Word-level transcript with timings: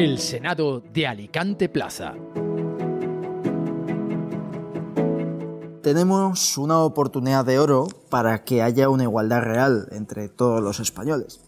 El 0.00 0.18
Senado 0.18 0.80
de 0.80 1.06
Alicante 1.06 1.68
Plaza. 1.68 2.14
Tenemos 5.82 6.56
una 6.56 6.78
oportunidad 6.78 7.44
de 7.44 7.58
oro 7.58 7.86
para 8.08 8.42
que 8.42 8.62
haya 8.62 8.88
una 8.88 9.02
igualdad 9.02 9.42
real 9.42 9.88
entre 9.92 10.30
todos 10.30 10.62
los 10.62 10.80
españoles. 10.80 11.42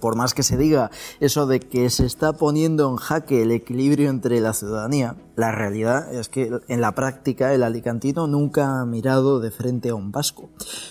Por 0.00 0.14
más 0.14 0.32
que 0.32 0.44
se 0.44 0.56
diga 0.56 0.92
eso 1.18 1.48
de 1.48 1.58
que 1.58 1.90
se 1.90 2.06
está 2.06 2.34
poniendo 2.34 2.88
en 2.88 2.98
jaque 2.98 3.42
el 3.42 3.50
equilibrio 3.50 4.10
entre 4.10 4.40
la 4.40 4.52
ciudadanía, 4.52 5.16
la 5.34 5.50
realidad 5.50 6.14
es 6.14 6.28
que 6.28 6.52
en 6.68 6.80
la 6.80 6.94
práctica 6.94 7.52
el 7.52 7.64
alicantino 7.64 8.28
nunca 8.28 8.80
ha 8.80 8.86
mirado 8.86 9.40
de 9.40 9.50
frente 9.50 9.88
a 9.88 9.96
un 9.96 10.12
vasco. 10.12 10.50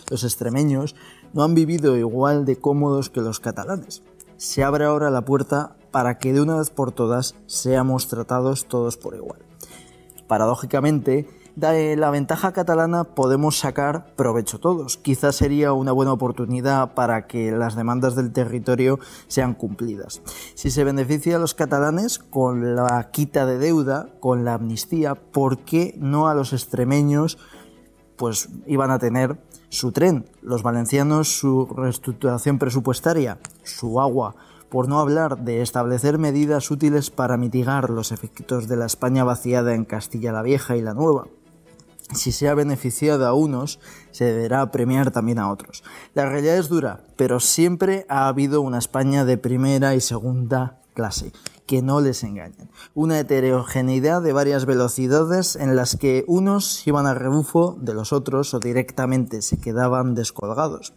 Los 0.09 0.25
extremeños 0.25 0.97
no 1.31 1.43
han 1.43 1.55
vivido 1.55 1.95
igual 1.95 2.43
de 2.43 2.57
cómodos 2.57 3.09
que 3.09 3.21
los 3.21 3.39
catalanes. 3.39 4.03
Se 4.35 4.61
abre 4.65 4.83
ahora 4.83 5.09
la 5.09 5.23
puerta 5.23 5.77
para 5.91 6.17
que 6.17 6.33
de 6.33 6.41
una 6.41 6.57
vez 6.57 6.69
por 6.69 6.91
todas 6.91 7.35
seamos 7.45 8.07
tratados 8.07 8.65
todos 8.65 8.97
por 8.97 9.15
igual. 9.15 9.39
Paradójicamente, 10.27 11.27
de 11.55 11.97
la 11.97 12.09
ventaja 12.09 12.53
catalana 12.53 13.03
podemos 13.03 13.59
sacar 13.59 14.15
provecho 14.15 14.59
todos. 14.59 14.97
Quizás 14.97 15.35
sería 15.35 15.73
una 15.73 15.91
buena 15.91 16.13
oportunidad 16.13 16.93
para 16.93 17.27
que 17.27 17.51
las 17.51 17.75
demandas 17.75 18.15
del 18.15 18.31
territorio 18.31 18.99
sean 19.27 19.53
cumplidas. 19.53 20.21
Si 20.55 20.71
se 20.71 20.83
beneficia 20.83 21.35
a 21.35 21.39
los 21.39 21.53
catalanes 21.53 22.19
con 22.19 22.75
la 22.75 23.11
quita 23.11 23.45
de 23.45 23.57
deuda, 23.57 24.07
con 24.19 24.45
la 24.45 24.53
amnistía, 24.53 25.15
¿por 25.15 25.59
qué 25.59 25.95
no 25.99 26.29
a 26.29 26.35
los 26.35 26.53
extremeños 26.53 27.37
pues 28.15 28.49
iban 28.67 28.91
a 28.91 28.99
tener 28.99 29.41
su 29.69 29.91
tren, 29.91 30.29
los 30.41 30.61
valencianos 30.61 31.39
su 31.39 31.65
reestructuración 31.65 32.59
presupuestaria, 32.59 33.39
su 33.63 33.99
agua, 33.99 34.35
por 34.71 34.87
no 34.87 34.99
hablar 34.99 35.39
de 35.39 35.61
establecer 35.61 36.17
medidas 36.17 36.71
útiles 36.71 37.11
para 37.11 37.35
mitigar 37.35 37.89
los 37.89 38.13
efectos 38.13 38.69
de 38.69 38.77
la 38.77 38.85
España 38.85 39.25
vaciada 39.25 39.75
en 39.75 39.83
Castilla 39.83 40.31
la 40.31 40.41
Vieja 40.41 40.77
y 40.77 40.81
la 40.81 40.93
Nueva. 40.93 41.27
Si 42.13 42.31
se 42.31 42.47
ha 42.47 42.55
beneficiado 42.55 43.27
a 43.27 43.33
unos, 43.33 43.81
se 44.11 44.25
deberá 44.25 44.71
premiar 44.71 45.11
también 45.11 45.39
a 45.39 45.51
otros. 45.51 45.83
La 46.13 46.29
realidad 46.29 46.57
es 46.57 46.69
dura, 46.69 47.01
pero 47.17 47.41
siempre 47.41 48.05
ha 48.07 48.29
habido 48.29 48.61
una 48.61 48.77
España 48.79 49.25
de 49.25 49.37
primera 49.37 49.93
y 49.93 49.99
segunda 49.99 50.80
clase, 50.93 51.31
que 51.65 51.81
no 51.81 52.01
les 52.01 52.23
engañen. 52.23 52.69
Una 52.93 53.19
heterogeneidad 53.19 54.21
de 54.21 54.33
varias 54.33 54.65
velocidades 54.65 55.55
en 55.55 55.75
las 55.75 55.95
que 55.95 56.25
unos 56.27 56.85
iban 56.85 57.05
a 57.05 57.13
rebufo 57.13 57.77
de 57.79 57.93
los 57.93 58.13
otros 58.13 58.53
o 58.53 58.59
directamente 58.59 59.41
se 59.41 59.59
quedaban 59.59 60.15
descolgados. 60.15 60.93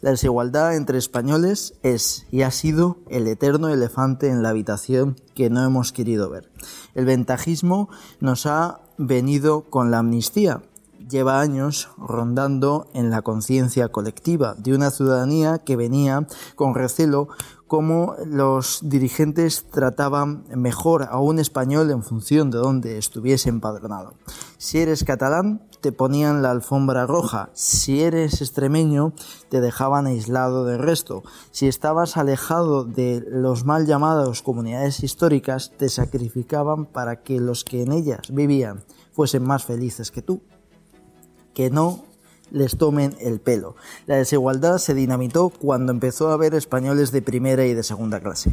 La 0.00 0.10
desigualdad 0.10 0.76
entre 0.76 0.98
españoles 0.98 1.74
es 1.82 2.26
y 2.30 2.42
ha 2.42 2.50
sido 2.50 2.98
el 3.08 3.26
eterno 3.26 3.68
elefante 3.68 4.28
en 4.28 4.42
la 4.42 4.50
habitación 4.50 5.16
que 5.34 5.50
no 5.50 5.64
hemos 5.64 5.92
querido 5.92 6.30
ver. 6.30 6.50
El 6.94 7.04
ventajismo 7.04 7.88
nos 8.20 8.46
ha 8.46 8.80
venido 8.98 9.62
con 9.62 9.90
la 9.90 9.98
amnistía. 9.98 10.62
Lleva 11.08 11.40
años 11.40 11.90
rondando 11.98 12.88
en 12.94 13.10
la 13.10 13.20
conciencia 13.20 13.88
colectiva 13.88 14.54
de 14.54 14.74
una 14.74 14.90
ciudadanía 14.90 15.58
que 15.58 15.76
venía 15.76 16.26
con 16.56 16.74
recelo 16.74 17.28
cómo 17.74 18.14
los 18.24 18.88
dirigentes 18.88 19.64
trataban 19.68 20.44
mejor 20.54 21.08
a 21.10 21.18
un 21.18 21.40
español 21.40 21.90
en 21.90 22.04
función 22.04 22.52
de 22.52 22.58
dónde 22.58 22.98
estuviese 22.98 23.48
empadronado. 23.48 24.14
Si 24.58 24.78
eres 24.78 25.02
catalán, 25.02 25.66
te 25.80 25.90
ponían 25.90 26.40
la 26.40 26.52
alfombra 26.52 27.04
roja. 27.04 27.50
Si 27.52 28.00
eres 28.00 28.40
extremeño, 28.40 29.12
te 29.48 29.60
dejaban 29.60 30.06
aislado 30.06 30.64
del 30.64 30.78
resto. 30.78 31.24
Si 31.50 31.66
estabas 31.66 32.16
alejado 32.16 32.84
de 32.84 33.24
los 33.28 33.64
mal 33.64 33.86
llamados 33.86 34.42
comunidades 34.42 35.02
históricas, 35.02 35.72
te 35.76 35.88
sacrificaban 35.88 36.86
para 36.86 37.24
que 37.24 37.40
los 37.40 37.64
que 37.64 37.82
en 37.82 37.90
ellas 37.90 38.20
vivían 38.30 38.84
fuesen 39.10 39.42
más 39.42 39.64
felices 39.64 40.12
que 40.12 40.22
tú. 40.22 40.42
Que 41.52 41.70
no 41.70 42.04
les 42.54 42.78
tomen 42.78 43.16
el 43.20 43.40
pelo. 43.40 43.74
La 44.06 44.16
desigualdad 44.16 44.78
se 44.78 44.94
dinamitó 44.94 45.50
cuando 45.50 45.92
empezó 45.92 46.30
a 46.30 46.34
haber 46.34 46.54
españoles 46.54 47.10
de 47.10 47.20
primera 47.20 47.66
y 47.66 47.74
de 47.74 47.82
segunda 47.82 48.20
clase. 48.20 48.52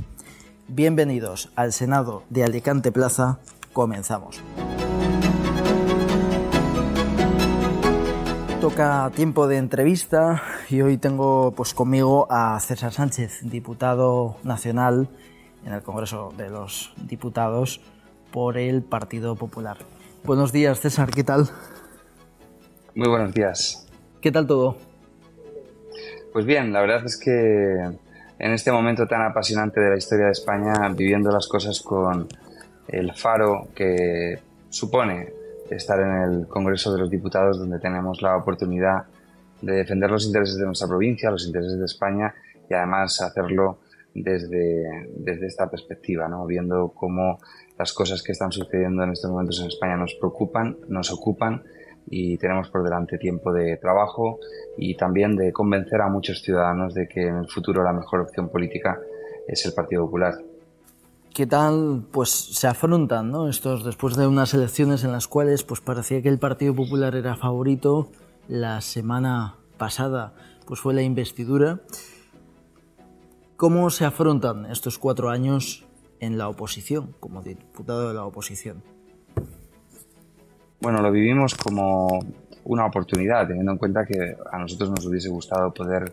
Bienvenidos 0.68 1.52
al 1.56 1.72
Senado 1.72 2.24
de 2.30 2.44
Alicante 2.44 2.92
Plaza. 2.92 3.40
Comenzamos. 3.74 4.42
Toca 8.60 9.12
tiempo 9.16 9.48
de 9.48 9.58
entrevista 9.58 10.42
y 10.70 10.82
hoy 10.82 10.98
tengo 10.98 11.54
pues 11.56 11.74
conmigo 11.74 12.28
a 12.30 12.60
César 12.60 12.94
Sánchez, 12.94 13.40
diputado 13.44 14.38
nacional 14.44 15.10
en 15.64 15.74
el 15.74 15.84
Congreso 15.84 16.34
de 16.38 16.50
los 16.50 16.94
Diputados 16.98 17.82
por 18.32 18.58
el 18.58 18.82
Partido 18.82 19.36
Popular. 19.36 19.78
Buenos 20.24 20.52
días, 20.52 20.80
César, 20.80 21.12
¿qué 21.12 21.24
tal? 21.24 21.50
Muy 22.96 23.10
buenos 23.10 23.34
días. 23.34 23.91
¿Qué 24.22 24.32
tal 24.32 24.46
todo? 24.46 24.78
Pues 26.32 26.46
bien, 26.46 26.72
la 26.72 26.82
verdad 26.82 27.04
es 27.06 27.18
que 27.18 27.32
en 27.32 28.52
este 28.52 28.72
momento 28.72 29.08
tan 29.08 29.24
apasionante 29.24 29.80
de 29.80 29.90
la 29.90 29.98
historia 29.98 30.28
de 30.28 30.34
España, 30.34 30.74
viviendo 30.96 31.32
las 31.32 31.48
cosas 31.48 31.82
con 31.82 32.28
el 32.88 33.14
faro 33.14 33.70
que 33.74 34.38
supone 34.70 35.34
estar 35.72 36.00
en 36.00 36.12
el 36.22 36.48
Congreso 36.48 36.94
de 36.94 37.00
los 37.00 37.10
Diputados, 37.10 37.58
donde 37.58 37.80
tenemos 37.80 38.22
la 38.22 38.38
oportunidad 38.38 39.06
de 39.60 39.74
defender 39.74 40.12
los 40.12 40.28
intereses 40.28 40.58
de 40.58 40.66
nuestra 40.68 40.88
provincia, 40.88 41.32
los 41.32 41.48
intereses 41.48 41.80
de 41.80 41.86
España 41.86 42.32
y 42.70 42.76
además 42.76 43.20
hacerlo 43.22 43.80
desde, 44.14 45.10
desde 45.16 45.48
esta 45.48 45.68
perspectiva, 45.68 46.28
¿no? 46.28 46.46
viendo 46.46 46.90
cómo 46.90 47.40
las 47.76 47.92
cosas 47.92 48.22
que 48.22 48.34
están 48.34 48.52
sucediendo 48.52 49.04
en 49.04 49.14
estos 49.14 49.32
momentos 49.32 49.60
en 49.62 49.68
España 49.68 49.98
nos 49.98 50.14
preocupan, 50.14 50.78
nos 50.90 51.12
ocupan 51.12 51.64
y 52.08 52.38
tenemos 52.38 52.70
por 52.70 52.84
delante 52.84 53.18
tiempo 53.18 53.54
de 53.54 53.78
trabajo 53.78 54.40
y 54.78 54.96
también 54.96 55.36
de 55.36 55.52
convencer 55.52 56.02
a 56.02 56.10
muchos 56.10 56.42
ciudadanos 56.42 56.94
de 56.94 57.08
que 57.08 57.28
en 57.28 57.38
el 57.38 57.48
futuro 57.48 57.84
la 57.84 57.94
mejor 57.94 58.22
opción 58.22 58.50
política 58.50 59.00
es 59.48 59.66
el 59.66 59.74
Partido 59.74 60.06
Popular. 60.06 60.36
¿Qué 61.34 61.48
tal 61.48 62.04
pues 62.12 62.30
se 62.30 62.68
afrontan 62.68 63.32
¿no? 63.32 63.48
estos 63.48 63.86
después 63.86 64.18
de 64.18 64.28
unas 64.28 64.54
elecciones 64.54 65.06
en 65.06 65.14
las 65.14 65.28
cuales 65.28 65.64
pues 65.64 65.80
parecía 65.80 66.22
que 66.22 66.30
el 66.30 66.40
Partido 66.40 66.76
Popular 66.76 67.16
era 67.16 67.36
favorito? 67.38 68.10
La 68.50 68.82
semana 68.82 69.56
pasada 69.78 70.34
pues 70.66 70.82
fue 70.82 70.94
la 70.94 71.04
investidura. 71.04 71.80
¿Cómo 73.56 73.90
se 73.90 74.06
afrontan 74.06 74.66
estos 74.66 74.98
cuatro 74.98 75.30
años 75.30 75.86
en 76.20 76.38
la 76.38 76.50
oposición, 76.50 77.16
como 77.20 77.42
diputado 77.42 78.10
de 78.10 78.14
la 78.14 78.26
oposición? 78.26 78.84
Bueno, 80.82 81.00
lo 81.00 81.12
vivimos 81.12 81.54
como 81.54 82.20
una 82.64 82.88
oportunidad, 82.88 83.48
teniendo 83.48 83.72
en 83.72 83.78
cuenta 83.78 84.04
que 84.04 84.36
a 84.52 84.58
nosotros 84.58 84.90
nos 84.90 85.06
hubiese 85.06 85.30
gustado 85.30 85.72
poder 85.72 86.12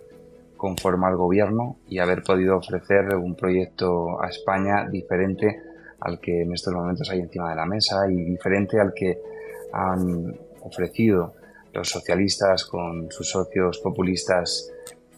conformar 0.58 1.16
gobierno 1.16 1.78
y 1.88 2.00
haber 2.00 2.22
podido 2.22 2.58
ofrecer 2.58 3.16
un 3.16 3.34
proyecto 3.34 4.22
a 4.22 4.28
España 4.28 4.86
diferente 4.86 5.62
al 6.00 6.20
que 6.20 6.42
en 6.42 6.52
estos 6.52 6.74
momentos 6.74 7.08
hay 7.08 7.20
encima 7.20 7.48
de 7.48 7.56
la 7.56 7.64
mesa 7.64 8.10
y 8.10 8.16
diferente 8.16 8.78
al 8.78 8.92
que 8.92 9.18
han 9.72 10.36
ofrecido 10.60 11.32
los 11.72 11.88
socialistas 11.88 12.66
con 12.66 13.10
sus 13.10 13.30
socios 13.30 13.78
populistas, 13.78 14.70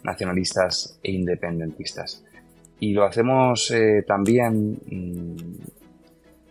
nacionalistas 0.03 0.97
e 1.03 1.11
independentistas. 1.11 2.23
Y 2.79 2.93
lo 2.93 3.03
hacemos 3.03 3.69
eh, 3.71 4.05
también 4.07 4.79
mm, 4.89 5.80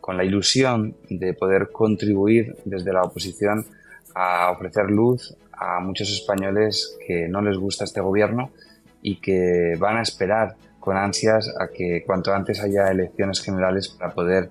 con 0.01 0.17
la 0.17 0.25
ilusión 0.25 0.97
de 1.09 1.35
poder 1.35 1.71
contribuir 1.73 2.57
desde 2.65 2.93
la 2.93 3.03
oposición 3.03 3.67
a 4.15 4.51
ofrecer 4.51 4.91
luz 4.91 5.37
a 5.53 5.81
muchos 5.81 6.11
españoles 6.11 6.97
que 7.07 7.29
no 7.29 7.43
les 7.43 7.57
gusta 7.59 7.85
este 7.85 8.01
gobierno 8.01 8.51
y 9.03 9.17
que 9.17 9.77
van 9.79 9.99
a 9.99 10.03
esperar 10.03 10.57
con 10.79 10.97
ansias 10.97 11.55
a 11.61 11.69
que 11.69 12.03
cuanto 12.07 12.33
antes 12.33 12.61
haya 12.61 12.91
elecciones 12.91 13.41
generales 13.41 13.89
para 13.89 14.13
poder 14.13 14.51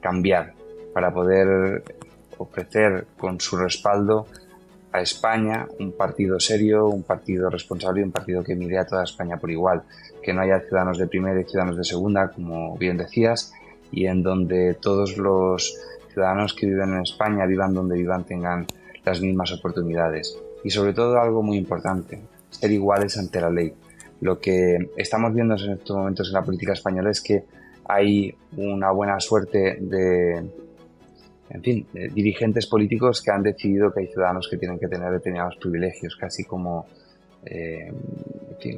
cambiar, 0.00 0.54
para 0.94 1.12
poder 1.12 1.82
ofrecer 2.38 3.06
con 3.18 3.40
su 3.40 3.56
respaldo 3.56 4.26
a 4.92 5.02
España 5.02 5.66
un 5.78 5.92
partido 5.92 6.40
serio, 6.40 6.86
un 6.86 7.02
partido 7.02 7.50
responsable 7.50 8.00
y 8.00 8.04
un 8.04 8.12
partido 8.12 8.42
que 8.42 8.54
mire 8.54 8.78
a 8.78 8.86
toda 8.86 9.04
España 9.04 9.36
por 9.36 9.50
igual, 9.50 9.82
que 10.22 10.32
no 10.32 10.40
haya 10.40 10.60
ciudadanos 10.60 10.98
de 10.98 11.06
primera 11.06 11.38
y 11.38 11.44
ciudadanos 11.44 11.76
de 11.76 11.84
segunda, 11.84 12.30
como 12.30 12.76
bien 12.78 12.96
decías, 12.96 13.52
y 13.92 14.06
en 14.06 14.22
donde 14.22 14.74
todos 14.74 15.16
los 15.16 15.78
ciudadanos 16.12 16.54
que 16.54 16.66
viven 16.66 16.94
en 16.94 17.02
España, 17.02 17.46
vivan 17.46 17.74
donde 17.74 17.96
vivan, 17.96 18.24
tengan 18.24 18.66
las 19.04 19.20
mismas 19.20 19.52
oportunidades. 19.52 20.38
Y 20.64 20.70
sobre 20.70 20.92
todo 20.92 21.20
algo 21.20 21.42
muy 21.42 21.56
importante, 21.58 22.20
ser 22.50 22.70
iguales 22.72 23.16
ante 23.18 23.40
la 23.40 23.50
ley. 23.50 23.72
Lo 24.20 24.38
que 24.38 24.90
estamos 24.96 25.34
viendo 25.34 25.54
en 25.56 25.72
estos 25.72 25.96
momentos 25.96 26.28
en 26.28 26.34
la 26.34 26.42
política 26.42 26.72
española 26.72 27.10
es 27.10 27.20
que 27.20 27.44
hay 27.88 28.34
una 28.56 28.90
buena 28.90 29.20
suerte 29.20 29.78
de 29.80 30.44
en 31.48 31.62
fin, 31.62 31.86
dirigentes 32.12 32.66
políticos 32.66 33.22
que 33.22 33.30
han 33.30 33.42
decidido 33.42 33.92
que 33.92 34.00
hay 34.00 34.06
ciudadanos 34.08 34.48
que 34.50 34.56
tienen 34.56 34.80
que 34.80 34.88
tener 34.88 35.12
determinados 35.12 35.56
privilegios, 35.56 36.16
casi 36.16 36.44
como 36.44 36.86
eh, 37.44 37.92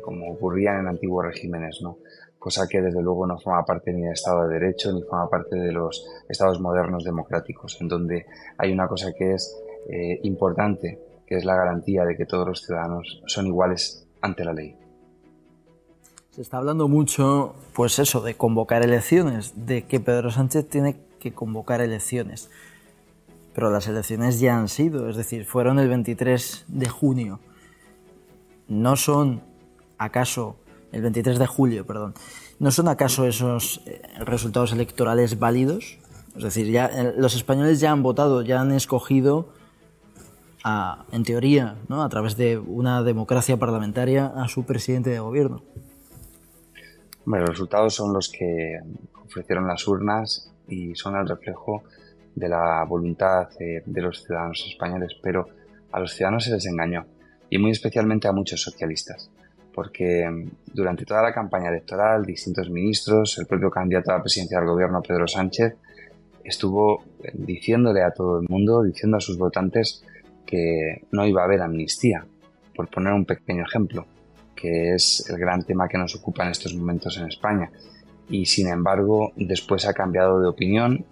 como 0.03 0.33
ocurrían 0.33 0.81
en 0.81 0.89
antiguos 0.89 1.25
regímenes, 1.25 1.81
¿no? 1.81 1.99
Cosa 2.39 2.69
que 2.69 2.81
desde 2.81 3.03
luego 3.03 3.27
no 3.27 3.39
forma 3.39 3.65
parte 3.65 3.93
ni 3.93 4.03
del 4.03 4.13
Estado 4.13 4.47
de 4.47 4.59
Derecho 4.59 4.93
ni 4.93 5.03
forma 5.03 5.29
parte 5.29 5.57
de 5.57 5.73
los 5.73 6.07
estados 6.29 6.61
modernos 6.61 7.05
democráticos, 7.05 7.81
en 7.81 7.89
donde 7.89 8.27
hay 8.57 8.73
una 8.73 8.87
cosa 8.87 9.13
que 9.13 9.35
es 9.35 9.57
eh, 9.89 10.21
importante, 10.23 10.99
que 11.27 11.37
es 11.37 11.45
la 11.45 11.57
garantía 11.57 12.05
de 12.05 12.17
que 12.17 12.27
todos 12.27 12.47
los 12.47 12.63
ciudadanos 12.63 13.23
son 13.27 13.47
iguales 13.47 14.07
ante 14.21 14.45
la 14.45 14.53
ley. 14.53 14.77
Se 16.31 16.43
está 16.43 16.59
hablando 16.59 16.87
mucho, 16.87 17.57
pues 17.75 17.99
eso, 17.99 18.21
de 18.21 18.35
convocar 18.35 18.85
elecciones, 18.85 19.67
de 19.67 19.83
que 19.83 19.99
Pedro 19.99 20.31
Sánchez 20.31 20.69
tiene 20.69 20.97
que 21.19 21.33
convocar 21.33 21.81
elecciones. 21.81 22.49
Pero 23.55 23.71
las 23.71 23.89
elecciones 23.89 24.39
ya 24.39 24.57
han 24.57 24.69
sido, 24.69 25.09
es 25.09 25.17
decir, 25.17 25.45
fueron 25.45 25.81
el 25.81 25.89
23 25.89 26.67
de 26.69 26.89
junio. 26.89 27.41
¿No 28.69 28.95
son 28.95 29.43
acaso 29.99 30.55
el 30.93 31.03
23 31.03 31.39
de 31.39 31.47
julio, 31.47 31.87
perdón, 31.87 32.15
¿no 32.59 32.71
son 32.71 32.89
acaso 32.89 33.27
esos 33.27 33.83
eh, 33.87 34.03
resultados 34.21 34.73
electorales 34.73 35.39
válidos? 35.39 35.99
Es 36.37 36.43
decir, 36.43 36.71
ya 36.71 36.87
eh, 36.87 37.15
los 37.17 37.35
españoles 37.35 37.81
ya 37.81 37.93
han 37.93 38.03
votado, 38.03 38.43
ya 38.43 38.61
han 38.61 38.73
escogido, 38.73 39.53
en 41.13 41.23
teoría, 41.23 41.77
¿no? 41.89 42.03
a 42.03 42.11
través 42.11 42.37
de 42.37 42.59
una 42.59 43.03
democracia 43.03 43.57
parlamentaria, 43.57 44.27
a 44.27 44.49
su 44.49 44.65
presidente 44.65 45.09
de 45.09 45.19
gobierno. 45.19 45.63
Bueno, 47.25 47.47
los 47.47 47.55
resultados 47.55 47.95
son 47.95 48.13
los 48.13 48.29
que 48.29 48.79
ofrecieron 49.25 49.67
las 49.67 49.89
urnas 49.89 50.53
y 50.67 50.95
son 50.95 51.17
el 51.17 51.27
reflejo 51.27 51.85
de 52.35 52.51
la 52.51 52.85
voluntad 52.85 53.49
de 53.59 54.03
los 54.03 54.23
ciudadanos 54.23 54.63
españoles, 54.69 55.17
pero 55.23 55.47
a 55.91 56.01
los 56.01 56.13
ciudadanos 56.13 56.45
se 56.45 56.53
les 56.53 56.67
engañó, 56.67 57.07
y 57.49 57.57
muy 57.57 57.71
especialmente 57.71 58.29
a 58.29 58.33
muchos 58.33 58.61
socialistas 58.61 59.31
porque 59.79 60.29
mm, 60.29 60.75
durante 60.75 61.05
toda 61.05 61.23
la 61.23 61.33
campaña 61.33 61.69
electoral, 61.69 62.27
distintos 62.27 62.69
ministros, 62.69 63.39
el 63.39 63.47
propio 63.47 63.71
candidato 63.71 64.11
a 64.11 64.17
la 64.17 64.23
presidencia 64.23 64.59
del 64.59 64.67
gobierno, 64.67 65.01
Pedro 65.01 65.29
Sánchez, 65.29 65.77
estuvo 66.43 67.05
eh, 67.23 67.31
diciéndole 67.33 68.03
a 68.03 68.11
todo 68.11 68.41
el 68.41 68.49
mundo, 68.49 68.83
diciendo 68.83 69.19
a 69.19 69.21
sus 69.21 69.39
votantes 69.39 70.03
que 70.45 71.05
no 71.13 71.25
iba 71.25 71.43
a 71.43 71.45
haber 71.45 71.63
amnistía, 71.63 72.27
por 72.75 72.89
poner 72.89 73.13
un 73.13 73.25
pequeño 73.25 73.63
ejemplo, 73.63 74.05
que 74.57 74.95
es 74.95 75.25
el 75.31 75.39
gran 75.39 75.63
tema 75.63 75.87
que 75.87 75.97
nos 75.97 76.17
ocupa 76.17 76.43
en 76.43 76.51
estos 76.51 76.75
momentos 76.75 77.17
en 77.17 77.29
España. 77.29 77.71
Y 78.29 78.47
sin 78.47 78.67
embargo, 78.67 79.31
después 79.37 79.87
ha 79.87 79.95
cambiado 79.95 80.41
de 80.41 80.49
opinión 80.49 81.07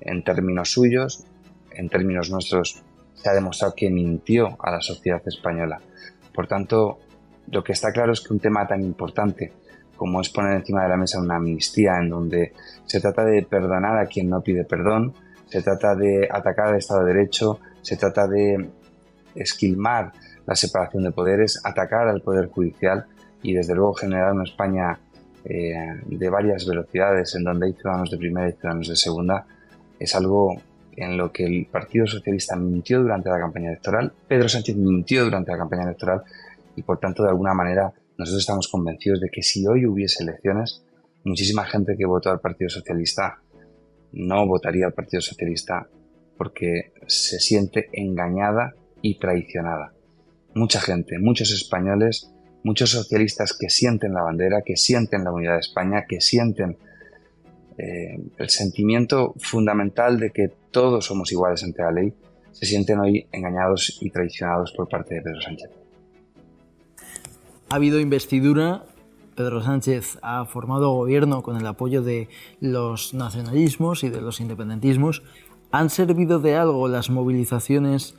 en 0.00 0.24
términos 0.24 0.70
suyos, 0.70 1.26
en 1.70 1.90
términos 1.90 2.30
nuestros, 2.30 2.82
se 3.12 3.28
ha 3.28 3.34
demostrado 3.34 3.74
que 3.76 3.90
mintió 3.90 4.56
a 4.58 4.70
la 4.70 4.80
sociedad 4.80 5.20
española. 5.26 5.82
Por 6.32 6.46
tanto, 6.46 7.00
lo 7.50 7.62
que 7.62 7.72
está 7.72 7.92
claro 7.92 8.12
es 8.12 8.20
que 8.20 8.32
un 8.32 8.40
tema 8.40 8.66
tan 8.66 8.82
importante 8.82 9.52
como 9.96 10.20
es 10.20 10.28
poner 10.28 10.56
encima 10.56 10.82
de 10.82 10.90
la 10.90 10.96
mesa 10.96 11.20
una 11.20 11.36
amnistía 11.36 11.98
en 11.98 12.10
donde 12.10 12.52
se 12.84 13.00
trata 13.00 13.24
de 13.24 13.42
perdonar 13.42 13.98
a 13.98 14.06
quien 14.06 14.28
no 14.28 14.42
pide 14.42 14.64
perdón, 14.64 15.14
se 15.46 15.62
trata 15.62 15.94
de 15.94 16.28
atacar 16.30 16.68
al 16.68 16.76
Estado 16.76 17.04
de 17.04 17.14
Derecho, 17.14 17.60
se 17.80 17.96
trata 17.96 18.26
de 18.26 18.68
esquilmar 19.34 20.12
la 20.46 20.54
separación 20.54 21.04
de 21.04 21.12
poderes, 21.12 21.60
atacar 21.64 22.08
al 22.08 22.20
Poder 22.20 22.48
Judicial 22.48 23.06
y 23.42 23.54
desde 23.54 23.74
luego 23.74 23.94
generar 23.94 24.32
una 24.32 24.44
España 24.44 24.98
eh, 25.44 25.74
de 26.04 26.28
varias 26.30 26.66
velocidades 26.66 27.34
en 27.34 27.44
donde 27.44 27.66
hay 27.66 27.72
ciudadanos 27.72 28.10
de 28.10 28.18
primera 28.18 28.48
y 28.48 28.52
ciudadanos 28.52 28.88
de 28.88 28.96
segunda, 28.96 29.46
es 29.98 30.14
algo 30.14 30.60
en 30.96 31.16
lo 31.16 31.30
que 31.30 31.44
el 31.44 31.66
Partido 31.66 32.06
Socialista 32.06 32.56
mintió 32.56 33.02
durante 33.02 33.28
la 33.28 33.38
campaña 33.38 33.68
electoral, 33.68 34.12
Pedro 34.26 34.48
Sánchez 34.48 34.76
mintió 34.76 35.24
durante 35.24 35.52
la 35.52 35.58
campaña 35.58 35.84
electoral 35.84 36.22
y 36.76 36.82
por 36.82 37.00
tanto 37.00 37.22
de 37.22 37.30
alguna 37.30 37.54
manera 37.54 37.92
nosotros 38.18 38.42
estamos 38.42 38.68
convencidos 38.68 39.20
de 39.20 39.28
que 39.30 39.42
si 39.42 39.66
hoy 39.66 39.86
hubiese 39.86 40.22
elecciones, 40.22 40.82
muchísima 41.24 41.64
gente 41.64 41.96
que 41.96 42.06
votó 42.06 42.30
al 42.30 42.40
Partido 42.40 42.70
Socialista 42.70 43.40
no 44.12 44.46
votaría 44.46 44.86
al 44.86 44.94
Partido 44.94 45.20
Socialista 45.20 45.88
porque 46.36 46.92
se 47.06 47.38
siente 47.38 47.88
engañada 47.92 48.74
y 49.02 49.18
traicionada. 49.18 49.92
Mucha 50.54 50.80
gente, 50.80 51.18
muchos 51.18 51.52
españoles, 51.52 52.30
muchos 52.64 52.90
socialistas 52.90 53.56
que 53.58 53.68
sienten 53.68 54.14
la 54.14 54.22
bandera, 54.22 54.62
que 54.64 54.76
sienten 54.76 55.24
la 55.24 55.32
unidad 55.32 55.54
de 55.54 55.60
España, 55.60 56.04
que 56.08 56.20
sienten 56.20 56.78
eh, 57.78 58.18
el 58.38 58.48
sentimiento 58.48 59.34
fundamental 59.38 60.18
de 60.18 60.30
que 60.30 60.48
todos 60.70 61.04
somos 61.04 61.30
iguales 61.32 61.62
ante 61.62 61.82
la 61.82 61.92
ley, 61.92 62.14
se 62.52 62.64
sienten 62.64 62.98
hoy 62.98 63.26
engañados 63.32 63.98
y 64.00 64.10
traicionados 64.10 64.72
por 64.72 64.88
parte 64.88 65.16
de 65.16 65.22
Pedro 65.22 65.40
Sánchez. 65.42 65.85
Ha 67.68 67.76
habido 67.76 67.98
investidura, 67.98 68.84
Pedro 69.34 69.60
Sánchez 69.60 70.18
ha 70.22 70.44
formado 70.44 70.92
gobierno 70.92 71.42
con 71.42 71.56
el 71.56 71.66
apoyo 71.66 72.00
de 72.00 72.28
los 72.60 73.12
nacionalismos 73.12 74.04
y 74.04 74.08
de 74.08 74.20
los 74.20 74.40
independentismos. 74.40 75.24
¿Han 75.72 75.90
servido 75.90 76.38
de 76.38 76.54
algo 76.54 76.86
las 76.86 77.10
movilizaciones 77.10 78.14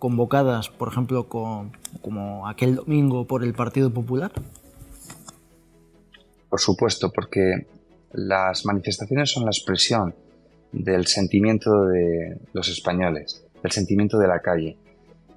convocadas, 0.00 0.68
por 0.68 0.88
ejemplo, 0.88 1.28
como 1.28 2.48
aquel 2.48 2.74
domingo 2.74 3.24
por 3.24 3.44
el 3.44 3.54
Partido 3.54 3.92
Popular? 3.92 4.32
Por 6.50 6.60
supuesto, 6.60 7.12
porque 7.12 7.68
las 8.12 8.64
manifestaciones 8.66 9.30
son 9.30 9.44
la 9.44 9.50
expresión 9.50 10.14
del 10.72 11.06
sentimiento 11.06 11.84
de 11.86 12.40
los 12.52 12.68
españoles, 12.68 13.44
del 13.62 13.70
sentimiento 13.70 14.18
de 14.18 14.26
la 14.26 14.40
calle 14.40 14.76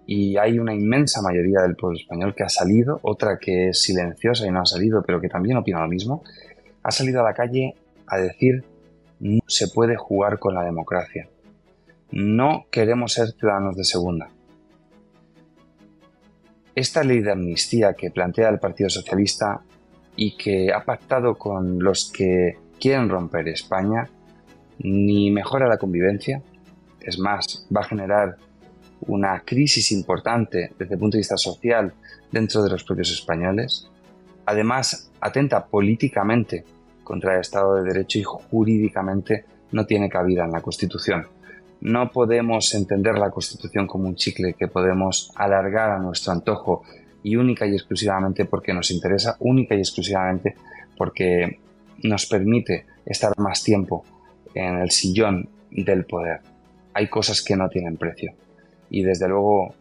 y 0.06 0.38
hay 0.38 0.60
una 0.60 0.74
inmensa 0.74 1.22
mayoría 1.22 1.62
del 1.62 1.76
pueblo 1.76 1.98
español 1.98 2.34
que 2.36 2.44
ha 2.44 2.50
salido, 2.50 3.00
otra 3.04 3.38
que 3.40 3.70
es 3.70 3.82
silenciosa 3.82 4.46
y 4.46 4.52
no 4.52 4.62
ha 4.62 4.66
salido, 4.66 5.04
pero 5.04 5.22
que 5.22 5.30
también 5.30 5.58
opina 5.58 5.82
lo 5.82 5.88
mismo, 5.88 6.24
ha 6.84 6.92
salido 6.92 7.22
a 7.22 7.24
la 7.24 7.34
calle 7.34 7.76
a 8.08 8.18
decir 8.18 8.64
no 9.20 9.42
se 9.48 9.68
puede 9.68 9.96
jugar 9.96 10.40
con 10.40 10.56
la 10.56 10.64
democracia. 10.64 11.30
No 12.12 12.66
queremos 12.72 13.14
ser 13.14 13.32
ciudadanos 13.32 13.78
de 13.78 13.84
segunda. 13.84 14.30
Esta 16.74 17.04
ley 17.04 17.22
de 17.22 17.32
amnistía 17.32 17.94
que 17.94 18.12
plantea 18.12 18.50
el 18.50 18.60
Partido 18.60 18.90
Socialista 18.90 19.62
y 20.16 20.36
que 20.36 20.74
ha 20.74 20.84
pactado 20.84 21.36
con 21.36 21.80
los 21.80 22.12
que 22.12 22.58
quieren 22.80 23.10
romper 23.10 23.48
España, 23.48 24.10
ni 24.80 25.30
mejora 25.32 25.68
la 25.68 25.78
convivencia, 25.78 26.42
es 27.00 27.20
más, 27.20 27.68
va 27.76 27.82
a 27.82 27.86
generar 27.86 28.38
una 29.08 29.42
crisis 29.46 29.92
importante 29.92 30.72
desde 30.78 30.94
el 30.94 31.00
punto 31.00 31.18
de 31.18 31.22
vista 31.22 31.38
social 31.38 31.94
dentro 32.32 32.64
de 32.64 32.70
los 32.70 32.84
propios 32.84 33.12
españoles. 33.12 33.88
Además, 34.46 35.12
atenta 35.20 35.66
políticamente 35.66 36.64
contra 37.04 37.36
el 37.36 37.42
Estado 37.42 37.76
de 37.76 37.84
Derecho 37.84 38.20
y 38.20 38.24
jurídicamente 38.24 39.46
no 39.72 39.86
tiene 39.86 40.10
cabida 40.10 40.46
en 40.46 40.52
la 40.52 40.62
Constitución. 40.62 41.28
No 41.82 42.12
podemos 42.12 42.74
entender 42.76 43.18
la 43.18 43.32
Constitución 43.32 43.88
como 43.88 44.08
un 44.08 44.16
chicle 44.16 44.54
que 44.54 44.68
podemos 44.68 45.32
alargar 45.36 45.92
a 45.92 46.00
nuestro 46.00 46.32
antojo 46.32 46.84
y 47.24 47.36
única 47.36 47.66
y 47.66 47.74
exclusivamente 47.74 48.46
porque 48.46 48.74
nos 48.74 48.92
interesa, 48.92 49.36
única 49.40 49.76
y 49.76 49.80
exclusivamente 49.80 50.56
porque 50.96 51.60
nos 52.04 52.26
permite 52.28 52.86
estar 53.06 53.34
más 53.38 53.64
tiempo 53.64 54.06
en 54.54 54.80
el 54.80 54.92
sillón 54.92 55.50
del 55.72 56.06
poder. 56.06 56.42
Hay 56.94 57.08
cosas 57.08 57.42
que 57.42 57.56
no 57.56 57.70
tienen 57.70 57.98
precio 57.98 58.34
y 58.92 59.04
desde 59.04 59.28
luego 59.28 59.74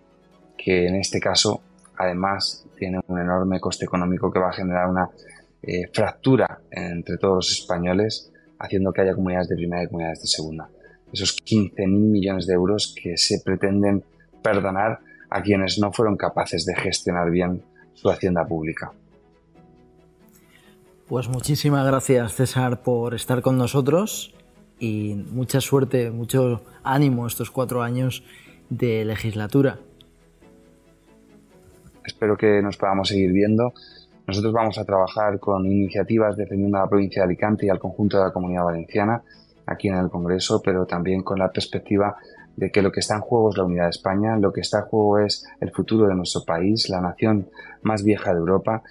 que 0.56 0.86
en 0.86 0.94
este 0.94 1.20
caso 1.20 1.60
además 1.96 2.64
tiene 2.78 3.00
un 3.08 3.18
enorme 3.18 3.60
coste 3.60 3.84
económico 3.84 4.32
que 4.32 4.38
va 4.38 4.48
a 4.48 4.52
generar 4.52 4.88
una 4.88 5.10
eh, 5.62 5.88
fractura 5.92 6.60
entre 6.70 7.18
todos 7.18 7.36
los 7.36 7.50
españoles 7.50 8.32
haciendo 8.58 8.92
que 8.92 9.02
haya 9.02 9.14
comunidades 9.14 9.48
de 9.48 9.56
primera 9.56 9.82
y 9.82 9.86
comunidades 9.86 10.22
de 10.22 10.28
segunda. 10.28 10.68
Esos 11.12 11.36
15.000 11.44 11.88
millones 11.88 12.46
de 12.46 12.54
euros 12.54 12.94
que 12.96 13.16
se 13.16 13.40
pretenden 13.40 14.04
perdonar 14.42 15.00
a 15.28 15.42
quienes 15.42 15.78
no 15.78 15.92
fueron 15.92 16.16
capaces 16.16 16.64
de 16.64 16.74
gestionar 16.76 17.30
bien 17.30 17.62
su 17.94 18.08
hacienda 18.10 18.46
pública. 18.46 18.92
Pues 21.08 21.28
muchísimas 21.28 21.84
gracias 21.84 22.34
César 22.34 22.82
por 22.82 23.14
estar 23.14 23.42
con 23.42 23.58
nosotros 23.58 24.32
y 24.78 25.14
mucha 25.14 25.60
suerte, 25.60 26.10
mucho 26.10 26.62
ánimo 26.84 27.26
estos 27.26 27.50
cuatro 27.50 27.82
años 27.82 28.22
de 28.70 29.04
legislatura. 29.04 29.78
Espero 32.04 32.36
que 32.36 32.62
nos 32.62 32.76
podamos 32.76 33.08
seguir 33.08 33.32
viendo. 33.32 33.74
Nosotros 34.26 34.52
vamos 34.52 34.78
a 34.78 34.84
trabajar 34.84 35.38
con 35.38 35.66
iniciativas 35.66 36.36
defendiendo 36.36 36.78
a 36.78 36.82
la 36.82 36.88
provincia 36.88 37.22
de 37.22 37.26
Alicante 37.26 37.66
y 37.66 37.68
al 37.68 37.78
conjunto 37.78 38.16
de 38.16 38.24
la 38.24 38.32
comunidad 38.32 38.64
valenciana 38.64 39.22
aquí 39.66 39.88
en 39.88 39.96
el 39.96 40.08
Congreso, 40.08 40.62
pero 40.62 40.86
también 40.86 41.22
con 41.22 41.38
la 41.38 41.50
perspectiva 41.52 42.16
de 42.56 42.70
que 42.70 42.82
lo 42.82 42.90
que 42.90 43.00
está 43.00 43.14
en 43.14 43.20
juego 43.20 43.50
es 43.50 43.56
la 43.56 43.64
unidad 43.64 43.84
de 43.84 43.90
España, 43.90 44.36
lo 44.36 44.52
que 44.52 44.60
está 44.60 44.80
en 44.80 44.84
juego 44.86 45.18
es 45.18 45.46
el 45.60 45.70
futuro 45.70 46.06
de 46.06 46.14
nuestro 46.14 46.44
país, 46.44 46.88
la 46.88 47.00
nación 47.00 47.48
más 47.82 48.02
vieja 48.02 48.32
de 48.32 48.38
Europa, 48.38 48.82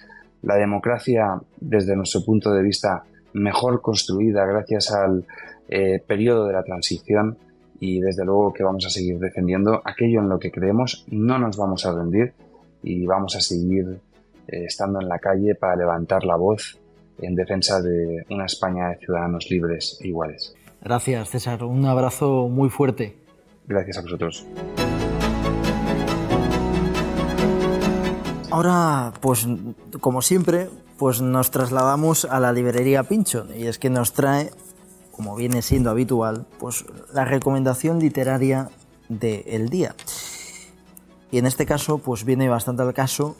la 0.42 0.56
democracia 0.56 1.40
desde 1.60 1.96
nuestro 1.96 2.24
punto 2.24 2.52
de 2.52 2.62
vista 2.62 3.04
mejor 3.32 3.80
construida 3.82 4.44
gracias 4.46 4.90
al 4.90 5.26
eh, 5.68 6.02
periodo 6.06 6.46
de 6.46 6.54
la 6.54 6.64
transición 6.64 7.36
y 7.80 8.00
desde 8.00 8.24
luego 8.24 8.52
que 8.52 8.62
vamos 8.62 8.86
a 8.86 8.90
seguir 8.90 9.18
defendiendo 9.18 9.80
aquello 9.84 10.20
en 10.20 10.28
lo 10.28 10.38
que 10.38 10.50
creemos, 10.50 11.04
no 11.08 11.38
nos 11.38 11.56
vamos 11.56 11.84
a 11.86 11.94
rendir 11.94 12.34
y 12.82 13.06
vamos 13.06 13.34
a 13.36 13.40
seguir 13.40 13.98
eh, 14.46 14.64
estando 14.66 15.00
en 15.00 15.08
la 15.08 15.18
calle 15.18 15.54
para 15.54 15.76
levantar 15.76 16.24
la 16.24 16.36
voz 16.36 16.78
en 17.18 17.34
defensa 17.34 17.80
de 17.80 18.24
una 18.30 18.46
España 18.46 18.90
de 18.90 18.96
ciudadanos 18.96 19.50
libres 19.50 19.98
e 20.00 20.08
iguales. 20.08 20.54
Gracias, 20.82 21.30
César. 21.30 21.64
Un 21.64 21.84
abrazo 21.86 22.48
muy 22.48 22.70
fuerte. 22.70 23.16
Gracias 23.66 23.98
a 23.98 24.02
vosotros. 24.02 24.46
Ahora, 28.50 29.12
pues 29.20 29.46
como 30.00 30.22
siempre, 30.22 30.68
pues 30.98 31.20
nos 31.20 31.50
trasladamos 31.50 32.24
a 32.24 32.40
la 32.40 32.52
librería 32.52 33.04
Pincho 33.04 33.46
y 33.56 33.66
es 33.66 33.78
que 33.78 33.90
nos 33.90 34.12
trae, 34.12 34.50
como 35.20 35.36
viene 35.36 35.60
siendo 35.60 35.90
habitual, 35.90 36.46
pues 36.58 36.86
la 37.12 37.26
recomendación 37.26 37.98
literaria 37.98 38.70
del 39.10 39.68
día. 39.68 39.94
Y 41.30 41.36
en 41.36 41.44
este 41.44 41.66
caso, 41.66 41.98
pues 41.98 42.24
viene 42.24 42.48
bastante 42.48 42.80
al 42.80 42.94
caso, 42.94 43.36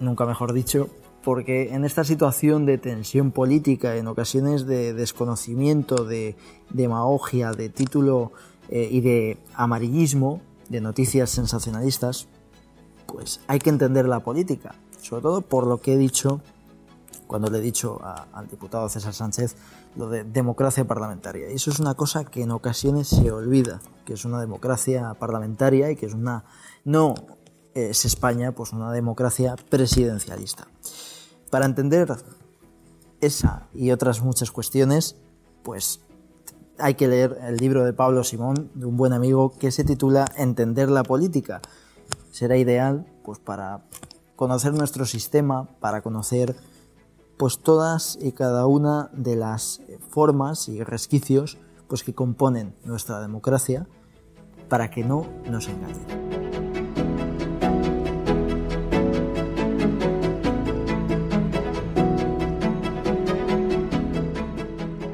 nunca 0.00 0.26
mejor 0.26 0.52
dicho, 0.52 0.88
porque 1.22 1.74
en 1.74 1.84
esta 1.84 2.02
situación 2.02 2.66
de 2.66 2.76
tensión 2.76 3.30
política, 3.30 3.94
en 3.94 4.08
ocasiones 4.08 4.66
de 4.66 4.94
desconocimiento, 4.94 6.04
de 6.04 6.34
demagogia, 6.70 7.52
de 7.52 7.68
título 7.68 8.32
eh, 8.68 8.88
y 8.90 9.00
de 9.00 9.38
amarillismo, 9.54 10.40
de 10.70 10.80
noticias 10.80 11.30
sensacionalistas, 11.30 12.26
pues 13.06 13.38
hay 13.46 13.60
que 13.60 13.70
entender 13.70 14.08
la 14.08 14.18
política, 14.18 14.74
sobre 15.00 15.22
todo 15.22 15.40
por 15.40 15.68
lo 15.68 15.80
que 15.80 15.92
he 15.92 15.96
dicho 15.96 16.40
cuando 17.28 17.48
le 17.48 17.58
he 17.58 17.62
dicho 17.62 17.98
al 18.34 18.46
diputado 18.48 18.90
César 18.90 19.14
Sánchez 19.14 19.56
lo 19.96 20.08
de 20.08 20.24
democracia 20.24 20.86
parlamentaria. 20.86 21.50
Y 21.50 21.54
eso 21.54 21.70
es 21.70 21.80
una 21.80 21.94
cosa 21.94 22.24
que 22.24 22.42
en 22.42 22.50
ocasiones 22.50 23.08
se 23.08 23.30
olvida, 23.30 23.80
que 24.04 24.14
es 24.14 24.24
una 24.24 24.40
democracia 24.40 25.14
parlamentaria 25.14 25.90
y 25.90 25.96
que 25.96 26.06
es 26.06 26.14
una, 26.14 26.44
no 26.84 27.14
es 27.74 28.04
España, 28.04 28.52
pues 28.52 28.72
una 28.72 28.92
democracia 28.92 29.56
presidencialista. 29.68 30.66
Para 31.50 31.66
entender 31.66 32.08
esa 33.20 33.68
y 33.74 33.90
otras 33.90 34.22
muchas 34.22 34.50
cuestiones, 34.50 35.16
pues 35.62 36.00
hay 36.78 36.94
que 36.94 37.08
leer 37.08 37.38
el 37.42 37.56
libro 37.56 37.84
de 37.84 37.92
Pablo 37.92 38.24
Simón, 38.24 38.70
de 38.74 38.86
un 38.86 38.96
buen 38.96 39.12
amigo, 39.12 39.52
que 39.58 39.70
se 39.70 39.84
titula 39.84 40.26
Entender 40.36 40.88
la 40.90 41.02
política, 41.02 41.60
será 42.30 42.56
ideal 42.56 43.06
pues 43.22 43.38
para 43.38 43.84
conocer 44.36 44.72
nuestro 44.72 45.06
sistema, 45.06 45.68
para 45.80 46.02
conocer 46.02 46.56
pues 47.36 47.58
todas 47.58 48.18
y 48.20 48.32
cada 48.32 48.66
una 48.66 49.10
de 49.12 49.36
las 49.36 49.80
formas 50.08 50.68
y 50.68 50.82
resquicios 50.82 51.58
pues 51.88 52.04
que 52.04 52.14
componen 52.14 52.74
nuestra 52.84 53.20
democracia 53.20 53.86
para 54.68 54.90
que 54.90 55.04
no 55.04 55.26
nos 55.50 55.68
engañen. 55.68 56.06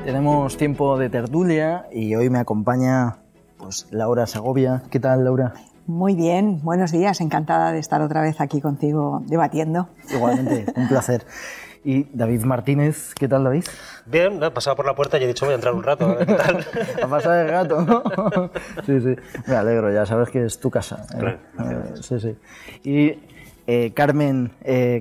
Tenemos 0.05 0.57
tiempo 0.57 0.97
de 0.97 1.11
tertulia 1.11 1.87
y 1.93 2.15
hoy 2.15 2.31
me 2.31 2.39
acompaña 2.39 3.19
pues 3.59 3.87
Laura 3.91 4.27
Segovia. 4.27 4.83
¿Qué 4.91 5.01
tal, 5.01 5.25
Laura? 5.25 5.53
Muy 5.87 6.15
bien, 6.15 6.61
buenos 6.63 6.93
días, 6.93 7.21
encantada 7.21 7.73
de 7.73 7.79
estar 7.79 8.03
otra 8.03 8.21
vez 8.21 8.41
aquí 8.41 8.61
contigo 8.61 9.23
debatiendo. 9.27 9.89
Igualmente, 10.11 10.73
un 10.77 10.87
placer. 10.89 11.25
Y 11.85 12.05
David 12.13 12.43
Martínez, 12.43 13.15
¿qué 13.15 13.29
tal 13.29 13.45
David? 13.45 13.65
Bien, 14.07 14.43
he 14.43 14.51
pasado 14.51 14.77
por 14.77 14.87
la 14.87 14.95
puerta 14.95 15.19
y 15.19 15.25
he 15.25 15.27
dicho 15.27 15.47
voy 15.47 15.53
a 15.53 15.57
entrar 15.57 15.75
un 15.75 15.83
rato, 15.83 16.07
a 16.07 16.15
ver 16.15 16.27
qué 16.27 16.35
tal. 16.35 16.67
a 17.03 17.07
pasar 17.07 17.47
el 17.47 17.51
rato, 17.51 17.83
¿no? 17.83 18.03
sí, 18.87 19.01
sí, 19.01 19.17
me 19.47 19.55
alegro, 19.55 19.93
ya 19.93 20.05
sabes 20.05 20.31
que 20.31 20.45
es 20.45 20.59
tu 20.59 20.71
casa. 20.71 21.07
¿eh? 21.15 21.37
Eh, 21.59 21.95
sí, 22.03 22.21
sí. 22.21 22.37
Y 22.83 23.19
eh, 23.67 23.93
Carmen 23.95 24.53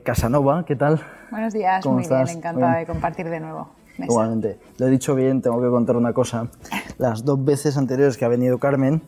Casanova, 0.03 0.65
¿qué 0.65 0.75
tal? 0.75 1.01
Buenos 1.31 1.53
días, 1.53 1.85
muy 1.85 2.07
bien, 2.07 2.27
encantada 2.29 2.77
de 2.77 2.85
compartir 2.85 3.29
de 3.29 3.39
nuevo. 3.39 3.69
Igualmente, 3.97 4.59
lo 4.77 4.87
he 4.87 4.89
dicho 4.89 5.15
bien, 5.15 5.41
tengo 5.41 5.61
que 5.61 5.69
contar 5.69 5.95
una 5.97 6.13
cosa. 6.13 6.47
Las 6.97 7.25
dos 7.25 7.43
veces 7.43 7.77
anteriores 7.77 8.17
que 8.17 8.25
ha 8.25 8.29
venido 8.29 8.59
Carmen, 8.59 9.01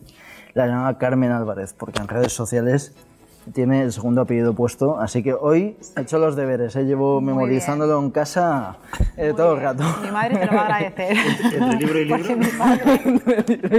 la 0.54 0.66
llamaba 0.66 0.98
Carmen 0.98 1.30
Álvarez, 1.30 1.72
porque 1.72 2.00
en 2.00 2.08
redes 2.08 2.32
sociales 2.32 2.94
tiene 3.52 3.82
el 3.82 3.92
segundo 3.92 4.22
apellido 4.22 4.54
puesto, 4.54 4.98
así 5.00 5.22
que 5.22 5.32
hoy 5.32 5.76
he 5.96 6.00
hecho 6.00 6.18
los 6.18 6.36
deberes, 6.36 6.76
¿eh? 6.76 6.84
llevo 6.84 7.20
memorizándolo 7.20 7.98
en 7.98 8.10
casa 8.10 8.76
eh, 9.16 9.32
todo 9.36 9.54
el 9.54 9.60
rato. 9.60 9.84
Mi 10.02 10.10
madre 10.10 10.38
te 10.38 10.46
lo 10.46 10.52
va 10.52 10.60
a 10.60 10.76
agradecer. 10.76 11.16
¿Entre 11.54 11.78
libro 11.78 11.98
y 11.98 12.04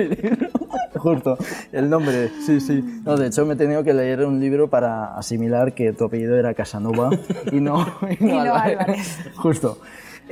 libro? 0.07 0.47
Justo, 0.95 1.37
el 1.71 1.89
nombre, 1.89 2.29
sí, 2.45 2.59
sí. 2.59 3.01
No, 3.05 3.17
de 3.17 3.27
hecho 3.27 3.45
me 3.45 3.53
he 3.53 3.57
tenido 3.57 3.83
que 3.83 3.93
leer 3.93 4.25
un 4.25 4.39
libro 4.39 4.69
para 4.69 5.15
asimilar 5.15 5.73
que 5.73 5.93
tu 5.93 6.05
apellido 6.05 6.37
era 6.37 6.53
Casanova 6.53 7.09
y 7.51 7.59
no, 7.59 7.85
y 8.19 8.23
no, 8.23 8.39
Álvarez. 8.39 9.19
Justo. 9.35 9.77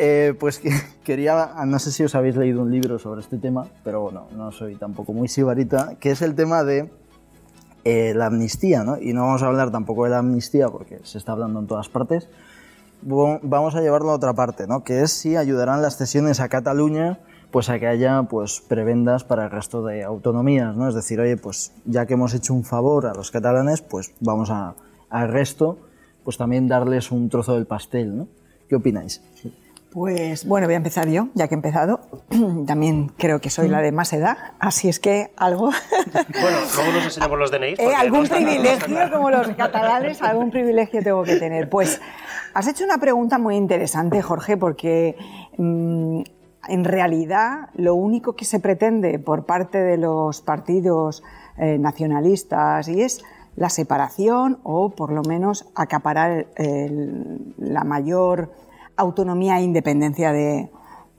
Eh, 0.02 0.34
pues 0.40 0.62
quería, 1.04 1.50
no 1.66 1.78
sé 1.78 1.92
si 1.92 2.04
os 2.04 2.16
habéis 2.16 2.38
leído 2.38 2.62
un 2.62 2.72
libro 2.72 3.00
sobre 3.00 3.20
este 3.20 3.38
tema, 3.38 3.68
pero 3.84 4.02
bueno, 4.02 4.28
no 4.36 4.52
soy 4.52 4.76
tampoco 4.76 5.12
muy 5.12 5.28
sibarita, 5.28 5.96
que 6.00 6.12
es 6.12 6.22
el 6.22 6.36
tema 6.36 6.64
de 6.64 6.90
eh, 7.90 8.14
la 8.14 8.28
amnistía, 8.28 8.84
¿no? 8.84 9.00
Y 9.00 9.14
no 9.14 9.24
vamos 9.24 9.42
a 9.42 9.48
hablar 9.48 9.72
tampoco 9.72 10.04
de 10.04 10.12
la 10.12 10.20
amnistía 10.20 10.70
porque 10.70 11.00
se 11.04 11.18
está 11.18 11.32
hablando 11.32 11.60
en 11.60 11.68
todas 11.68 11.90
partes. 11.90 12.30
Vamos 13.02 13.76
a 13.76 13.82
llevarlo 13.82 14.12
a 14.12 14.16
otra 14.16 14.34
parte, 14.34 14.68
¿no? 14.68 14.84
Que 14.84 15.02
es 15.02 15.12
si 15.12 15.38
ayudarán 15.38 15.82
las 15.82 15.98
cesiones 15.98 16.40
a 16.40 16.50
Cataluña 16.50 17.20
pues 17.52 17.70
a 17.70 17.80
que 17.80 17.88
haya 17.88 18.24
pues 18.24 18.62
prebendas 18.62 19.24
para 19.24 19.46
el 19.46 19.52
resto 19.52 19.84
de 19.84 20.04
autonomías, 20.04 20.76
¿no? 20.76 20.88
Es 20.88 20.96
decir, 20.96 21.20
oye, 21.20 21.36
pues 21.38 21.74
ya 21.86 22.06
que 22.06 22.14
hemos 22.14 22.34
hecho 22.34 22.54
un 22.54 22.64
favor 22.64 23.08
a 23.08 23.14
los 23.14 23.32
catalanes, 23.32 23.82
pues 23.82 24.14
vamos 24.20 24.52
al 24.52 25.30
resto, 25.30 25.80
pues 26.24 26.38
también 26.38 26.68
darles 26.68 27.12
un 27.12 27.30
trozo 27.30 27.56
del 27.56 27.66
pastel, 27.66 28.16
¿no? 28.16 28.28
¿Qué 28.68 28.76
opináis? 28.76 29.22
Pues 29.92 30.46
bueno, 30.46 30.68
voy 30.68 30.76
a 30.76 30.78
empezar 30.78 31.10
yo, 31.10 31.30
ya 31.34 31.48
que 31.48 31.56
he 31.56 31.58
empezado. 31.58 32.00
También 32.68 33.12
creo 33.18 33.42
que 33.42 33.50
soy 33.50 33.70
la 33.70 33.82
de 33.82 33.92
más 33.92 34.14
edad, 34.14 34.38
así 34.60 34.88
es 34.88 35.00
que 35.00 35.32
algo. 35.36 35.72
bueno, 36.14 36.58
luego 36.76 36.92
nos 36.94 37.04
enseñamos 37.06 37.40
los 37.40 37.52
DNI. 37.52 37.74
Eh, 37.80 37.96
algún 37.98 38.28
privilegio, 38.28 39.12
como 39.12 39.32
los 39.32 39.48
catalanes, 39.50 40.22
algún 40.22 40.52
privilegio 40.52 41.02
tengo 41.02 41.24
que 41.24 41.38
tener. 41.38 41.70
Pues 41.70 42.00
has 42.54 42.68
hecho 42.68 42.84
una 42.84 43.00
pregunta 43.00 43.40
muy 43.40 43.56
interesante, 43.56 44.22
Jorge, 44.22 44.58
porque 44.58 45.18
mm, 45.58 46.22
en 46.68 46.84
realidad 46.84 47.70
lo 47.74 47.96
único 47.96 48.36
que 48.36 48.46
se 48.46 48.60
pretende 48.60 49.18
por 49.18 49.48
parte 49.48 49.80
de 49.80 49.98
los 49.98 50.42
partidos 50.42 51.24
eh, 51.58 51.80
nacionalistas 51.80 52.88
y 52.90 53.02
es 53.02 53.24
la 53.56 53.70
separación 53.70 54.60
o 54.62 54.92
por 54.92 55.12
lo 55.12 55.24
menos 55.24 55.68
acaparar 55.74 56.46
la 57.58 57.84
mayor 57.84 58.52
autonomía 59.00 59.58
e 59.58 59.64
independencia 59.64 60.32
de, 60.32 60.70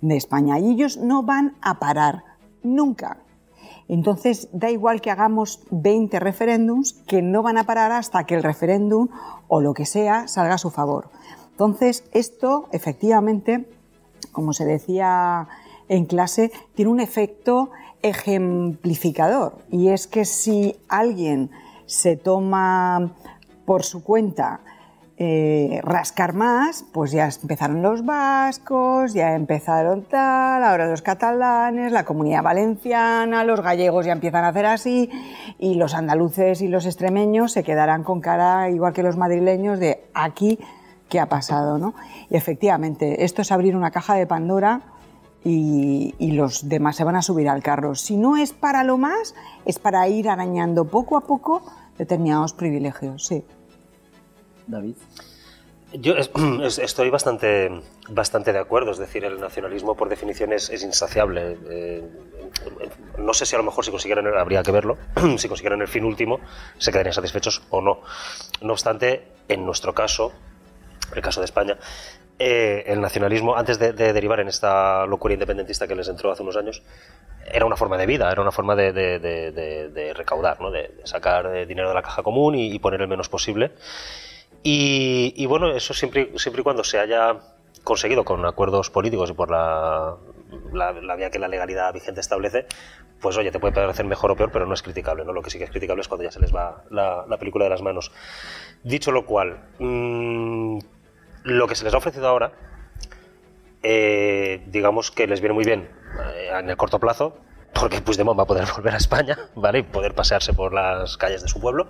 España. 0.03 0.59
Y 0.59 0.71
ellos 0.71 0.97
no 0.97 1.23
van 1.23 1.57
a 1.61 1.79
parar, 1.79 2.25
nunca. 2.63 3.19
Entonces, 3.87 4.49
da 4.53 4.71
igual 4.71 5.03
que 5.03 5.11
hagamos 5.11 5.61
20 5.71 6.21
referéndums, 6.21 6.95
que 7.07 7.21
no 7.21 7.43
van 7.43 7.59
a 7.59 7.65
parar 7.65 7.93
hasta 7.93 8.25
que 8.25 8.35
el 8.35 8.43
referéndum 8.43 9.09
o 9.49 9.61
lo 9.61 9.75
que 9.75 9.85
sea 9.85 10.27
salga 10.27 10.55
a 10.55 10.59
su 10.59 10.71
favor. 10.71 11.11
Entonces, 11.51 12.05
esto 12.13 12.69
efectivamente, 12.73 13.69
como 14.33 14.55
se 14.55 14.65
decía 14.65 15.49
en 15.89 16.07
clase, 16.07 16.51
tiene 16.75 16.91
un 16.91 17.01
efecto 17.01 17.71
ejemplificador. 18.01 19.59
Y 19.71 19.89
es 19.89 20.07
que 20.07 20.25
si 20.25 20.77
alguien 20.89 21.51
se 21.85 22.17
toma 22.17 23.13
por 23.67 23.83
su 23.83 24.03
cuenta 24.03 24.61
eh, 25.23 25.83
rascar 25.83 26.33
más, 26.33 26.87
pues 26.93 27.13
ya 27.13 27.27
empezaron 27.27 27.83
los 27.83 28.07
vascos, 28.07 29.13
ya 29.13 29.35
empezaron 29.35 30.05
tal, 30.05 30.65
ahora 30.65 30.89
los 30.89 31.03
catalanes, 31.03 31.93
la 31.93 32.07
comunidad 32.07 32.43
valenciana, 32.43 33.45
los 33.45 33.61
gallegos 33.61 34.07
ya 34.07 34.13
empiezan 34.13 34.45
a 34.45 34.49
hacer 34.49 34.65
así, 34.65 35.11
y 35.59 35.75
los 35.75 35.93
andaluces 35.93 36.63
y 36.63 36.69
los 36.69 36.87
extremeños 36.87 37.53
se 37.53 37.63
quedarán 37.63 38.03
con 38.03 38.23
cara 38.23 38.71
igual 38.71 38.95
que 38.95 39.03
los 39.03 39.19
madrileños 39.19 39.79
de 39.79 40.03
aquí 40.15 40.59
qué 41.11 41.21
ha 41.21 41.27
pasado, 41.27 41.77
¿no? 41.77 41.93
Y 42.31 42.37
efectivamente, 42.37 43.23
esto 43.23 43.43
es 43.43 43.53
abrir 43.53 43.77
una 43.77 43.91
caja 43.91 44.15
de 44.15 44.27
Pandora 44.27 44.81
y, 45.45 46.15
y 46.19 46.33
los 46.33 46.67
demás 46.67 46.97
se 46.97 47.05
van 47.05 47.17
a 47.17 47.21
subir 47.21 47.51
al 47.51 47.63
carro. 47.63 47.95
Si 47.95 48.17
no 48.17 48.39
es 48.39 48.55
para 48.55 48.85
lo 48.85 48.97
más, 48.97 49.35
es 49.67 49.79
para 49.79 50.09
ir 50.09 50.31
arañando 50.31 50.87
poco 50.87 51.19
a 51.19 51.21
poco 51.21 51.61
determinados 51.99 52.55
privilegios, 52.55 53.27
sí. 53.27 53.45
David. 54.71 54.97
Yo 55.93 56.15
estoy 56.63 57.11
bastante, 57.11 58.53
de 58.53 58.59
acuerdo, 58.59 58.93
es 58.93 58.99
decir, 58.99 59.25
el 59.25 59.41
nacionalismo 59.41 59.97
por 59.97 60.09
definición 60.09 60.53
es, 60.53 60.71
insaciable. 60.83 61.59
Eh, 61.69 62.03
no 63.19 63.35
sé 63.35 63.45
si 63.45 63.55
a 63.57 63.59
lo 63.59 63.65
mejor 63.65 63.85
si 63.85 63.91
consiguieran, 63.91 64.27
habría 64.27 64.63
que 64.63 64.71
verlo, 64.71 64.99
si 65.37 65.49
consiguieran 65.49 65.81
el 65.81 65.89
fin 65.89 66.05
último, 66.05 66.41
se 66.79 66.93
quedarían 66.93 67.15
satisfechos 67.15 67.63
o 67.71 67.81
no. 67.81 68.03
No 68.61 68.73
obstante, 68.73 69.25
en 69.49 69.67
nuestro 69.67 69.93
caso, 69.93 70.33
el 71.15 71.23
caso 71.23 71.41
de 71.41 71.47
España, 71.47 71.77
eh, 72.39 72.85
el 72.87 73.01
nacionalismo, 73.01 73.57
antes 73.57 73.79
de, 73.79 73.93
derivar 73.93 74.41
en 74.41 74.49
esta 74.49 75.05
locura 75.07 75.35
independentista 75.35 75.89
que 75.89 75.97
les 75.97 76.09
entró 76.09 76.31
hace 76.31 76.43
unos 76.43 76.57
años, 76.57 76.83
era 77.53 77.67
una 77.67 77.77
forma 77.77 77.99
de 77.99 78.07
vida, 78.07 78.31
era 78.31 78.41
una 78.41 78.53
forma 78.53 78.77
de, 78.77 80.13
recaudar, 80.17 80.59
de, 80.71 81.01
sacar 81.03 81.47
eh, 81.47 81.67
dinero 81.67 81.89
de 81.89 81.95
la 81.97 82.03
caja 82.03 82.23
común 82.23 82.55
y 82.55 82.79
poner 82.79 83.01
el 83.01 83.09
menos 83.09 83.29
posible 83.29 83.73
Y, 84.63 85.47
bueno, 85.47 85.75
eso 85.75 85.95
siempre, 85.95 86.33
siempre 86.37 86.61
y 86.61 86.65
cuando 86.65 86.85
se 86.85 86.99
haya 86.99 87.39
conseguido 87.83 88.25
con 88.25 88.45
acuerdos 88.45 88.91
políticos 88.91 89.31
y 89.31 89.33
por 89.33 89.51
la, 89.51 90.17
la, 90.73 91.17
vía 91.17 91.31
que 91.31 91.39
la 91.39 91.49
legalidad 91.49 91.95
vigente 91.95 92.21
establece, 92.21 92.67
pues 93.21 93.37
oye, 93.39 93.51
te 93.51 93.59
puede 93.59 93.75
parecer 93.75 94.05
mejor 94.05 94.33
o 94.33 94.37
peor, 94.37 94.51
pero 94.53 94.67
no 94.67 94.75
es 94.75 94.83
criticable, 94.83 95.25
¿no? 95.25 95.33
Lo 95.33 95.43
que 95.43 95.51
sí 95.51 95.59
que 95.59 95.65
es 95.65 95.71
criticable 95.71 96.03
es 96.03 96.09
cuando 96.09 96.25
ya 96.25 96.31
se 96.31 96.41
les 96.41 96.55
va 96.55 96.85
la, 96.91 97.25
película 97.39 97.65
de 97.65 97.71
las 97.71 97.83
manos. 97.83 98.13
Dicho 98.83 99.13
lo 99.13 99.25
cual, 99.25 99.61
mm, 99.79 100.79
lo 101.45 101.67
que 101.67 101.75
se 101.75 101.85
les 101.85 101.95
ha 101.95 101.99
ofrecido 101.99 102.29
ahora, 102.29 102.53
eh, 103.83 104.63
digamos 104.67 105.11
que 105.11 105.27
les 105.27 105.41
viene 105.41 105.55
muy 105.55 105.65
bien 105.65 105.89
eh, 106.35 106.51
en 106.53 106.69
el 106.69 106.77
corto 106.77 106.99
plazo, 106.99 107.39
porque 107.73 108.03
Puigdemont 108.03 108.39
va 108.39 108.43
a 108.43 108.47
poder 108.47 108.67
volver 108.77 108.95
a 108.95 108.99
España, 108.99 109.39
¿vale? 109.55 109.79
Y 109.79 109.83
poder 109.85 110.15
pasearse 110.15 110.53
por 110.53 110.75
las 110.75 111.17
calles 111.17 111.43
de 111.43 111.49
su 111.49 111.61
pueblo. 111.61 111.89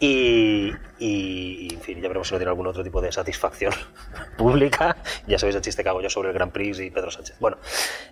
Y, 0.00 0.72
en 1.00 1.80
fin, 1.80 2.00
ya 2.00 2.08
veremos 2.08 2.28
si 2.28 2.34
no 2.34 2.38
tiene 2.38 2.50
algún 2.50 2.66
otro 2.68 2.84
tipo 2.84 3.00
de 3.00 3.10
satisfacción 3.10 3.72
pública. 4.36 4.96
Ya 5.26 5.38
sabéis 5.38 5.56
el 5.56 5.62
chiste 5.62 5.82
que 5.82 5.88
hago 5.88 6.00
yo 6.00 6.08
sobre 6.08 6.28
el 6.28 6.34
Grand 6.34 6.52
Prix 6.52 6.78
y 6.80 6.90
Pedro 6.90 7.10
Sánchez. 7.10 7.36
Bueno, 7.40 7.56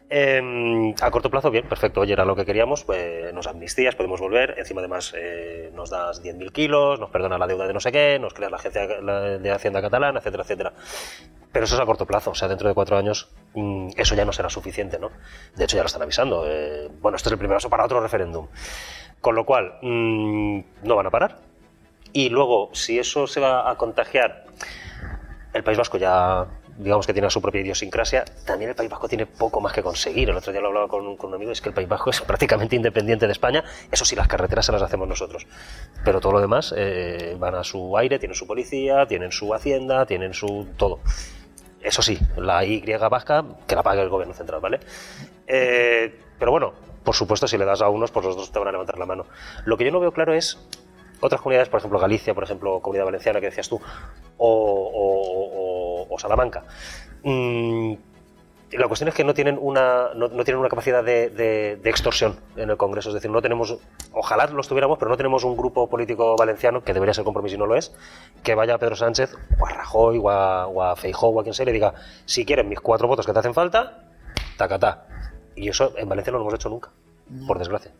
em, 0.09 0.95
a 1.01 1.11
corto 1.11 1.31
plazo, 1.31 1.51
bien, 1.51 1.69
perfecto. 1.69 2.01
Oye, 2.01 2.13
era 2.13 2.25
lo 2.25 2.35
que 2.35 2.45
queríamos, 2.45 2.83
pues 2.85 3.33
nos 3.33 3.47
amnistías, 3.47 3.95
podemos 3.95 4.21
volver. 4.21 4.55
Encima, 4.59 4.81
además, 4.81 5.15
eh, 5.17 5.71
nos 5.75 5.91
das 5.91 6.23
10.000 6.23 6.51
kilos, 6.51 6.99
nos 6.99 7.11
perdona 7.11 7.39
la 7.39 7.47
deuda 7.47 7.67
de 7.67 7.75
no 7.75 7.81
sé 7.81 7.93
qué, 7.93 8.19
nos 8.19 8.35
creas 8.35 8.51
la 8.51 8.57
agencia 8.59 8.87
de 8.87 9.51
Hacienda 9.51 9.81
catalana, 9.81 10.19
etcétera, 10.19 10.43
etcétera. 10.43 10.73
Pero 11.53 11.65
eso 11.65 11.77
es 11.77 11.81
a 11.81 11.87
corto 11.87 12.05
plazo, 12.05 12.33
o 12.33 12.35
sea, 12.35 12.49
dentro 12.49 12.69
de 12.69 12.75
cuatro 12.75 12.99
años 12.99 13.31
mm, 13.55 13.91
eso 13.97 14.15
ya 14.15 14.25
no 14.25 14.33
será 14.33 14.51
suficiente, 14.51 14.99
¿no? 14.99 15.11
De 15.55 15.65
hecho, 15.65 15.77
ya 15.77 15.83
lo 15.83 15.87
están 15.87 16.03
avisando. 16.03 16.45
Eh, 16.47 16.91
bueno, 17.01 17.17
esto 17.17 17.29
es 17.29 17.33
el 17.33 17.39
primer 17.39 17.57
paso 17.57 17.71
para 17.71 17.85
otro 17.85 18.01
referéndum. 18.01 18.49
Con 19.21 19.35
lo 19.35 19.47
cual, 19.47 19.79
mm, 19.81 20.61
no 20.83 20.97
van 20.97 21.07
a 21.07 21.11
parar 21.11 21.46
y 22.17 22.31
luego, 22.31 22.71
si 22.73 22.99
eso 22.99 23.27
se 23.27 23.41
va 23.41 23.71
a 23.71 23.77
contagiar, 23.77 24.47
el 25.53 25.63
País 25.63 25.77
Vasco 25.77 25.99
ya 25.99 26.47
digamos 26.79 27.07
que 27.07 27.13
tiene 27.13 27.29
su 27.29 27.43
propia 27.43 27.61
idiosincrasia, 27.61 28.25
también 28.47 28.71
el 28.71 28.75
País 28.75 28.89
Vasco 28.89 29.07
tiene 29.07 29.27
poco 29.27 29.61
más 29.61 29.75
que 29.75 29.83
conseguir. 29.83 30.31
El 30.31 30.37
otro 30.37 30.51
día 30.51 30.63
lo 30.63 30.69
hablaba 30.69 30.89
con, 30.89 31.07
un 31.07 31.35
amigo, 31.35 31.53
es 31.53 31.61
que 31.61 31.69
el 31.69 31.75
País 31.75 31.87
Vasco 31.87 32.09
es 32.17 32.23
prácticamente 32.23 32.75
independiente 32.75 33.27
de 33.27 33.33
España. 33.33 33.65
Eso 33.93 34.07
sí, 34.07 34.17
las 34.17 34.29
carreteras 34.29 34.65
se 34.65 34.73
las 34.73 34.81
hacemos 34.81 35.07
nosotros. 35.07 35.47
Pero 36.07 36.19
todo 36.19 36.33
lo 36.33 36.41
demás 36.41 36.73
eh, 36.75 37.37
van 37.39 37.55
a 37.55 37.63
su 37.63 37.99
aire, 37.99 38.19
tienen 38.19 38.35
su 38.35 38.47
policía, 38.47 39.05
tienen 39.07 39.31
su 39.31 39.53
hacienda, 39.53 40.07
tienen 40.07 40.33
su 40.33 40.69
todo. 40.79 41.01
Eso 41.83 42.01
sí, 42.01 42.19
la 42.39 42.65
Y 42.65 42.81
vasca, 43.11 43.45
que 43.67 43.75
la 43.75 43.83
pague 43.83 44.01
el 44.01 44.09
gobierno 44.09 44.33
central, 44.33 44.61
¿vale? 44.63 44.81
Eh, 45.47 46.19
pero 46.39 46.51
bueno, 46.51 46.73
por 47.05 47.15
supuesto, 47.15 47.47
si 47.47 47.59
le 47.59 47.67
das 47.67 47.83
a 47.83 47.91
unos, 47.91 48.11
pues 48.11 48.25
los 48.25 48.35
otros 48.37 48.51
te 48.53 48.59
van 48.59 48.69
a 48.69 48.73
levantar 48.73 48.97
la 48.97 49.05
mano. 49.05 49.27
Lo 49.67 49.77
que 49.77 49.85
yo 49.85 49.93
no 49.93 50.01
veo 50.01 50.13
claro 50.13 50.33
es 50.33 50.59
otras 51.21 51.41
comunidades, 51.41 51.69
por 51.69 51.79
ejemplo 51.79 51.99
Galicia, 51.99 52.35
por 52.35 52.45
ejemplo 52.45 52.81
Comunidad 52.81 53.05
Valenciana 53.05 53.41
que 53.41 53.47
decías 53.47 53.69
tú, 53.69 53.81
o, 54.39 56.17
Salamanca. 56.19 56.65
Mm, 57.25 57.95
la 58.73 58.89
cuestión 58.89 59.09
es 59.09 59.15
que 59.15 59.23
no 59.23 59.35
tienen 59.35 59.59
una, 59.61 60.15
no, 60.15 60.29
tienen 60.29 60.57
una 60.57 60.69
capacidad 60.69 61.05
de, 61.05 61.79
extorsión 61.85 62.37
en 62.57 62.71
el 62.71 62.77
Congreso. 62.77 63.11
Es 63.11 63.15
decir, 63.15 63.31
no 63.31 63.41
tenemos, 63.41 63.79
ojalá 64.13 64.47
los 64.47 64.67
tuviéramos, 64.67 64.99
pero 64.99 65.11
no 65.11 65.17
tenemos 65.17 65.45
un 65.45 65.57
grupo 65.57 65.89
político 65.89 66.37
valenciano, 66.37 66.83
que 66.83 66.93
debería 66.93 67.15
ser 67.15 67.25
compromiso 67.25 67.55
y 67.55 67.59
no 67.59 67.67
lo 67.67 67.77
es, 67.77 67.95
que 68.43 68.55
vaya 68.55 68.75
a 68.75 68.79
Pedro 68.79 68.97
Sánchez, 68.97 69.35
o 69.59 69.67
a 69.67 69.71
Rajoy, 69.71 70.19
o 70.19 70.31
a, 70.31 70.67
o 70.67 70.83
a 70.83 70.97
Feijó, 70.97 71.29
o 71.29 71.41
a 71.41 71.43
quien 71.43 71.55
sea, 71.55 71.65
y 71.65 71.67
le 71.67 71.73
diga, 71.73 71.95
si 72.25 72.45
quieren 72.45 72.69
mis 72.69 72.81
cuatro 72.81 73.07
votos 73.07 73.27
que 73.27 73.33
te 73.33 73.39
hacen 73.39 73.55
falta, 73.55 74.05
tacatá. 74.57 75.07
Y 75.55 75.69
eso 75.69 75.93
en 75.97 76.09
Valencia 76.09 76.33
no 76.33 76.39
lo 76.39 76.45
hemos 76.45 76.55
hecho 76.55 76.69
nunca, 76.69 76.91
por 77.47 77.59
desgracia. 77.59 77.93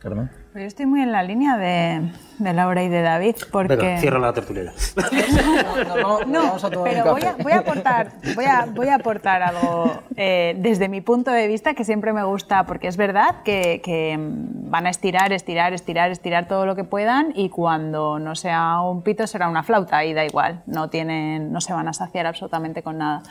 Carmen. 0.00 0.30
Yo 0.52 0.62
estoy 0.62 0.86
muy 0.86 1.00
en 1.00 1.12
la 1.12 1.22
línea 1.22 1.56
de, 1.56 2.10
de 2.38 2.52
Laura 2.52 2.82
y 2.82 2.88
de 2.88 3.02
David 3.02 3.36
porque... 3.52 3.76
Venga, 3.76 4.00
cierra 4.00 4.18
la 4.18 4.32
tertulia. 4.32 4.72
no, 6.02 6.24
no, 6.24 6.56
pero 6.82 7.12
voy 7.12 7.22
a, 7.22 7.36
voy 7.40 7.52
a, 7.52 7.58
aportar, 7.58 8.12
voy 8.34 8.44
a, 8.46 8.66
voy 8.66 8.88
a 8.88 8.96
aportar 8.96 9.42
algo 9.42 10.02
eh, 10.16 10.56
desde 10.58 10.88
mi 10.88 11.02
punto 11.02 11.30
de 11.30 11.46
vista 11.46 11.74
que 11.74 11.84
siempre 11.84 12.12
me 12.12 12.24
gusta 12.24 12.66
porque 12.66 12.88
es 12.88 12.96
verdad 12.96 13.42
que, 13.44 13.80
que, 13.84 14.18
van 14.18 14.86
a 14.86 14.90
estirar, 14.90 15.32
estirar, 15.32 15.72
estirar, 15.72 16.12
estirar 16.12 16.46
todo 16.46 16.64
lo 16.64 16.76
que 16.76 16.84
puedan 16.84 17.32
y 17.34 17.48
cuando 17.48 18.20
no 18.20 18.36
sea 18.36 18.80
un 18.82 19.02
pito 19.02 19.26
será 19.26 19.48
una 19.48 19.64
flauta 19.64 20.04
y 20.04 20.14
da 20.14 20.24
igual, 20.24 20.62
no, 20.66 20.88
tienen, 20.88 21.52
no 21.52 21.60
se 21.60 21.72
van 21.72 21.88
a 21.88 21.92
saciar 21.92 22.26
absolutamente 22.26 22.82
con 22.82 22.98
nada. 22.98 23.22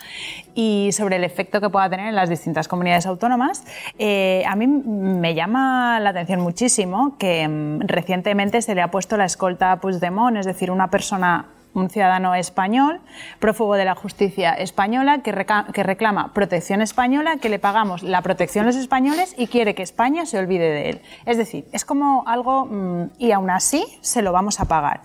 Y 0.54 0.90
sobre 0.92 1.16
el 1.16 1.24
efecto 1.24 1.62
que 1.62 1.70
pueda 1.70 1.90
tener 1.90 2.08
en 2.08 2.16
las 2.16 2.28
distintas 2.28 2.68
comunidades 2.68 3.06
autónomas, 3.06 3.64
eh, 3.98 4.44
a 4.46 4.56
mí 4.58 4.68
me 4.68 5.34
llama 5.34 6.00
la 6.02 6.10
atención 6.10 6.42
muchísimo 6.42 7.09
que 7.18 7.48
mm, 7.48 7.82
recientemente 7.88 8.62
se 8.62 8.76
le 8.76 8.82
ha 8.82 8.92
puesto 8.92 9.18
la 9.18 9.26
escolta 9.26 9.72
a 9.72 9.80
Puigdemont, 9.80 10.38
es 10.38 10.46
decir, 10.46 10.72
una 10.72 10.90
persona 10.90 11.46
un 11.74 11.90
ciudadano 11.90 12.36
español, 12.36 13.00
prófugo 13.40 13.76
de 13.76 13.86
la 13.86 13.96
justicia 13.96 14.54
española, 14.54 15.22
que, 15.22 15.34
que, 15.74 15.84
reclama 15.84 16.34
protección 16.34 16.82
española, 16.82 17.38
que 17.38 17.50
le 17.50 17.60
pagamos 17.60 18.04
la 18.04 18.22
protección 18.22 18.64
a 18.64 18.68
los 18.68 18.76
españoles 18.76 19.36
y 19.38 19.48
quiere 19.48 19.76
que 19.76 19.84
España 19.84 20.26
se 20.26 20.38
olvide 20.38 20.70
de 20.70 20.90
él. 20.90 21.02
Es 21.26 21.38
decir, 21.38 21.66
es 21.72 21.86
como 21.86 22.24
algo, 22.28 22.66
mm, 22.66 23.12
y 23.18 23.32
aún 23.32 23.50
así 23.50 23.86
se 24.02 24.22
lo 24.22 24.32
vamos 24.32 24.60
a 24.60 24.66
pagar. 24.66 25.02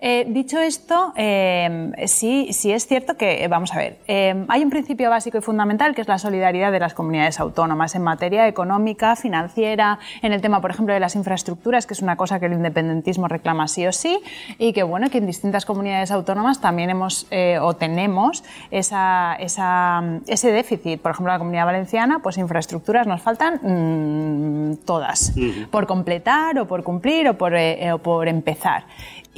Eh, 0.00 0.26
dicho 0.28 0.60
esto, 0.60 1.12
eh, 1.16 1.90
sí, 2.06 2.52
sí 2.52 2.70
es 2.70 2.86
cierto 2.86 3.16
que, 3.16 3.42
eh, 3.42 3.48
vamos 3.48 3.74
a 3.74 3.78
ver, 3.78 3.98
hay 4.06 4.62
un 4.62 4.70
principio 4.70 5.10
básico 5.10 5.38
y 5.38 5.40
fundamental 5.40 5.94
que 5.94 6.02
es 6.02 6.08
la 6.08 6.18
solidaridad 6.18 6.70
de 6.70 6.78
las 6.78 6.94
comunidades 6.94 7.40
autónomas 7.40 7.96
en 7.96 8.02
materia 8.02 8.46
económica, 8.46 9.16
financiera, 9.16 9.98
en 10.22 10.32
el 10.32 10.40
tema, 10.40 10.60
por 10.60 10.70
ejemplo, 10.70 10.94
de 10.94 11.00
las 11.00 11.16
infraestructuras, 11.16 11.86
que 11.86 11.94
es 11.94 12.02
una 12.02 12.16
cosa 12.16 12.38
que 12.38 12.46
el 12.46 12.52
independentismo 12.52 13.26
reclama 13.26 13.66
sí 13.66 13.86
o 13.86 13.92
sí, 13.92 14.20
y 14.58 14.72
que, 14.72 14.84
bueno, 14.84 15.10
que 15.10 15.18
en 15.18 15.26
distintas 15.26 15.66
comunidades 15.66 15.97
autónomas 16.10 16.60
también 16.60 16.90
hemos 16.90 17.26
o 17.60 17.74
tenemos 17.74 18.44
esa, 18.70 19.36
ese 19.38 20.52
déficit. 20.52 21.00
Por 21.00 21.12
ejemplo, 21.12 21.32
la 21.32 21.38
comunidad 21.38 21.66
valenciana, 21.66 22.20
pues 22.20 22.38
infraestructuras 22.38 23.06
nos 23.06 23.20
faltan 23.20 23.60
mm, 23.62 24.76
todas, 24.84 25.32
por 25.70 25.86
completar 25.86 26.58
o 26.58 26.66
por 26.66 26.82
cumplir 26.82 27.28
o 27.28 27.38
por, 27.38 27.54
o 27.54 27.98
por 27.98 28.28
empezar. 28.28 28.84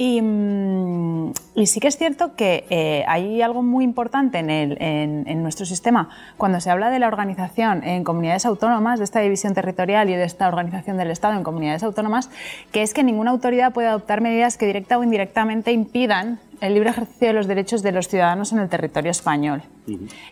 Mm, 0.01 1.31
y, 1.53 1.67
sí 1.67 1.79
que 1.79 1.87
es 1.87 1.95
cierto 1.95 2.35
que 2.35 2.65
eh, 2.71 3.03
hay 3.07 3.41
algo 3.43 3.61
muy 3.61 3.83
importante 3.83 4.39
en, 4.39 4.49
el, 4.49 4.77
en, 4.81 5.43
nuestro 5.43 5.67
sistema 5.67 6.09
cuando 6.37 6.59
se 6.59 6.71
habla 6.71 6.89
de 6.89 6.97
la 6.97 7.07
organización 7.07 7.83
en 7.83 8.03
comunidades 8.03 8.47
autónomas, 8.47 8.97
de 8.97 9.05
esta 9.05 9.19
división 9.19 9.53
territorial 9.53 10.09
y 10.09 10.13
de 10.13 10.23
esta 10.23 10.47
organización 10.47 10.97
del 10.97 11.11
Estado 11.11 11.35
en 11.35 11.43
comunidades 11.43 11.83
autónomas, 11.83 12.31
que 12.71 12.81
es 12.81 12.95
que 12.95 13.03
ninguna 13.03 13.29
autoridad 13.29 13.73
puede 13.73 13.89
adoptar 13.89 14.21
medidas 14.21 14.57
que 14.57 14.65
directa 14.65 14.97
o 14.97 15.03
indirectamente 15.03 15.71
impidan 15.71 16.39
el 16.61 16.73
libre 16.73 16.89
ejercicio 16.89 17.27
de 17.27 17.33
los 17.33 17.45
derechos 17.47 17.83
de 17.83 17.91
los 17.91 18.07
ciudadanos 18.07 18.53
en 18.53 18.59
el 18.59 18.69
territorio 18.69 19.11
español. 19.11 19.61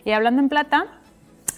Y 0.04 0.10
hablando 0.10 0.42
en 0.42 0.48
plata, 0.48 0.86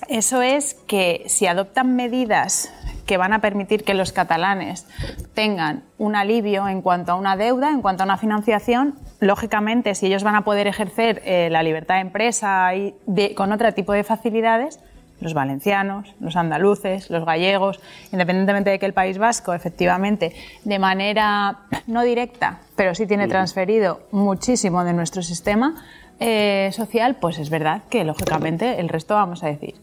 eso 0.08 0.42
es 0.42 0.74
que 0.86 1.24
si 1.28 1.46
adoptan 1.46 1.96
medidas 1.96 2.70
que 3.12 3.18
van 3.18 3.34
a 3.34 3.40
permitir 3.40 3.84
que 3.84 3.92
los 3.92 4.10
catalanes 4.10 4.86
tengan 5.34 5.82
un 5.98 6.16
alivio 6.16 6.66
en 6.66 6.80
cuanto 6.80 7.12
a 7.12 7.14
una 7.14 7.36
deuda, 7.36 7.68
en 7.68 7.82
cuanto 7.82 8.04
a 8.04 8.06
una 8.06 8.16
financiación, 8.16 8.94
lógicamente, 9.20 9.94
si 9.94 10.06
ellos 10.06 10.24
van 10.24 10.34
a 10.34 10.44
poder 10.44 10.66
ejercer 10.66 11.20
eh, 11.26 11.50
la 11.50 11.62
libertad 11.62 11.96
de 11.96 12.00
empresa 12.00 12.74
y 12.74 12.94
con 13.34 13.52
otro 13.52 13.70
tipo 13.74 13.92
de 13.92 14.02
facilidades, 14.02 14.80
los 15.20 15.34
valencianos, 15.34 16.14
los 16.20 16.36
andaluces, 16.36 17.10
los 17.10 17.26
gallegos, 17.26 17.80
independientemente 18.12 18.70
de 18.70 18.78
que 18.78 18.86
el 18.86 18.94
País 18.94 19.18
Vasco, 19.18 19.52
efectivamente, 19.52 20.32
de 20.64 20.78
manera 20.78 21.58
no 21.86 22.04
directa, 22.04 22.60
pero 22.76 22.94
sí 22.94 23.06
tiene 23.06 23.28
transferido 23.28 24.00
muchísimo 24.10 24.84
de 24.84 24.94
nuestro 24.94 25.20
sistema 25.20 25.84
eh, 26.18 26.70
social, 26.72 27.16
pues 27.16 27.38
es 27.38 27.50
verdad 27.50 27.82
que, 27.90 28.04
lógicamente, 28.04 28.80
el 28.80 28.88
resto 28.88 29.12
vamos 29.12 29.44
a 29.44 29.48
decir, 29.48 29.74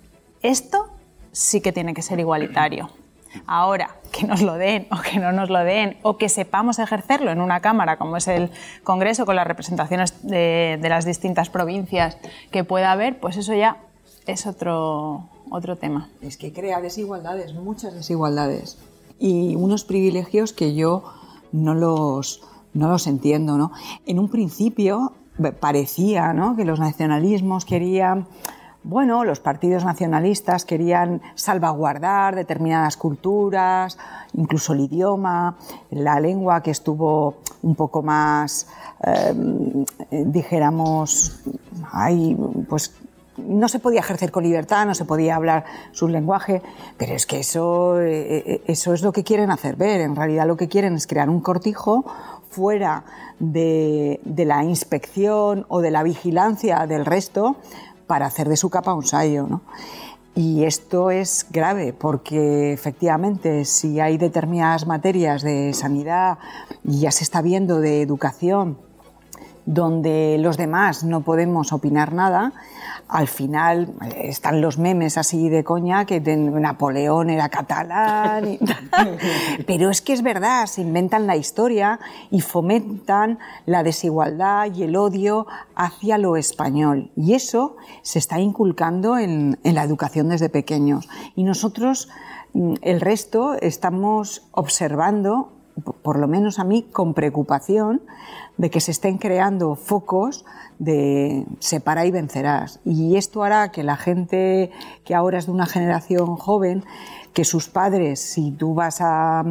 esto 0.42 0.88
sí 1.32 1.62
que 1.62 1.72
tiene 1.72 1.94
que 1.94 2.02
ser 2.02 2.20
igualitario. 2.20 2.89
Ahora, 3.46 3.96
que 4.12 4.26
nos 4.26 4.42
lo 4.42 4.56
den 4.56 4.88
o 4.92 5.02
que 5.02 5.20
no 5.20 5.32
nos 5.32 5.50
lo 5.50 5.60
den, 5.60 5.98
o 6.02 6.18
que 6.18 6.30
sepamos 6.30 6.80
ejercerlo 6.80 7.32
en 7.32 7.42
una 7.42 7.60
Cámara 7.60 7.98
como 7.98 8.18
es 8.18 8.28
el 8.28 8.50
Congreso, 8.84 9.26
con 9.26 9.36
las 9.36 9.48
representaciones 9.48 10.28
de, 10.28 10.80
las 10.82 11.06
distintas 11.06 11.50
provincias 11.50 12.18
que 12.52 12.63
pueda 12.63 12.92
haber, 12.92 13.20
pues 13.20 13.38
eso 13.38 13.54
ya 13.54 13.78
es 14.26 14.48
otro, 14.48 15.30
otro 15.50 15.76
tema. 15.76 16.10
Es 16.22 16.38
que 16.38 16.52
crea 16.52 16.82
desigualdades, 16.82 17.54
muchas 17.54 17.94
desigualdades, 17.94 18.78
y 19.20 19.56
unos 19.56 19.84
privilegios 19.84 20.54
que 20.54 20.74
yo 20.76 21.04
no 21.52 21.76
los, 21.76 22.42
no 22.74 22.89
los 22.89 23.08
entiendo. 23.08 23.58
¿no? 23.58 23.72
En 24.06 24.20
un 24.20 24.30
principio 24.30 25.13
parecía 25.60 26.34
¿no? 26.34 26.56
que 26.56 26.65
los 26.65 26.80
nacionalismos 26.80 27.65
querían 27.65 28.28
bueno, 28.84 29.26
los 29.26 29.39
partidos 29.39 29.84
nacionalistas 29.84 30.63
querían 30.63 31.22
salvaguardar 31.36 32.36
determinadas 32.36 32.96
culturas, 32.96 33.98
incluso 34.34 34.74
el 34.74 34.82
idioma, 34.82 35.58
la 35.92 36.20
lengua 36.20 36.63
que 36.63 36.72
estuvo 36.72 37.36
un 37.62 37.76
poco 37.76 38.02
más, 38.02 38.68
em, 39.02 39.86
dijéramos, 40.10 41.42
ahí, 41.92 42.38
pues 42.70 42.94
no 43.38 43.68
se 43.68 43.80
podía 43.80 44.00
ejercer 44.00 44.32
con 44.32 44.44
libertad, 44.44 44.86
no 44.86 44.96
se 44.96 45.06
podía 45.06 45.36
hablar 45.36 45.65
su 45.92 46.08
lenguaje, 46.08 46.62
pero 46.98 47.13
es 47.13 47.26
que 47.26 47.39
eso, 47.39 48.00
eh, 48.02 48.38
eh, 48.38 48.62
eso 48.68 48.94
es 48.94 49.02
lo 49.02 49.12
que 49.12 49.24
quieren 49.24 49.52
hacer 49.52 49.76
ver. 49.76 50.02
En 50.02 50.15
realidad 50.15 50.48
lo 50.48 50.58
que 50.58 50.68
quieren 50.68 50.96
es 50.96 51.08
crear 51.08 51.30
un 51.30 51.42
cortijo 51.42 52.06
fuera 52.50 53.04
de, 53.39 54.20
la 54.26 54.63
inspección 54.63 55.65
o 55.70 55.82
de 55.82 55.92
la 55.92 56.04
vigilancia 56.04 56.86
del 56.88 57.06
resto 57.06 57.56
para 58.10 58.26
hacer 58.26 58.50
de 58.50 58.58
su 58.58 58.72
capa 58.72 58.95
un 58.95 59.06
sayo. 59.06 59.45
¿no? 59.48 59.62
Y 60.34 60.63
esto 60.65 61.12
es 61.12 61.45
grave 61.52 61.93
porque 61.93 62.74
efectivamente 62.74 63.65
si 63.65 64.00
hay 64.00 64.17
determinadas 64.17 64.88
materias 64.88 65.43
de 65.43 65.74
sanidad 65.74 66.39
y 66.84 67.02
ya 67.02 67.12
se 67.12 67.24
está 67.24 67.43
viendo 67.43 67.80
de 67.80 68.02
educación 68.02 68.88
donde 69.70 70.38
los 70.40 70.58
demás 70.58 71.04
no 71.04 71.22
podemos 71.22 71.72
opinar 71.74 72.12
nada, 72.12 72.54
al 73.08 73.28
final 73.28 73.94
eh, 74.04 74.22
están 74.24 74.62
los 74.62 74.80
memes 74.80 75.16
así 75.16 75.48
de 75.48 75.64
coña 75.64 76.06
que 76.06 76.20
Napoleón 76.20 77.30
era 77.30 77.50
catalán. 77.50 78.58
Pero 79.68 79.92
es 79.92 80.02
que 80.02 80.14
es 80.14 80.24
verdad, 80.24 80.66
se 80.66 80.82
inventan 80.82 81.28
la 81.28 81.36
historia 81.36 82.00
y 82.32 82.42
fomentan 82.42 83.38
la 83.68 83.84
desigualdad 83.84 84.74
y 84.74 84.84
el 84.84 84.96
odio 84.96 85.46
hacia 85.76 86.18
lo 86.18 86.36
español. 86.36 87.12
Y 87.16 87.36
eso 87.36 87.78
se 88.02 88.18
está 88.18 88.40
inculcando 88.40 89.20
en, 89.20 89.60
en 89.64 89.76
la 89.76 89.84
educación 89.84 90.30
desde 90.30 90.50
pequeños. 90.50 91.08
Y 91.36 91.44
nosotros, 91.44 92.10
mm, 92.54 92.74
el 92.82 93.02
resto, 93.02 93.54
estamos 93.54 94.48
observando, 94.50 95.59
por 95.82 96.20
lo 96.20 96.28
menos 96.28 96.60
a 96.60 96.63
mí, 96.63 96.84
con 96.84 97.13
preocupación, 97.13 98.02
de 98.58 98.70
que 98.70 98.82
se 98.82 98.92
estén 98.92 99.18
creando 99.18 99.76
focos 99.76 100.46
de 100.80 101.46
separa 101.60 102.06
y 102.06 102.12
vencerás. 102.12 102.80
Y 102.84 103.15
esto 103.15 103.44
hará 103.44 103.72
que 103.72 103.84
la 103.84 103.98
gente 103.98 104.72
que 105.06 105.15
ahora 105.15 105.39
es 105.39 105.46
de 105.46 105.52
una 105.52 105.65
generación 105.65 106.36
joven, 106.36 106.84
que 107.34 107.46
sus 107.46 107.70
padres, 107.70 108.20
si 108.20 108.52
tú 108.52 108.74
vas 108.74 109.00
a, 109.02 109.44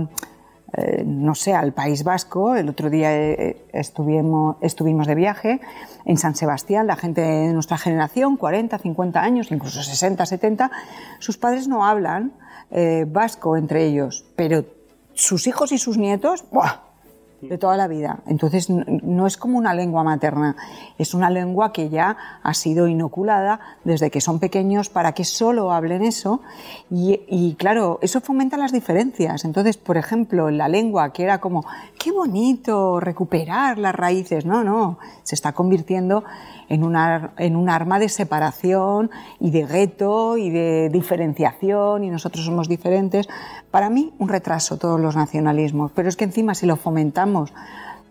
eh, 0.74 1.04
no 1.06 1.34
sé, 1.34 1.54
al 1.54 1.72
País 1.72 2.04
Vasco, 2.04 2.54
el 2.54 2.68
otro 2.68 2.90
día 2.90 3.16
eh, 3.16 3.64
estuvimos, 3.72 4.56
estuvimos 4.60 5.06
de 5.06 5.14
viaje 5.14 5.60
en 6.04 6.18
San 6.18 6.34
Sebastián, 6.34 6.86
la 6.86 6.96
gente 6.96 7.22
de 7.22 7.52
nuestra 7.54 7.78
generación, 7.78 8.36
40, 8.36 8.78
50 8.78 9.22
años, 9.22 9.50
incluso 9.50 9.82
60, 9.82 10.26
70, 10.26 10.70
sus 11.18 11.38
padres 11.38 11.68
no 11.68 11.86
hablan 11.86 12.32
eh, 12.70 13.06
vasco 13.08 13.56
entre 13.56 13.86
ellos, 13.86 14.26
pero 14.36 14.64
sus 15.18 15.46
hijos 15.46 15.72
y 15.72 15.78
sus 15.78 15.98
nietos, 15.98 16.44
¡buah! 16.50 16.88
de 17.40 17.58
toda 17.58 17.76
la 17.76 17.86
vida. 17.86 18.20
Entonces 18.26 18.68
no 18.68 19.26
es 19.26 19.36
como 19.36 19.58
una 19.58 19.74
lengua 19.74 20.02
materna, 20.02 20.56
es 20.98 21.14
una 21.14 21.30
lengua 21.30 21.72
que 21.72 21.88
ya 21.88 22.16
ha 22.42 22.54
sido 22.54 22.88
inoculada 22.88 23.60
desde 23.84 24.10
que 24.10 24.20
son 24.20 24.40
pequeños 24.40 24.88
para 24.88 25.12
que 25.12 25.24
solo 25.24 25.72
hablen 25.72 26.02
eso 26.02 26.40
y, 26.90 27.54
claro, 27.58 27.98
eso 28.02 28.20
fomenta 28.20 28.56
las 28.56 28.72
diferencias. 28.72 29.44
Entonces, 29.44 29.76
por 29.76 29.96
ejemplo, 29.96 30.50
la 30.50 30.68
lengua 30.68 31.12
que 31.12 31.22
era 31.22 31.38
como, 31.40 31.64
qué 31.98 32.10
bonito 32.10 32.98
recuperar 32.98 33.78
las 33.78 33.94
raíces, 33.94 34.44
no, 34.44 34.64
no, 34.64 34.98
se 35.22 35.34
está 35.34 35.52
convirtiendo 35.52 36.24
en, 36.68 36.84
una, 36.84 37.32
en 37.36 37.56
un 37.56 37.68
arma 37.68 37.98
de 37.98 38.08
separación 38.08 39.10
y 39.40 39.50
de 39.50 39.66
gueto 39.66 40.36
y 40.36 40.50
de 40.50 40.88
diferenciación 40.90 42.04
y 42.04 42.10
nosotros 42.10 42.44
somos 42.44 42.68
diferentes. 42.68 43.28
Para 43.70 43.90
mí, 43.90 44.12
un 44.18 44.28
retraso 44.28 44.76
todos 44.76 45.00
los 45.00 45.16
nacionalismos, 45.16 45.92
pero 45.94 46.08
es 46.08 46.16
que 46.16 46.24
encima 46.24 46.54
si 46.54 46.66
lo 46.66 46.76
fomentamos 46.76 47.52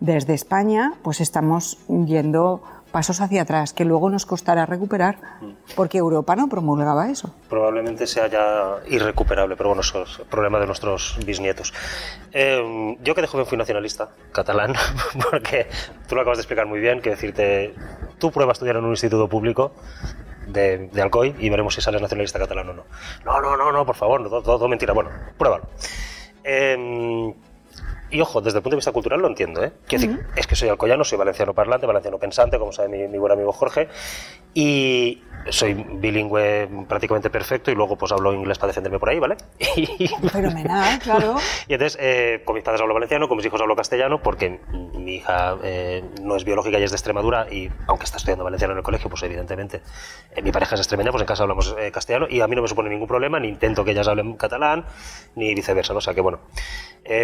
desde 0.00 0.34
España, 0.34 0.94
pues 1.02 1.20
estamos 1.20 1.78
yendo 1.88 2.62
pasos 2.90 3.20
hacia 3.20 3.42
atrás 3.42 3.72
que 3.72 3.84
luego 3.84 4.10
nos 4.10 4.26
costará 4.26 4.66
recuperar 4.66 5.18
porque 5.76 5.98
Europa 5.98 6.36
no 6.36 6.48
promulgaba 6.48 7.10
eso. 7.10 7.34
Probablemente 7.48 8.06
sea 8.06 8.26
ya 8.28 8.76
irrecuperable, 8.88 9.56
pero 9.56 9.70
bueno, 9.70 9.82
eso 9.82 10.02
es 10.02 10.18
el 10.18 10.26
problema 10.26 10.58
de 10.58 10.66
nuestros 10.66 11.18
bisnietos. 11.24 11.72
Eh, 12.32 12.96
yo 13.02 13.14
que 13.14 13.20
de 13.20 13.26
joven 13.26 13.46
fui 13.46 13.58
nacionalista 13.58 14.10
catalán, 14.32 14.74
porque 15.30 15.68
tú 16.08 16.14
lo 16.14 16.22
acabas 16.22 16.38
de 16.38 16.42
explicar 16.42 16.66
muy 16.66 16.80
bien, 16.80 17.00
que 17.00 17.10
decirte, 17.10 17.74
tú 18.18 18.30
pruebas 18.30 18.54
a 18.54 18.56
estudiar 18.56 18.76
en 18.76 18.84
un 18.84 18.90
instituto 18.90 19.28
público 19.28 19.72
de, 20.46 20.90
Alcoy 21.00 21.34
y 21.38 21.50
veremos 21.50 21.74
si 21.74 21.80
sales 21.80 22.00
nacionalista 22.00 22.38
catalán 22.38 22.70
o 22.70 22.72
no. 22.72 22.84
No, 23.24 23.40
no, 23.40 23.56
no, 23.56 23.72
no, 23.72 23.84
por 23.84 23.96
favor, 23.96 24.28
todo, 24.28 24.42
todo 24.42 24.68
mentira. 24.68 24.92
Bueno, 24.92 25.10
pruébalo. 25.36 25.68
Eh, 26.44 27.34
y 28.10 28.20
ojo, 28.20 28.40
desde 28.40 28.58
el 28.58 28.62
punto 28.62 28.74
de 28.74 28.78
vista 28.78 28.92
cultural 28.92 29.20
lo 29.20 29.28
entiendo, 29.28 29.62
¿eh? 29.62 29.72
decir, 29.88 30.26
es 30.34 30.46
que 30.46 30.56
soy 30.56 30.68
alcoyano, 30.68 31.04
soy 31.04 31.18
valenciano 31.18 31.54
parlante, 31.54 31.86
valenciano 31.86 32.18
pensante, 32.18 32.58
como 32.58 32.72
sabe 32.72 33.08
mi, 33.08 33.18
buen 33.18 33.32
amigo 33.32 33.52
Jorge, 33.52 33.88
y 34.54 35.22
soy 35.50 35.74
bilingüe 35.74 36.68
prácticamente 36.88 37.30
perfecto 37.30 37.70
y 37.70 37.74
luego 37.74 37.96
pues 37.96 38.12
hablo 38.12 38.32
inglés 38.32 38.58
para 38.58 38.68
defenderme 38.68 38.98
por 38.98 39.10
ahí, 39.10 39.18
¿vale? 39.18 39.36
Fenomenal, 40.32 40.98
claro. 40.98 41.36
Y 41.68 41.74
entonces, 41.74 41.98
eh, 42.00 42.42
con 42.44 42.54
mis 42.54 42.64
padres 42.64 42.80
hablo 42.80 42.94
valenciano, 42.94 43.28
con 43.28 43.36
mis 43.36 43.46
hijos 43.46 43.60
hablo 43.60 43.76
castellano, 43.76 44.22
porque 44.22 44.60
mi 44.94 45.16
hija 45.16 45.58
eh, 45.62 46.02
no 46.22 46.36
es 46.36 46.44
biológica 46.44 46.78
y 46.78 46.82
es 46.82 46.90
de 46.90 46.96
Extremadura, 46.96 47.46
y 47.50 47.70
aunque 47.86 48.04
está 48.04 48.16
estudiando 48.16 48.44
valenciano 48.44 48.72
en 48.72 48.78
el 48.78 48.84
colegio, 48.84 49.10
pues 49.10 49.22
evidentemente 49.22 49.82
eh, 50.34 50.42
mi 50.42 50.50
pareja 50.50 50.74
es 50.76 50.80
extremeña, 50.80 51.10
pues 51.10 51.20
en 51.22 51.26
casa 51.26 51.42
hablamos 51.42 51.74
castellano, 51.92 52.26
y 52.28 52.40
a 52.40 52.46
mí 52.46 52.56
no 52.56 52.62
me 52.62 52.68
supone 52.68 52.88
ningún 52.88 53.08
problema, 53.08 53.38
ni 53.38 53.48
intento 53.48 53.84
que 53.84 53.90
ellas 53.90 54.08
hablen 54.08 54.34
catalán, 54.34 54.86
ni 55.36 55.54
viceversa, 55.54 55.92
¿no? 55.92 55.98
O 55.98 56.02
sea 56.02 56.14
que 56.14 56.20
bueno, 56.20 56.40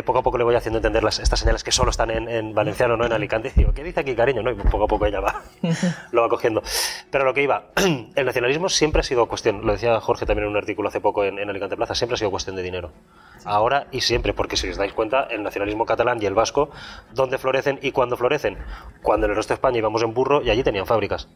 poco 0.05 0.19
a 0.19 0.23
poco 0.23 0.39
le 0.39 0.45
voy 0.45 0.55
haciendo 0.55 0.79
entender 0.79 1.05
las, 1.05 1.19
estas 1.19 1.41
señales 1.41 1.63
que 1.63 1.73
solo 1.73 1.91
están 1.91 2.11
en, 2.11 2.55
valenciano, 2.55 2.97
no 2.97 3.05
en 3.05 3.13
Alicante, 3.13 3.53
y 3.55 3.59
digo, 3.61 3.73
¿qué 3.73 3.85
dice 3.85 4.01
aquí, 4.01 4.15
cariño? 4.15 4.43
¿no? 4.43 4.51
Y 4.51 4.55
poco 4.55 4.85
a 4.85 4.87
poco 4.87 5.07
ella 5.07 5.21
va, 5.21 5.43
lo 6.13 6.23
va 6.23 6.29
cogiendo. 6.29 6.63
Pero 7.11 7.25
lo 7.25 7.35
que 7.35 7.43
iba, 7.43 7.67
el 8.15 8.25
nacionalismo 8.25 8.69
siempre 8.69 9.01
ha 9.01 9.03
sido 9.03 9.27
cuestión, 9.27 9.67
lo 9.67 9.73
decía 9.73 10.01
Jorge 10.01 10.27
también 10.27 10.45
en 10.45 10.51
un 10.51 10.57
artículo 10.57 10.89
hace 10.89 11.01
poco 11.01 11.25
en, 11.25 11.39
Alicante 11.49 11.77
Plaza, 11.77 11.95
siempre 11.95 12.15
ha 12.15 12.19
sido 12.19 12.31
cuestión 12.31 12.57
de 12.57 12.63
dinero. 12.63 12.93
Ahora 13.45 13.87
y 13.93 14.01
siempre, 14.01 14.33
porque 14.33 14.57
si 14.57 14.71
os 14.71 14.77
dais 14.77 14.93
cuenta, 14.93 15.25
el 15.25 15.43
nacionalismo 15.43 15.85
catalán 15.85 16.23
y 16.23 16.27
el 16.27 16.35
vasco, 16.35 16.71
¿dónde 17.13 17.37
florecen 17.37 17.79
y 17.83 17.93
cuándo 17.93 18.17
florecen? 18.17 18.57
Cuando 19.03 19.27
en 19.27 19.33
el 19.33 19.37
resto 19.37 19.53
de 19.53 19.57
España 19.57 19.79
íbamos 19.79 20.03
en 20.03 20.15
burro 20.15 20.43
y 20.43 20.51
allí 20.51 20.63
tenían 20.63 20.87
fábricas 20.87 21.29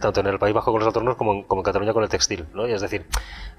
tanto 0.00 0.20
en 0.20 0.26
el 0.26 0.38
País 0.38 0.54
Bajo 0.54 0.70
con 0.70 0.80
los 0.80 0.86
autónomos 0.86 1.16
como, 1.16 1.46
como 1.46 1.60
en 1.60 1.64
Cataluña 1.64 1.92
con 1.92 2.02
el 2.02 2.08
textil. 2.08 2.46
¿no? 2.54 2.66
Y 2.66 2.72
es 2.72 2.80
decir, 2.80 3.06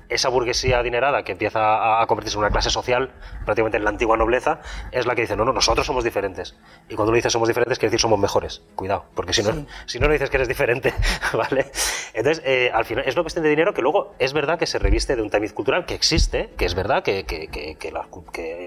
esa 0.09 0.29
burguesía 0.29 0.79
adinerada 0.79 1.23
que 1.23 1.31
empieza 1.31 2.01
a, 2.01 2.07
convertirse 2.07 2.37
en 2.37 2.39
una 2.39 2.49
clase 2.49 2.69
social, 2.69 3.11
prácticamente 3.45 3.77
en 3.77 3.83
la 3.83 3.91
antigua 3.91 4.17
nobleza, 4.17 4.59
es 4.91 5.05
la 5.05 5.15
que 5.15 5.21
dice, 5.21 5.35
no, 5.35 5.45
no, 5.45 5.53
nosotros 5.53 5.85
somos 5.85 6.03
diferentes. 6.03 6.55
Y 6.89 6.95
cuando 6.95 7.11
uno 7.11 7.15
dice 7.15 7.29
somos 7.29 7.47
diferentes, 7.47 7.77
quiere 7.77 7.91
decir 7.91 8.01
somos 8.01 8.19
mejores. 8.19 8.63
Cuidado, 8.75 9.05
porque 9.13 9.33
si 9.33 9.43
no, 9.43 9.65
si 9.85 9.99
no, 9.99 10.07
no 10.07 10.13
dices 10.13 10.29
que 10.29 10.37
eres 10.37 10.47
diferente, 10.47 10.93
¿vale? 11.33 11.71
Entonces, 12.13 12.43
eh, 12.45 12.71
al 12.73 12.85
final, 12.85 13.05
es 13.07 13.15
una 13.15 13.23
cuestión 13.23 13.43
de 13.43 13.49
dinero 13.49 13.73
que 13.73 13.81
luego 13.81 14.15
es 14.17 14.33
verdad 14.33 14.57
que 14.57 14.65
se 14.65 14.79
reviste 14.79 15.15
de 15.15 15.21
un 15.21 15.29
tamiz 15.29 15.53
cultural 15.53 15.85
que 15.85 15.93
existe, 15.93 16.49
que 16.57 16.65
es 16.65 16.73
verdad 16.73 17.03
que, 17.03 17.25
que, 17.25 17.47
que, 17.47 17.75
que, 17.75 17.93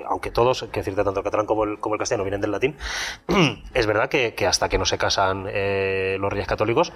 aunque 0.07 0.31
todos, 0.31 0.62
que 0.70 0.81
decirte 0.81 1.03
tanto 1.03 1.20
el 1.20 1.25
catalán 1.25 1.46
como 1.46 1.64
el, 1.64 1.79
como 1.81 1.96
el 1.96 1.98
castellano 1.98 2.25
vienen 2.25 2.40
del 2.40 2.53
latín, 2.53 2.77
es 3.75 3.87
verdad 3.87 4.09
que, 4.09 4.35
hasta 4.46 4.68
que 4.68 4.79
no 4.79 4.85
se 4.85 4.98
casan 4.98 5.46
eh, 5.48 6.16
los 6.20 6.33
reyes 6.33 6.46
católicos, 6.46 6.92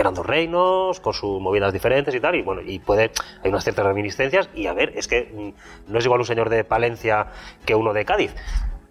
eran 0.00 0.14
dos 0.14 0.26
reinos, 0.26 1.00
con 1.00 1.12
sus 1.12 1.40
movidas 1.40 1.72
diferentes 1.72 2.14
y 2.14 2.20
tal, 2.20 2.34
y 2.34 2.42
bueno, 2.42 2.62
y 2.62 2.78
puede, 2.78 3.10
hay 3.42 3.50
unas 3.50 3.64
ciertas 3.64 3.84
reminiscencias, 3.84 4.48
y 4.54 4.66
a 4.66 4.72
ver, 4.72 4.92
es 4.96 5.08
que 5.08 5.30
mm, 5.32 5.92
no 5.92 5.98
es 5.98 6.04
igual 6.04 6.20
un 6.20 6.26
señor 6.26 6.48
de 6.48 6.64
Palencia 6.64 7.28
que 7.64 7.74
uno 7.74 7.92
de 7.92 8.04
Cádiz, 8.04 8.34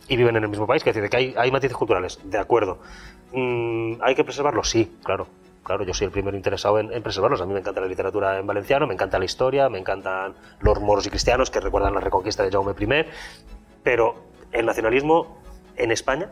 y 0.07 0.15
viven 0.17 0.35
en 0.35 0.43
el 0.43 0.49
mismo 0.49 0.67
país, 0.67 0.83
que 0.83 0.91
decir, 0.91 1.09
que 1.09 1.17
hay, 1.17 1.35
hay 1.37 1.51
matices 1.51 1.77
culturales, 1.77 2.19
de 2.23 2.37
acuerdo. 2.37 2.79
Mm, 3.31 4.01
¿Hay 4.01 4.15
que 4.15 4.23
preservarlos? 4.23 4.69
Sí, 4.69 4.97
claro. 5.03 5.27
Claro, 5.63 5.83
yo 5.83 5.93
soy 5.93 6.05
el 6.05 6.11
primero 6.11 6.35
interesado 6.35 6.79
en, 6.79 7.03
preservarlos. 7.03 7.41
A 7.41 7.45
mí 7.45 7.53
me 7.53 7.59
encanta 7.59 7.79
la 7.79 7.85
literatura 7.85 8.39
en 8.39 8.47
valenciano, 8.47 8.87
me 8.87 8.95
encanta 8.95 9.19
la 9.19 9.25
historia, 9.25 9.69
me 9.69 9.77
encantan 9.77 10.33
los 10.61 10.81
moros 10.81 11.05
y 11.05 11.11
cristianos 11.11 11.51
que 11.51 11.59
recuerdan 11.59 11.93
la 11.93 11.99
reconquista 11.99 12.41
de 12.41 12.49
Jaume 12.49 12.73
I, 12.79 13.05
pero 13.83 14.15
el 14.51 14.65
nacionalismo 14.65 15.37
en 15.75 15.91
España, 15.91 16.31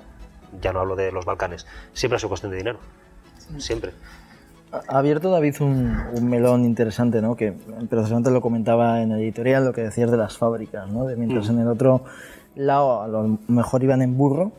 ya 0.59 0.73
no 0.73 0.79
hablo 0.79 0.95
de 0.95 1.11
los 1.11 1.25
Balcanes, 1.25 1.67
siempre 1.93 2.15
ha 2.15 2.19
sido 2.19 2.29
cuestión 2.29 2.51
de 2.51 2.57
dinero. 2.57 2.79
Siempre. 3.59 3.91
Ha 4.71 4.97
abierto 4.97 5.31
David 5.31 5.55
un, 5.61 6.29
melón 6.29 6.65
interesante, 6.65 7.21
¿no? 7.21 7.35
Que 7.35 7.53
precisamente 7.89 8.31
lo 8.31 8.41
comentaba 8.41 9.01
en 9.01 9.11
el 9.11 9.21
editorial, 9.21 9.65
lo 9.65 9.73
que 9.73 9.81
decías 9.81 10.11
de 10.11 10.17
las 10.17 10.37
fábricas, 10.37 10.89
¿no? 10.89 11.05
De 11.05 11.15
mientras 11.15 11.49
mm. 11.49 11.53
en 11.53 11.59
el 11.59 11.67
otro 11.67 12.03
lado 12.55 13.01
a 13.01 13.07
lo 13.07 13.39
mejor 13.47 13.83
iban 13.83 14.01
en 14.01 14.17
burro. 14.17 14.51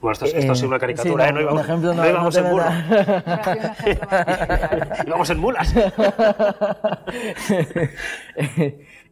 Bueno, 0.00 0.12
esto, 0.12 0.26
es, 0.26 0.34
esto 0.34 0.66
una 0.66 0.78
caricatura, 0.78 1.28
¿eh? 1.28 1.32
No 1.32 1.40
íbamos, 1.40 1.62
ejemplo, 1.62 1.94
no, 1.94 2.08
íbamos 2.08 2.36
en 2.36 2.50
burro. 2.50 2.64
íbamos 5.06 5.30
en 5.30 5.38
mulas. 5.38 5.74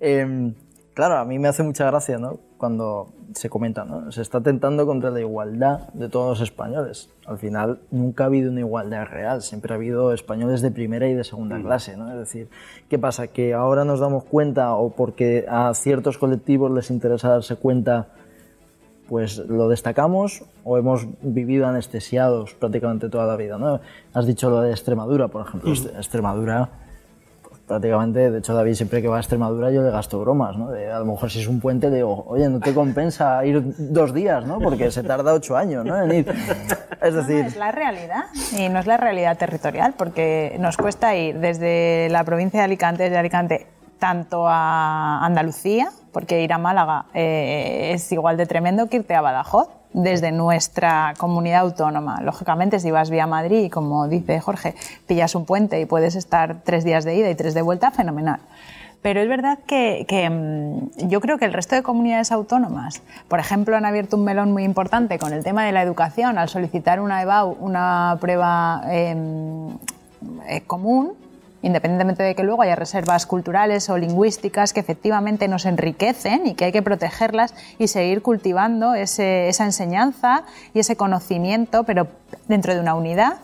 eh, 0.00 0.52
claro, 0.94 1.18
a 1.18 1.24
mí 1.24 1.38
me 1.38 1.48
hace 1.48 1.62
mucha 1.62 1.86
gracia, 1.86 2.18
¿no? 2.18 2.38
Cuando 2.58 3.08
se 3.34 3.48
comenta, 3.48 3.84
¿no? 3.84 4.12
Se 4.12 4.22
está 4.22 4.40
tentando 4.40 4.86
contra 4.86 5.10
la 5.10 5.20
igualdad 5.20 5.88
de 5.94 6.08
todos 6.08 6.38
los 6.38 6.48
españoles. 6.48 7.08
Al 7.26 7.38
final 7.38 7.80
nunca 7.90 8.24
ha 8.24 8.26
habido 8.26 8.50
una 8.50 8.60
igualdad 8.60 9.06
real, 9.06 9.42
siempre 9.42 9.72
ha 9.72 9.76
habido 9.76 10.12
españoles 10.12 10.60
de 10.62 10.70
primera 10.70 11.08
y 11.08 11.14
de 11.14 11.24
segunda 11.24 11.58
mm. 11.58 11.62
clase, 11.62 11.96
¿no? 11.96 12.10
Es 12.10 12.18
decir, 12.18 12.48
¿qué 12.88 12.98
pasa? 12.98 13.28
Que 13.28 13.54
ahora 13.54 13.84
nos 13.84 14.00
damos 14.00 14.24
cuenta 14.24 14.74
o 14.74 14.90
porque 14.90 15.46
a 15.48 15.72
ciertos 15.74 16.18
colectivos 16.18 16.70
les 16.70 16.90
interesa 16.90 17.28
darse 17.28 17.56
cuenta, 17.56 18.08
pues 19.08 19.38
lo 19.38 19.68
destacamos 19.68 20.44
o 20.64 20.78
hemos 20.78 21.06
vivido 21.22 21.66
anestesiados 21.66 22.54
prácticamente 22.54 23.08
toda 23.08 23.26
la 23.26 23.36
vida, 23.36 23.58
¿no? 23.58 23.80
Has 24.14 24.26
dicho 24.26 24.50
lo 24.50 24.60
de 24.60 24.70
Extremadura, 24.70 25.28
por 25.28 25.46
ejemplo. 25.46 25.70
Mm. 25.70 25.96
Extremadura 25.96 26.68
prácticamente, 27.66 28.30
de 28.30 28.38
hecho 28.38 28.54
David 28.54 28.74
siempre 28.74 29.02
que 29.02 29.08
va 29.08 29.16
a 29.16 29.20
Extremadura 29.20 29.70
yo 29.70 29.82
le 29.82 29.90
gasto 29.90 30.20
bromas, 30.20 30.56
¿no? 30.56 30.68
a 30.68 30.98
lo 30.98 31.04
mejor 31.04 31.30
si 31.30 31.40
es 31.40 31.46
un 31.46 31.60
puente 31.60 31.90
le 31.90 31.96
digo, 31.96 32.24
oye, 32.26 32.48
no 32.48 32.60
te 32.60 32.74
compensa 32.74 33.44
ir 33.44 33.62
dos 33.78 34.12
días, 34.12 34.44
¿no? 34.46 34.58
Porque 34.58 34.90
se 34.90 35.02
tarda 35.02 35.32
ocho 35.32 35.56
años, 35.56 35.84
¿no? 35.84 36.02
En 36.02 36.12
ir. 36.12 36.26
Es 37.02 37.14
decir... 37.14 37.46
es 37.46 37.56
la 37.56 37.72
realidad 37.72 38.26
y 38.56 38.68
no 38.68 38.78
es 38.78 38.86
la 38.86 38.96
realidad 38.96 39.36
territorial 39.36 39.94
porque 39.98 40.56
nos 40.60 40.76
cuesta 40.76 41.16
ir 41.16 41.40
desde 41.40 42.06
la 42.10 42.22
provincia 42.22 42.60
de 42.60 42.64
Alicante, 42.64 43.02
desde 43.02 43.18
Alicante 43.18 43.66
tanto 44.02 44.48
a 44.48 45.24
Andalucía, 45.24 45.92
porque 46.10 46.42
ir 46.42 46.52
a 46.52 46.58
Málaga 46.58 47.04
eh, 47.14 47.92
es 47.94 48.10
igual 48.10 48.36
de 48.36 48.46
tremendo 48.46 48.88
que 48.88 48.96
irte 48.96 49.14
a 49.14 49.20
Badajoz 49.20 49.68
desde 49.92 50.32
nuestra 50.32 51.14
comunidad 51.18 51.60
autónoma. 51.60 52.20
Lógicamente, 52.20 52.80
si 52.80 52.90
vas 52.90 53.10
vía 53.10 53.28
Madrid, 53.28 53.70
como 53.70 54.08
dice 54.08 54.40
Jorge, 54.40 54.74
pillas 55.06 55.36
un 55.36 55.44
puente 55.44 55.80
y 55.80 55.86
puedes 55.86 56.16
estar 56.16 56.62
tres 56.64 56.82
días 56.82 57.04
de 57.04 57.14
ida 57.14 57.30
y 57.30 57.36
tres 57.36 57.54
de 57.54 57.62
vuelta, 57.62 57.92
fenomenal. 57.92 58.40
Pero 59.02 59.20
es 59.20 59.28
verdad 59.28 59.60
que, 59.68 60.04
mm, 60.28 61.06
yo 61.06 61.20
creo 61.20 61.38
que 61.38 61.44
el 61.44 61.52
resto 61.52 61.76
de 61.76 61.84
comunidades 61.84 62.32
autónomas, 62.32 63.02
por 63.28 63.38
ejemplo, 63.38 63.76
han 63.76 63.84
abierto 63.84 64.16
un 64.16 64.24
melón 64.24 64.50
muy 64.50 64.64
importante 64.64 65.20
con 65.20 65.32
el 65.32 65.44
tema 65.44 65.64
de 65.64 65.70
la 65.70 65.82
educación 65.82 66.38
al 66.38 66.48
solicitar 66.48 67.00
una 67.00 67.22
EBAU, 67.22 67.56
una 67.60 68.18
prueba 68.20 68.82
em, 68.90 69.68
eh, 70.48 70.62
común, 70.66 71.12
independientemente 71.62 72.22
de 72.22 72.34
que 72.34 72.42
luego 72.42 72.62
haya 72.62 72.76
reservas 72.76 73.26
culturales 73.26 73.88
o 73.88 73.96
lingüísticas 73.96 74.72
que 74.72 74.80
efectivamente 74.80 75.48
nos 75.48 75.64
enriquecen 75.64 76.46
y 76.46 76.54
que 76.54 76.66
hay 76.66 76.72
que 76.72 76.82
protegerlas 76.82 77.54
y 77.78 77.88
seguir 77.88 78.22
cultivando 78.22 78.94
esa 78.94 79.64
enseñanza 79.64 80.44
y 80.74 80.80
ese 80.80 80.96
conocimiento, 80.96 81.84
pero 81.84 82.08
dentro 82.48 82.74
de 82.74 82.80
una 82.80 82.94
unidad. 82.94 83.34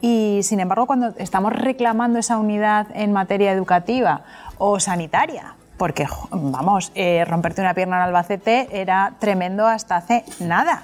Y 0.00 0.40
sin 0.42 0.60
embargo, 0.60 0.86
cuando 0.86 1.14
estamos 1.18 1.52
reclamando 1.52 2.18
esa 2.18 2.38
unidad 2.38 2.88
en 2.94 3.12
materia 3.12 3.52
educativa 3.52 4.22
o 4.58 4.78
sanitaria, 4.80 5.56
porque, 5.76 6.06
vamos, 6.30 6.92
eh, 6.94 7.24
romperte 7.24 7.60
una 7.60 7.74
pierna 7.74 7.96
en 7.96 8.02
Albacete 8.02 8.68
era 8.70 9.14
tremendo 9.18 9.66
hasta 9.66 9.96
hace 9.96 10.24
nada 10.38 10.82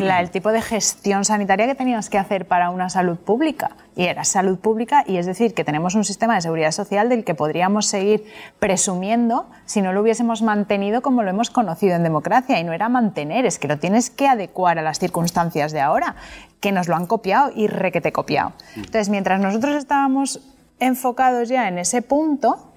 el 0.00 0.30
tipo 0.30 0.52
de 0.52 0.60
gestión 0.60 1.24
sanitaria 1.24 1.66
que 1.66 1.74
teníamos 1.74 2.10
que 2.10 2.18
hacer 2.18 2.46
para 2.46 2.70
una 2.70 2.90
salud 2.90 3.16
pública. 3.16 3.70
Y 3.94 4.04
era 4.04 4.24
salud 4.24 4.58
pública, 4.58 5.04
y 5.06 5.16
es 5.16 5.26
decir, 5.26 5.54
que 5.54 5.64
tenemos 5.64 5.94
un 5.94 6.04
sistema 6.04 6.34
de 6.34 6.42
seguridad 6.42 6.70
social 6.72 7.08
del 7.08 7.24
que 7.24 7.34
podríamos 7.34 7.86
seguir 7.86 8.24
presumiendo 8.58 9.46
si 9.64 9.80
no 9.80 9.92
lo 9.92 10.02
hubiésemos 10.02 10.42
mantenido 10.42 11.00
como 11.00 11.22
lo 11.22 11.30
hemos 11.30 11.50
conocido 11.50 11.96
en 11.96 12.02
democracia. 12.02 12.60
Y 12.60 12.64
no 12.64 12.72
era 12.72 12.88
mantener, 12.88 13.46
es 13.46 13.58
que 13.58 13.68
lo 13.68 13.78
tienes 13.78 14.10
que 14.10 14.28
adecuar 14.28 14.78
a 14.78 14.82
las 14.82 14.98
circunstancias 14.98 15.72
de 15.72 15.80
ahora, 15.80 16.16
que 16.60 16.72
nos 16.72 16.88
lo 16.88 16.96
han 16.96 17.06
copiado 17.06 17.50
y 17.54 17.66
requete 17.66 18.12
copiado. 18.12 18.52
Entonces, 18.76 19.08
mientras 19.08 19.40
nosotros 19.40 19.76
estábamos 19.76 20.40
enfocados 20.78 21.48
ya 21.48 21.68
en 21.68 21.78
ese 21.78 22.02
punto, 22.02 22.72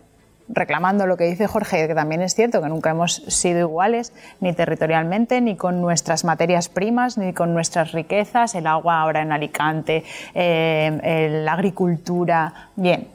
reclamando 0.50 1.08
lo 1.08 1.16
que 1.16 1.26
dice 1.26 1.48
Jorge, 1.48 1.88
que 1.88 1.96
también 1.96 2.22
es 2.22 2.36
cierto 2.36 2.62
que 2.62 2.70
nunca 2.70 2.90
hemos 2.90 3.16
sido 3.28 3.60
iguales, 3.60 4.14
ni 4.42 4.54
territorialmente, 4.54 5.42
ni 5.42 5.56
con 5.56 5.82
nuestras 5.82 6.26
materias 6.26 6.70
primas, 6.70 7.18
ni 7.18 7.34
con 7.34 7.54
nuestras 7.54 7.92
riquezas, 7.92 8.56
el 8.56 8.68
agua 8.68 9.02
ahora 9.02 9.22
en 9.22 9.32
Alicante, 9.32 10.04
eh, 10.34 11.42
la 11.44 11.54
agricultura. 11.54 12.70
Bien, 12.76 13.08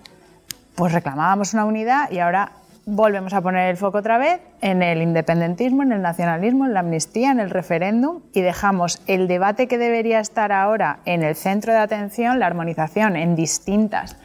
pues 0.74 0.92
reclamábamos 0.92 1.54
una 1.54 1.64
unidad 1.64 2.10
y 2.10 2.18
ahora 2.20 2.52
volvemos 2.86 3.32
a 3.32 3.40
poner 3.40 3.70
el 3.70 3.76
foco 3.76 3.98
otra 3.98 4.18
vez 4.18 4.40
en 4.60 4.82
el 4.82 5.00
independentismo, 5.00 5.82
en 5.82 5.92
el 5.92 6.02
nacionalismo, 6.02 6.66
en 6.66 6.74
la 6.74 6.80
amnistía, 6.80 7.30
en 7.30 7.40
el 7.40 7.50
referéndum 7.50 8.20
y 8.32 8.42
dejamos 8.42 9.00
el 9.06 9.26
debate 9.26 9.68
que 9.68 9.78
debería 9.78 10.20
estar 10.20 10.52
ahora 10.52 10.98
en 11.06 11.22
el 11.22 11.34
centro 11.34 11.72
de 11.72 11.78
atención, 11.78 12.38
la 12.38 12.46
armonización 12.46 13.16
en 13.16 13.36
distintas 13.36 14.16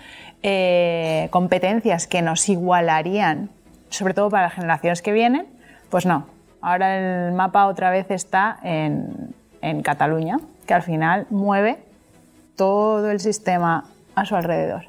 eh, 0.44 1.28
competencias 1.32 2.08
que 2.08 2.22
nos 2.22 2.48
igualarían, 2.50 3.50
sobre 3.90 4.14
todo 4.14 4.30
para 4.30 4.44
las 4.44 4.54
generaciones 4.54 5.02
que 5.02 5.12
vienen, 5.12 5.48
pues 5.90 6.06
no. 6.06 6.28
Ahora 6.62 7.28
el 7.28 7.34
mapa 7.34 7.68
otra 7.68 7.90
vez 7.90 8.10
está 8.12 8.60
en, 8.64 9.34
en 9.62 9.82
Cataluña, 9.82 10.40
que 10.66 10.74
al 10.74 10.84
final 10.84 11.28
mueve 11.30 11.80
todo 12.56 13.10
el 13.10 13.20
sistema 13.20 13.86
a 14.16 14.26
su 14.26 14.36
alrededor. 14.36 14.86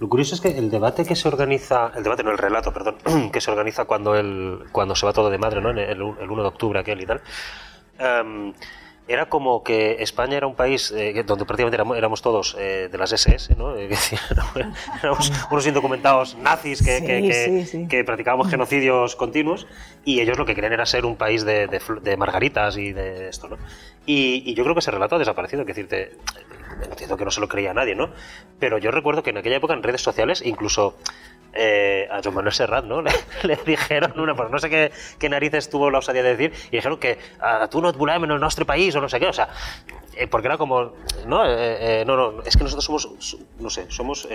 Lo 0.00 0.08
curioso 0.08 0.34
es 0.34 0.40
que 0.40 0.48
el 0.58 0.70
debate 0.70 1.04
que 1.04 1.14
se 1.16 1.28
organiza, 1.28 1.92
el 1.96 2.02
debate 2.02 2.24
no, 2.24 2.30
el 2.30 2.38
relato, 2.38 2.72
perdón, 2.72 2.96
que 3.32 3.40
se 3.40 3.50
organiza 3.50 3.84
cuando, 3.84 4.14
el, 4.14 4.64
cuando 4.72 4.94
se 4.94 5.06
va 5.06 5.12
todo 5.12 5.30
de 5.30 5.38
madre, 5.38 5.60
¿no? 5.60 5.70
el, 5.70 5.78
el 5.78 6.02
1 6.02 6.42
de 6.42 6.48
octubre 6.48 6.80
aquel 6.80 7.00
y 7.00 7.06
tal, 7.06 7.20
em, 7.98 8.52
era 9.06 9.28
como 9.28 9.62
que 9.62 10.02
España 10.02 10.36
era 10.38 10.46
un 10.46 10.54
país 10.54 10.90
eh, 10.90 11.22
donde 11.26 11.44
prácticamente 11.44 11.98
éramos, 11.98 12.22
todos 12.22 12.56
eh, 12.58 12.88
de 12.90 12.98
las 12.98 13.12
SS, 13.12 13.54
¿no? 13.56 13.76
éramos 15.02 15.32
unos 15.50 15.66
indocumentados 15.66 16.36
nazis 16.36 16.82
que, 16.82 17.86
que, 17.88 18.04
practicábamos 18.04 18.48
genocidios 18.48 19.14
continuos 19.14 19.66
y 20.04 20.20
ellos 20.20 20.38
lo 20.38 20.46
que 20.46 20.54
querían 20.54 20.72
era 20.72 20.86
ser 20.86 21.04
un 21.04 21.16
país 21.16 21.44
de, 21.44 21.66
de 21.66 22.16
margaritas 22.16 22.78
y 22.78 22.92
de 22.92 23.28
esto, 23.28 23.48
¿no? 23.48 23.58
Y, 24.06 24.42
y, 24.46 24.54
yo 24.54 24.64
creo 24.64 24.74
que 24.74 24.80
ese 24.80 24.90
relato 24.90 25.16
ha 25.16 25.18
desaparecido, 25.18 25.62
es 25.62 25.68
decirte, 25.68 26.12
entiendo 26.82 27.16
que 27.16 27.24
no 27.24 27.30
se 27.30 27.40
lo 27.40 27.48
creía 27.48 27.72
nadie, 27.74 27.94
¿no? 27.94 28.10
Pero 28.58 28.78
yo 28.78 28.90
recuerdo 28.90 29.22
que 29.22 29.30
en 29.30 29.38
aquella 29.38 29.56
época 29.56 29.74
en 29.74 29.82
redes 29.82 30.02
sociales, 30.02 30.42
incluso 30.44 30.96
eh, 31.54 32.08
a 32.10 32.20
Joan 32.22 32.34
Manuel 32.34 32.52
Serrat, 32.52 32.84
¿no? 32.84 33.02
Le, 33.42 33.58
dijeron 33.64 34.18
una, 34.18 34.34
pues 34.34 34.50
no 34.50 34.58
sé 34.58 34.70
qué, 34.70 34.92
qué, 35.18 35.28
narices 35.28 35.70
tuvo 35.70 35.90
la 35.90 35.98
osadía 35.98 36.22
de 36.22 36.36
decir, 36.36 36.52
y 36.68 36.76
dijeron 36.76 36.98
que 36.98 37.18
a 37.40 37.68
tú 37.68 37.80
no 37.80 37.90
et 37.90 37.96
en 37.96 38.30
el 38.30 38.40
nuestro 38.40 38.66
país, 38.66 38.94
o 38.96 39.00
no 39.00 39.08
sé 39.08 39.20
qué, 39.20 39.26
o 39.26 39.32
sea, 39.32 39.48
eh, 40.16 40.26
porque 40.26 40.48
era 40.48 40.58
como, 40.58 40.92
¿no? 41.26 41.42
Eh, 41.46 42.04
no, 42.06 42.16
no, 42.16 42.42
es 42.42 42.56
que 42.56 42.64
nosotros 42.64 42.84
somos, 42.84 43.38
no 43.58 43.70
sé, 43.70 43.86
somos 43.90 44.28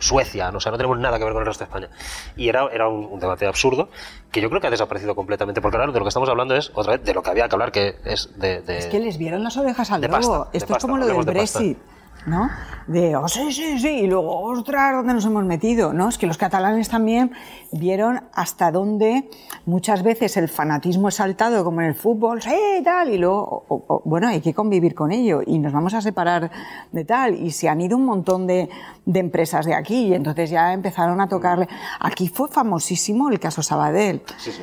Suecia, 0.00 0.50
¿no? 0.50 0.58
o 0.58 0.60
sea, 0.60 0.72
no 0.72 0.78
tenemos 0.78 0.98
nada 0.98 1.18
que 1.18 1.24
ver 1.24 1.32
con 1.32 1.42
el 1.42 1.46
resto 1.46 1.64
de 1.64 1.68
España. 1.68 1.88
Y 2.36 2.48
era, 2.48 2.68
era 2.72 2.88
un, 2.88 3.20
debate 3.20 3.46
absurdo 3.46 3.88
que 4.30 4.40
yo 4.40 4.48
creo 4.48 4.60
que 4.60 4.66
ha 4.66 4.70
desaparecido 4.70 5.14
completamente, 5.14 5.60
porque 5.60 5.76
claro, 5.76 5.92
de 5.92 5.98
lo 5.98 6.04
que 6.04 6.08
estamos 6.08 6.28
hablando 6.28 6.56
es, 6.56 6.72
otra 6.74 6.96
vez, 6.96 7.04
de 7.04 7.14
lo 7.14 7.22
que 7.22 7.30
había 7.30 7.48
que 7.48 7.54
hablar, 7.54 7.72
que 7.72 7.96
es 8.04 8.30
de... 8.38 8.62
es 8.66 8.86
que 8.86 8.98
les 8.98 9.18
vieron 9.18 9.44
las 9.44 9.56
orejas 9.56 9.90
al 9.90 10.00
lobo. 10.00 10.48
Esto 10.52 10.76
es 10.76 10.82
como 10.82 10.96
lo 10.96 11.06
del 11.06 11.24
Brexit. 11.24 11.78
¿No? 12.26 12.50
De, 12.86 13.14
oh, 13.16 13.28
sí, 13.28 13.52
sí, 13.52 13.78
sí, 13.78 13.88
y 13.88 14.06
luego, 14.06 14.40
ostras, 14.40 14.94
¿dónde 14.94 15.14
nos 15.14 15.24
hemos 15.24 15.44
metido? 15.44 15.92
¿no? 15.92 16.08
Es 16.08 16.18
que 16.18 16.26
los 16.26 16.36
catalanes 16.36 16.88
también 16.88 17.32
vieron 17.70 18.22
hasta 18.34 18.72
dónde 18.72 19.30
muchas 19.66 20.02
veces 20.02 20.36
el 20.36 20.48
fanatismo 20.48 21.08
es 21.08 21.16
saltado, 21.16 21.64
como 21.64 21.80
en 21.80 21.88
el 21.88 21.94
fútbol, 21.94 22.42
sí, 22.42 22.82
tal, 22.84 23.10
y 23.10 23.18
luego, 23.18 24.02
bueno, 24.04 24.28
hay 24.28 24.40
que 24.40 24.52
convivir 24.52 24.94
con 24.94 25.12
ello 25.12 25.42
y 25.46 25.58
nos 25.58 25.72
vamos 25.72 25.94
a 25.94 26.00
separar 26.00 26.50
de 26.90 27.04
tal. 27.04 27.34
Y 27.34 27.50
se 27.52 27.68
han 27.68 27.80
ido 27.80 27.96
un 27.96 28.04
montón 28.04 28.46
de, 28.46 28.68
de 29.06 29.20
empresas 29.20 29.64
de 29.64 29.74
aquí 29.74 30.08
y 30.08 30.14
entonces 30.14 30.50
ya 30.50 30.72
empezaron 30.72 31.20
a 31.20 31.28
tocarle. 31.28 31.68
Aquí 32.00 32.28
fue 32.28 32.48
famosísimo 32.48 33.30
el 33.30 33.38
caso 33.38 33.62
Sabadell. 33.62 34.22
Sí, 34.38 34.50
sí 34.50 34.62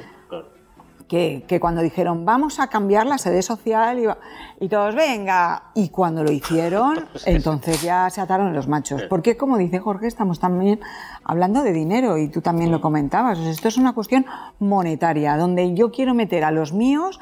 que, 1.10 1.60
cuando 1.60 1.82
dijeron 1.82 2.24
vamos 2.24 2.60
a 2.60 2.67
cambiar 2.67 3.08
la 3.08 3.17
sede 3.17 3.41
social 3.41 4.00
y, 4.00 4.63
y, 4.63 4.69
todos 4.69 4.93
venga, 4.93 5.72
y 5.74 5.89
cuando 5.89 6.24
lo 6.24 6.32
hicieron, 6.32 7.08
entonces 7.26 7.82
ya 7.82 8.10
se 8.12 8.22
ataron 8.22 8.54
los 8.54 8.67
machos. 8.67 9.04
Porque 9.10 9.36
como 9.36 9.58
dice 9.58 9.80
Jorge, 9.80 10.08
estamos 10.08 10.39
también 10.39 10.80
hablando 11.24 11.63
de 11.63 11.74
dinero 11.74 12.17
y 12.17 12.30
tú 12.30 12.41
también 12.41 12.72
lo 12.72 12.80
comentabas. 12.80 13.39
esto 13.39 13.67
es 13.67 13.78
una 13.78 13.93
cuestión 13.93 14.26
monetaria, 14.60 15.36
donde 15.36 15.74
yo 15.74 15.91
quiero 15.91 16.13
meter 16.13 16.45
a 16.45 16.52
los 16.52 16.72
míos 16.72 17.19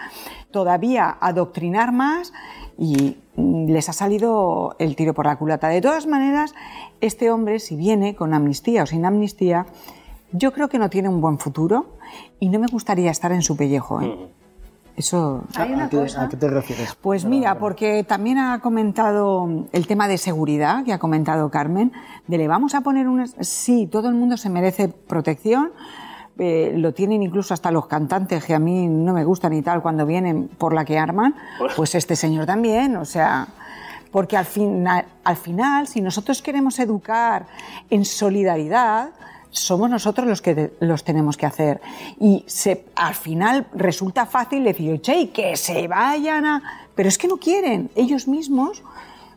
todavía 0.51 1.17
adoctrinar 1.21 1.91
más 1.93 2.33
y 2.77 3.17
les 3.37 3.89
ha 3.89 3.93
salido 3.93 4.75
el 4.79 4.95
tiro 4.95 5.13
por 5.13 5.25
la 5.25 5.37
culata. 5.37 5.69
De 5.69 5.81
todas 5.81 6.07
maneras, 6.07 6.53
este 6.99 7.31
hombre, 7.31 7.59
si 7.59 7.77
viene 7.77 8.15
con 8.15 8.33
amnistía 8.33 8.83
o 8.83 8.85
sin 8.85 9.05
amnistía, 9.05 9.65
yo 10.33 10.51
creo 10.51 10.67
que 10.67 10.77
no 10.77 10.89
tiene 10.89 11.07
un 11.07 11.21
buen 11.21 11.39
futuro 11.39 11.96
y 12.39 12.49
no 12.49 12.59
me 12.59 12.67
gustaría 12.67 13.11
estar 13.11 13.31
en 13.31 13.41
su 13.41 13.55
pellejo. 13.55 14.01
¿eh? 14.01 14.29
Eso, 14.97 15.43
¿A, 15.55 15.89
qué, 16.27 16.37
te 16.37 16.47
refieres? 16.47 16.95
Pues 16.99 17.23
mira, 17.23 17.59
porque 17.59 18.03
también 18.03 18.39
ha 18.39 18.59
comentado 18.61 19.47
el 19.71 19.85
tema 19.85 20.07
de 20.07 20.17
seguridad, 20.17 20.83
que 20.83 20.91
ha 20.91 20.97
comentado 20.97 21.51
Carmen, 21.51 21.91
de 22.25 22.39
le 22.39 22.47
vamos 22.47 22.73
a 22.73 22.81
poner 22.81 23.07
un... 23.07 23.27
Sí, 23.41 23.85
todo 23.85 24.09
el 24.09 24.15
mundo 24.15 24.37
se 24.37 24.49
merece 24.49 24.87
protección, 24.87 25.71
eh, 26.39 26.73
lo 26.75 26.95
tienen 26.95 27.21
incluso 27.21 27.53
hasta 27.53 27.69
los 27.69 27.85
cantantes, 27.85 28.43
que 28.43 28.55
a 28.55 28.59
mí 28.59 28.87
no 28.87 29.13
me 29.13 29.23
gustan 29.23 29.53
y 29.53 29.61
tal, 29.61 29.83
cuando 29.83 30.03
vienen 30.07 30.47
por 30.47 30.73
la 30.73 30.83
que 30.83 30.97
arman, 30.97 31.35
pues 31.75 31.93
este 31.93 32.15
señor 32.15 32.47
también, 32.47 32.97
o 32.97 33.05
sea... 33.05 33.47
Porque 34.09 34.37
al, 34.37 34.45
final, 34.45 35.05
al 35.25 35.35
final, 35.35 35.85
si 35.85 35.99
nosotros 36.01 36.41
queremos 36.41 36.79
educar 36.79 37.45
en 37.89 38.05
solidaridad, 38.05 39.09
somos 39.51 39.89
nosotros 39.89 40.27
los 40.27 40.41
que 40.41 40.71
los 40.79 41.03
tenemos 41.03 41.37
que 41.37 41.45
hacer. 41.45 41.81
Y 42.19 42.43
se, 42.47 42.85
al 42.95 43.15
final 43.15 43.67
resulta 43.73 44.25
fácil 44.25 44.63
decir, 44.63 45.01
che, 45.01 45.29
que 45.29 45.55
se 45.57 45.87
vayan 45.87 46.45
a... 46.45 46.63
Pero 46.95 47.09
es 47.09 47.17
que 47.17 47.27
no 47.27 47.37
quieren, 47.37 47.89
ellos 47.95 48.27
mismos, 48.27 48.83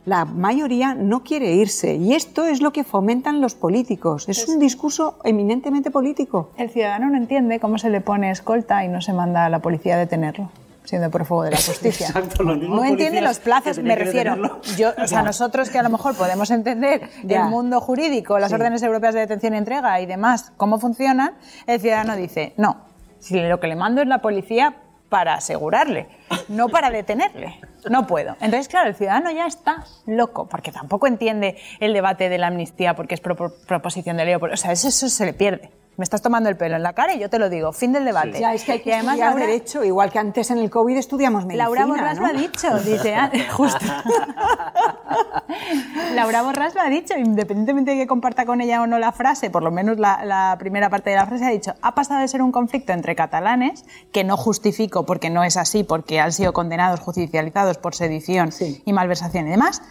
la 0.07 0.25
mayoría 0.25 0.95
no 0.95 1.23
quiere 1.23 1.53
irse. 1.55 1.97
Y 1.97 2.15
esto 2.15 2.47
es 2.47 2.63
lo 2.63 2.73
que 2.73 2.85
fomentan 2.85 3.41
los 3.41 3.55
políticos. 3.55 4.29
Es 4.29 4.49
un 4.49 4.59
discurso 4.59 5.19
eminentemente 5.25 5.91
político. 5.91 6.51
El 6.57 6.71
ciudadano 6.71 7.11
no 7.11 7.17
entiende 7.17 7.61
cómo 7.61 7.79
se 7.79 7.91
le 7.91 8.01
pone 8.01 8.31
escolta 8.31 8.85
y 8.85 8.89
no 8.89 9.01
se 9.01 9.13
manda 9.13 9.45
a 9.45 9.51
la 9.51 9.61
policía 9.61 9.97
a 9.97 9.99
detenerlo. 9.99 10.51
Siendo 10.85 11.11
prófugo 11.11 11.45
de 11.45 11.51
la 11.53 11.57
justicia. 11.67 12.07
Exacto, 12.09 12.43
los 12.43 12.59
mismos 12.59 12.77
no 12.81 12.85
entiende 12.85 13.21
los 13.21 13.39
plazos, 13.39 13.79
me 13.79 13.95
refiero. 13.97 14.61
Yo, 14.77 14.91
o 15.03 15.07
sea, 15.07 15.23
nosotros 15.31 15.71
que 15.71 15.79
a 15.79 15.83
lo 15.83 15.91
mejor 15.91 16.15
podemos 16.17 16.51
entender 16.51 17.09
Ya. 17.25 17.43
el 17.45 17.49
mundo 17.51 17.81
jurídico, 17.81 18.39
las 18.39 18.53
órdenes 18.53 18.83
europeas 18.83 19.15
de 19.15 19.21
detención 19.21 19.55
y 19.55 19.59
entrega 19.59 20.01
y 20.01 20.07
demás, 20.07 20.53
cómo 20.57 20.79
funcionan, 20.79 21.35
el 21.67 21.81
ciudadano 21.81 22.17
dice, 22.17 22.55
no, 22.57 22.79
si 23.19 23.39
lo 23.41 23.61
que 23.61 23.67
le 23.67 23.77
mando 23.77 24.01
es 24.03 24.09
la 24.09 24.19
policía 24.23 24.77
para 25.09 25.35
asegurarle, 25.35 26.07
no 26.49 26.69
para 26.69 26.89
detenerle. 26.91 27.59
No 27.91 28.07
puedo. 28.07 28.37
Entonces, 28.41 28.69
claro, 28.69 28.89
el 28.91 28.95
ciudadano 28.95 29.31
ya 29.33 29.47
está 29.47 29.85
loco, 30.07 30.47
porque 30.49 30.71
tampoco 30.71 31.07
entiende 31.09 31.57
el 31.81 31.93
debate 31.93 32.29
de 32.29 32.39
la 32.39 32.47
amnistía 32.47 32.95
porque 32.95 33.15
es 33.17 33.23
propo- 33.23 33.53
proposición 33.67 34.17
de 34.19 34.25
ley. 34.25 34.35
O 34.37 34.57
sea, 34.57 34.71
eso, 34.71 34.87
eso 34.87 35.09
se 35.09 35.27
le 35.27 35.33
pierde. 35.33 35.73
Me 36.01 36.05
estás 36.05 36.23
tomando 36.23 36.49
el 36.49 36.57
pelo 36.57 36.77
en 36.77 36.83
la 36.83 36.95
cara 36.95 37.13
y 37.13 37.19
yo 37.19 37.29
te 37.29 37.39
lo 37.39 37.51
digo. 37.51 37.73
Fin 37.75 37.93
del 37.93 38.07
debate. 38.07 38.41
Ya, 38.41 38.55
es 38.55 38.65
que 38.65 38.73
hay 38.73 38.81
que 38.81 38.89
y 38.89 38.93
además, 38.95 39.17
estudiar 39.17 39.33
Laura- 39.35 39.47
derecho, 39.47 39.85
igual 39.85 40.11
que 40.11 40.19
antes 40.19 40.51
en 40.51 40.57
el 40.57 40.71
COVID 40.71 40.97
estudiamos 40.97 41.45
medicina, 41.45 41.65
Laura 41.65 41.85
Borrás 41.85 42.19
¿no? 42.19 42.27
lo 42.27 42.29
ha 42.29 42.33
dicho, 42.41 42.79
dice, 42.79 43.15
ah, 43.17 43.31
justo. 43.51 43.85
Laura 46.15 46.41
Borrás 46.43 46.75
lo 46.75 46.81
ha 46.81 46.89
dicho, 46.89 47.13
independientemente 47.19 47.91
de 47.91 47.99
que 47.99 48.07
comparta 48.07 48.47
con 48.47 48.63
ella 48.63 48.81
o 48.81 48.87
no 48.87 48.99
la 48.99 49.13
frase, 49.13 49.51
por 49.51 49.63
lo 49.63 49.71
menos 49.71 49.99
la, 49.99 50.25
la 50.25 50.57
primera 50.59 50.89
parte 50.89 51.11
de 51.11 51.17
la 51.17 51.27
frase 51.27 51.45
ha 51.45 51.51
dicho, 51.51 51.75
ha 51.83 51.95
pasado 51.95 52.21
de 52.21 52.29
ser 52.29 52.41
un 52.41 52.51
conflicto 52.51 52.95
entre 52.95 53.15
catalanes, 53.15 53.85
que 54.11 54.25
no 54.25 54.39
justifico 54.39 55.05
porque 55.05 55.29
no 55.29 55.45
es 55.45 55.59
así, 55.59 55.85
porque 55.85 56.19
han 56.19 56.33
sido 56.33 56.55
condenados, 56.55 57.01
judicializados 57.01 57.77
por 57.77 57.95
sedición 57.95 58.53
Sí. 58.53 58.81
y 58.87 58.95
malversación 58.95 59.49
y 59.49 59.51
demás, 59.51 59.83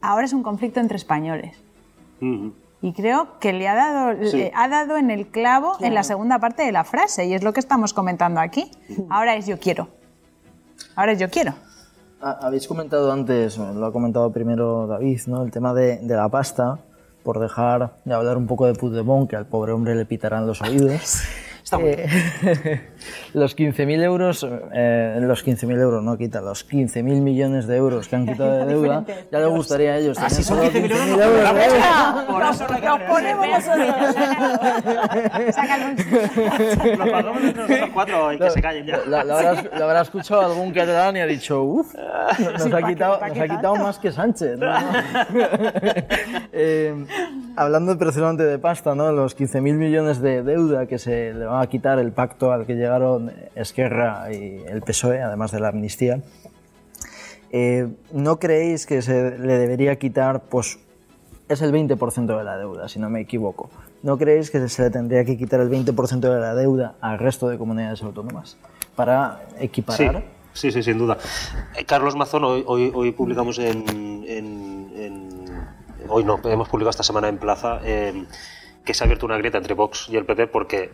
ahora 0.00 0.24
es 0.26 0.32
un 0.32 0.42
conflicto 0.42 0.80
entre 0.80 0.96
españoles. 0.96 1.56
Ujú. 2.20 2.54
Y 2.84 2.92
creo 2.92 3.38
que 3.40 3.54
le 3.54 3.66
ha 3.66 3.74
dado, 3.74 4.24
Sí. 4.30 4.36
le 4.36 4.52
ha 4.54 4.68
dado 4.68 4.98
en 4.98 5.10
el 5.10 5.28
clavo 5.28 5.76
en 5.80 5.94
la 5.94 6.02
segunda 6.02 6.38
parte 6.38 6.64
de 6.64 6.70
la 6.70 6.84
frase, 6.84 7.24
y 7.24 7.32
es 7.32 7.42
lo 7.42 7.54
que 7.54 7.60
estamos 7.60 7.94
comentando 7.94 8.40
aquí. 8.40 8.70
Ahora 9.08 9.36
es 9.36 9.46
yo 9.46 9.58
quiero. 9.58 9.88
Ahora 10.94 11.12
es 11.12 11.18
yo 11.18 11.30
quiero. 11.30 11.54
Ha- 12.20 12.38
Habéis 12.46 12.68
comentado 12.68 13.10
antes, 13.10 13.56
lo 13.56 13.86
ha 13.86 13.90
comentado 13.90 14.30
primero 14.32 14.86
David, 14.86 15.18
¿no? 15.28 15.42
el 15.42 15.50
tema 15.50 15.72
de, 15.72 15.96
de 15.96 16.14
la 16.14 16.28
pasta, 16.28 16.78
por 17.22 17.38
dejar 17.40 17.94
de 18.04 18.12
hablar 18.12 18.36
un 18.36 18.46
poco 18.46 18.66
de 18.66 18.74
Puigdemont, 18.74 19.30
que 19.30 19.36
al 19.36 19.46
pobre 19.46 19.72
hombre 19.72 19.94
le 19.94 20.04
pitarán 20.04 20.46
los 20.46 20.60
oídos. 20.60 21.22
Está 21.64 21.78
muy 21.78 21.92
Eh, 21.92 22.80
los 23.32 23.56
15.000 23.56 24.02
euros, 24.02 24.46
eh, 24.74 25.16
los 25.22 25.46
15.000 25.46 25.80
euros, 25.80 26.02
no 26.04 26.18
quita, 26.18 26.42
los 26.42 26.68
15.000 26.68 27.02
millones 27.22 27.66
de 27.66 27.76
euros 27.76 28.06
que 28.06 28.16
han 28.16 28.26
quitado 28.26 28.58
de 28.58 28.66
deuda, 28.74 29.02
ya 29.32 29.38
le 29.38 29.46
gustaría 29.46 29.92
a 29.94 29.96
ellos. 29.96 30.18
Así 30.18 30.42
son 30.44 30.58
solo 30.58 30.70
15.000 30.70 30.90
euros, 30.90 30.90
15.000 30.90 31.22
euros 31.24 31.54
de 31.54 31.60
deuda. 31.60 32.26
Por 32.28 32.42
eso 32.42 32.66
no 32.68 32.98
Nos 32.98 33.00
ponemos 33.08 33.68
oídos. 33.68 35.54
Sácalo. 35.54 35.84
Lo 36.98 37.12
pagamos 37.12 37.42
entre 37.42 37.62
nosotros 37.62 37.90
cuatro 37.94 38.32
y 38.34 38.38
que 38.38 38.50
se 38.50 38.60
callen 38.62 38.86
ya. 38.86 38.98
Lo, 38.98 39.24
lo 39.24 39.34
habrás, 39.34 39.64
lo 39.78 39.84
habrás 39.84 40.06
escuchado 40.08 40.42
algún 40.42 40.70
catalán 40.72 41.16
y 41.16 41.20
ha 41.20 41.26
dicho, 41.26 41.62
uff, 41.62 41.94
nos, 41.94 42.62
Sí, 42.62 42.68
ha 42.68 42.70
¿pa' 42.72 42.82
qué- 42.82 42.92
quitado, 42.92 43.18
nos 43.74 43.78
ha 43.80 43.82
más 43.82 43.98
que 43.98 44.12
Sánchez. 44.12 44.58
¿no? 44.58 44.66
Eh, 46.52 46.94
hablando 47.56 47.96
precisamente 47.98 48.42
de 48.44 48.58
pasta, 48.58 48.94
¿no? 48.94 49.12
los 49.12 49.36
15.000 49.36 49.74
millones 49.74 50.20
de 50.20 50.42
deuda 50.42 50.86
que 50.86 50.98
se 50.98 51.32
le 51.34 51.44
van 51.44 51.62
a 51.62 51.66
quitar 51.68 51.98
el 51.98 52.12
pacto 52.12 52.52
al 52.52 52.66
que 52.66 52.74
llegaron 52.74 53.32
Esquerra 53.54 54.32
y 54.32 54.62
el 54.66 54.82
PSOE, 54.82 55.22
además 55.22 55.52
de 55.52 55.60
la 55.60 55.68
amnistía, 55.68 56.20
eh, 57.50 57.88
¿no 58.12 58.38
creéis 58.38 58.86
que 58.86 59.02
se 59.02 59.38
le 59.38 59.58
debería 59.58 59.96
quitar, 59.98 60.40
pues 60.42 60.78
es 61.48 61.62
el 61.62 61.72
20% 61.72 62.36
de 62.38 62.44
la 62.44 62.56
deuda, 62.56 62.88
si 62.88 62.98
no 62.98 63.08
me 63.10 63.20
equivoco? 63.20 63.70
¿No 64.02 64.18
creéis 64.18 64.50
que 64.50 64.68
se 64.68 64.82
le 64.82 64.90
tendría 64.90 65.24
que 65.24 65.36
quitar 65.36 65.60
el 65.60 65.70
20% 65.70 66.20
de 66.20 66.40
la 66.40 66.54
deuda 66.54 66.94
al 67.00 67.18
resto 67.18 67.48
de 67.48 67.56
comunidades 67.58 68.02
autónomas 68.02 68.56
para 68.96 69.40
equiparar? 69.60 70.24
sí, 70.52 70.70
sí, 70.72 70.82
sin 70.82 70.98
duda. 70.98 71.16
Eh, 71.76 71.84
Carlos 71.84 72.14
Mazón, 72.16 72.44
hoy, 72.44 72.64
hoy, 72.66 73.12
publicamos 73.12 73.58
en- 73.58 74.24
en- 74.26 74.73
Hoy 76.08 76.24
no, 76.24 76.40
hemos 76.44 76.68
publicado 76.68 76.90
esta 76.90 77.02
semana 77.02 77.28
en 77.28 77.38
Plaza 77.38 77.80
eh, 77.84 78.24
que 78.84 78.94
se 78.94 79.04
ha 79.04 79.06
abierto 79.06 79.26
una 79.26 79.38
grieta 79.38 79.58
entre 79.58 79.74
Vox 79.74 80.08
y 80.08 80.16
el 80.16 80.26
PP 80.26 80.48
porque 80.48 80.92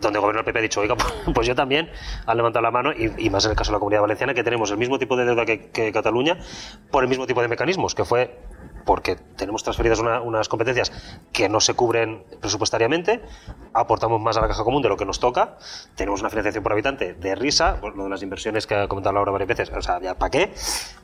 donde 0.00 0.20
gobierna 0.20 0.40
el 0.40 0.44
PP 0.44 0.58
ha 0.58 0.62
dicho, 0.62 0.80
oiga, 0.80 0.94
pues 1.34 1.46
yo 1.48 1.54
también, 1.56 1.90
han 2.24 2.36
levantado 2.36 2.62
la 2.62 2.70
mano, 2.70 2.92
y, 2.92 3.28
más 3.28 3.44
en 3.44 3.50
el 3.50 3.56
caso 3.56 3.72
de 3.72 3.76
la 3.76 3.78
Comunidad 3.80 4.02
Valenciana, 4.02 4.34
que 4.34 4.44
tenemos 4.44 4.70
el 4.70 4.76
mismo 4.76 5.00
tipo 5.00 5.16
de 5.16 5.24
deuda 5.24 5.44
que, 5.44 5.90
Cataluña 5.92 6.38
por 6.92 7.02
el 7.02 7.08
mismo 7.08 7.26
tipo 7.26 7.42
de 7.42 7.48
mecanismos, 7.48 7.96
que 7.96 8.04
fue 8.04 8.38
porque 8.86 9.16
tenemos 9.36 9.64
transferidas 9.64 9.98
una- 9.98 10.20
unas 10.20 10.48
competencias 10.48 10.92
que 11.32 11.48
no 11.48 11.60
se 11.60 11.74
cubren 11.74 12.22
presupuestariamente, 12.40 13.20
aportamos 13.74 14.20
más 14.20 14.36
a 14.36 14.42
la 14.42 14.48
caja 14.48 14.62
común 14.62 14.80
de 14.80 14.88
lo 14.88 14.96
que 14.96 15.04
nos 15.04 15.18
toca, 15.18 15.58
tenemos 15.96 16.20
una 16.20 16.30
financiación 16.30 16.62
por 16.62 16.72
habitante 16.72 17.14
de 17.14 17.34
risa, 17.34 17.80
lo 17.82 18.04
de 18.04 18.10
las 18.10 18.22
inversiones 18.22 18.68
que 18.68 18.76
ha 18.76 18.86
comentado 18.86 19.14
Laura 19.14 19.32
varias 19.32 19.48
veces, 19.48 19.72
o 19.76 19.82
sea, 19.82 20.00
ya 20.00 20.14
para 20.16 20.30
qué. 20.30 20.52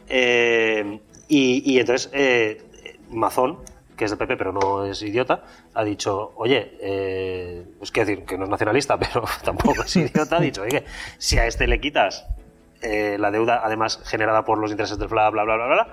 Eh, 0.08 1.00
y, 1.28 1.72
y 1.74 1.80
entonces, 1.80 2.08
eh, 2.12 2.62
Mazón, 3.10 3.58
que 3.96 4.04
es 4.04 4.10
del 4.10 4.18
PP 4.18 4.36
pero 4.36 4.52
no 4.52 4.84
es 4.84 5.00
idiota, 5.02 5.42
ha 5.74 5.84
dicho, 5.84 6.32
oye, 6.36 6.76
eh, 6.80 7.64
es 7.80 7.90
que 7.90 8.04
decir 8.04 8.24
que 8.24 8.36
no 8.36 8.44
es 8.44 8.50
nacionalista, 8.50 8.98
pero 8.98 9.24
tampoco 9.44 9.82
es 9.82 9.96
idiota, 9.96 10.36
ha 10.36 10.40
dicho, 10.40 10.62
oye, 10.62 10.84
si 11.18 11.38
a 11.38 11.46
este 11.46 11.66
le 11.66 11.80
quitas 11.80 12.26
eh, 12.82 13.16
la 13.18 13.30
deuda, 13.30 13.62
además 13.64 14.00
generada 14.04 14.44
por 14.44 14.58
los 14.58 14.70
intereses 14.70 14.98
del 14.98 15.08
bla, 15.08 15.30
bla, 15.30 15.44
bla, 15.44 15.56
bla, 15.56 15.66
bla, 15.66 15.88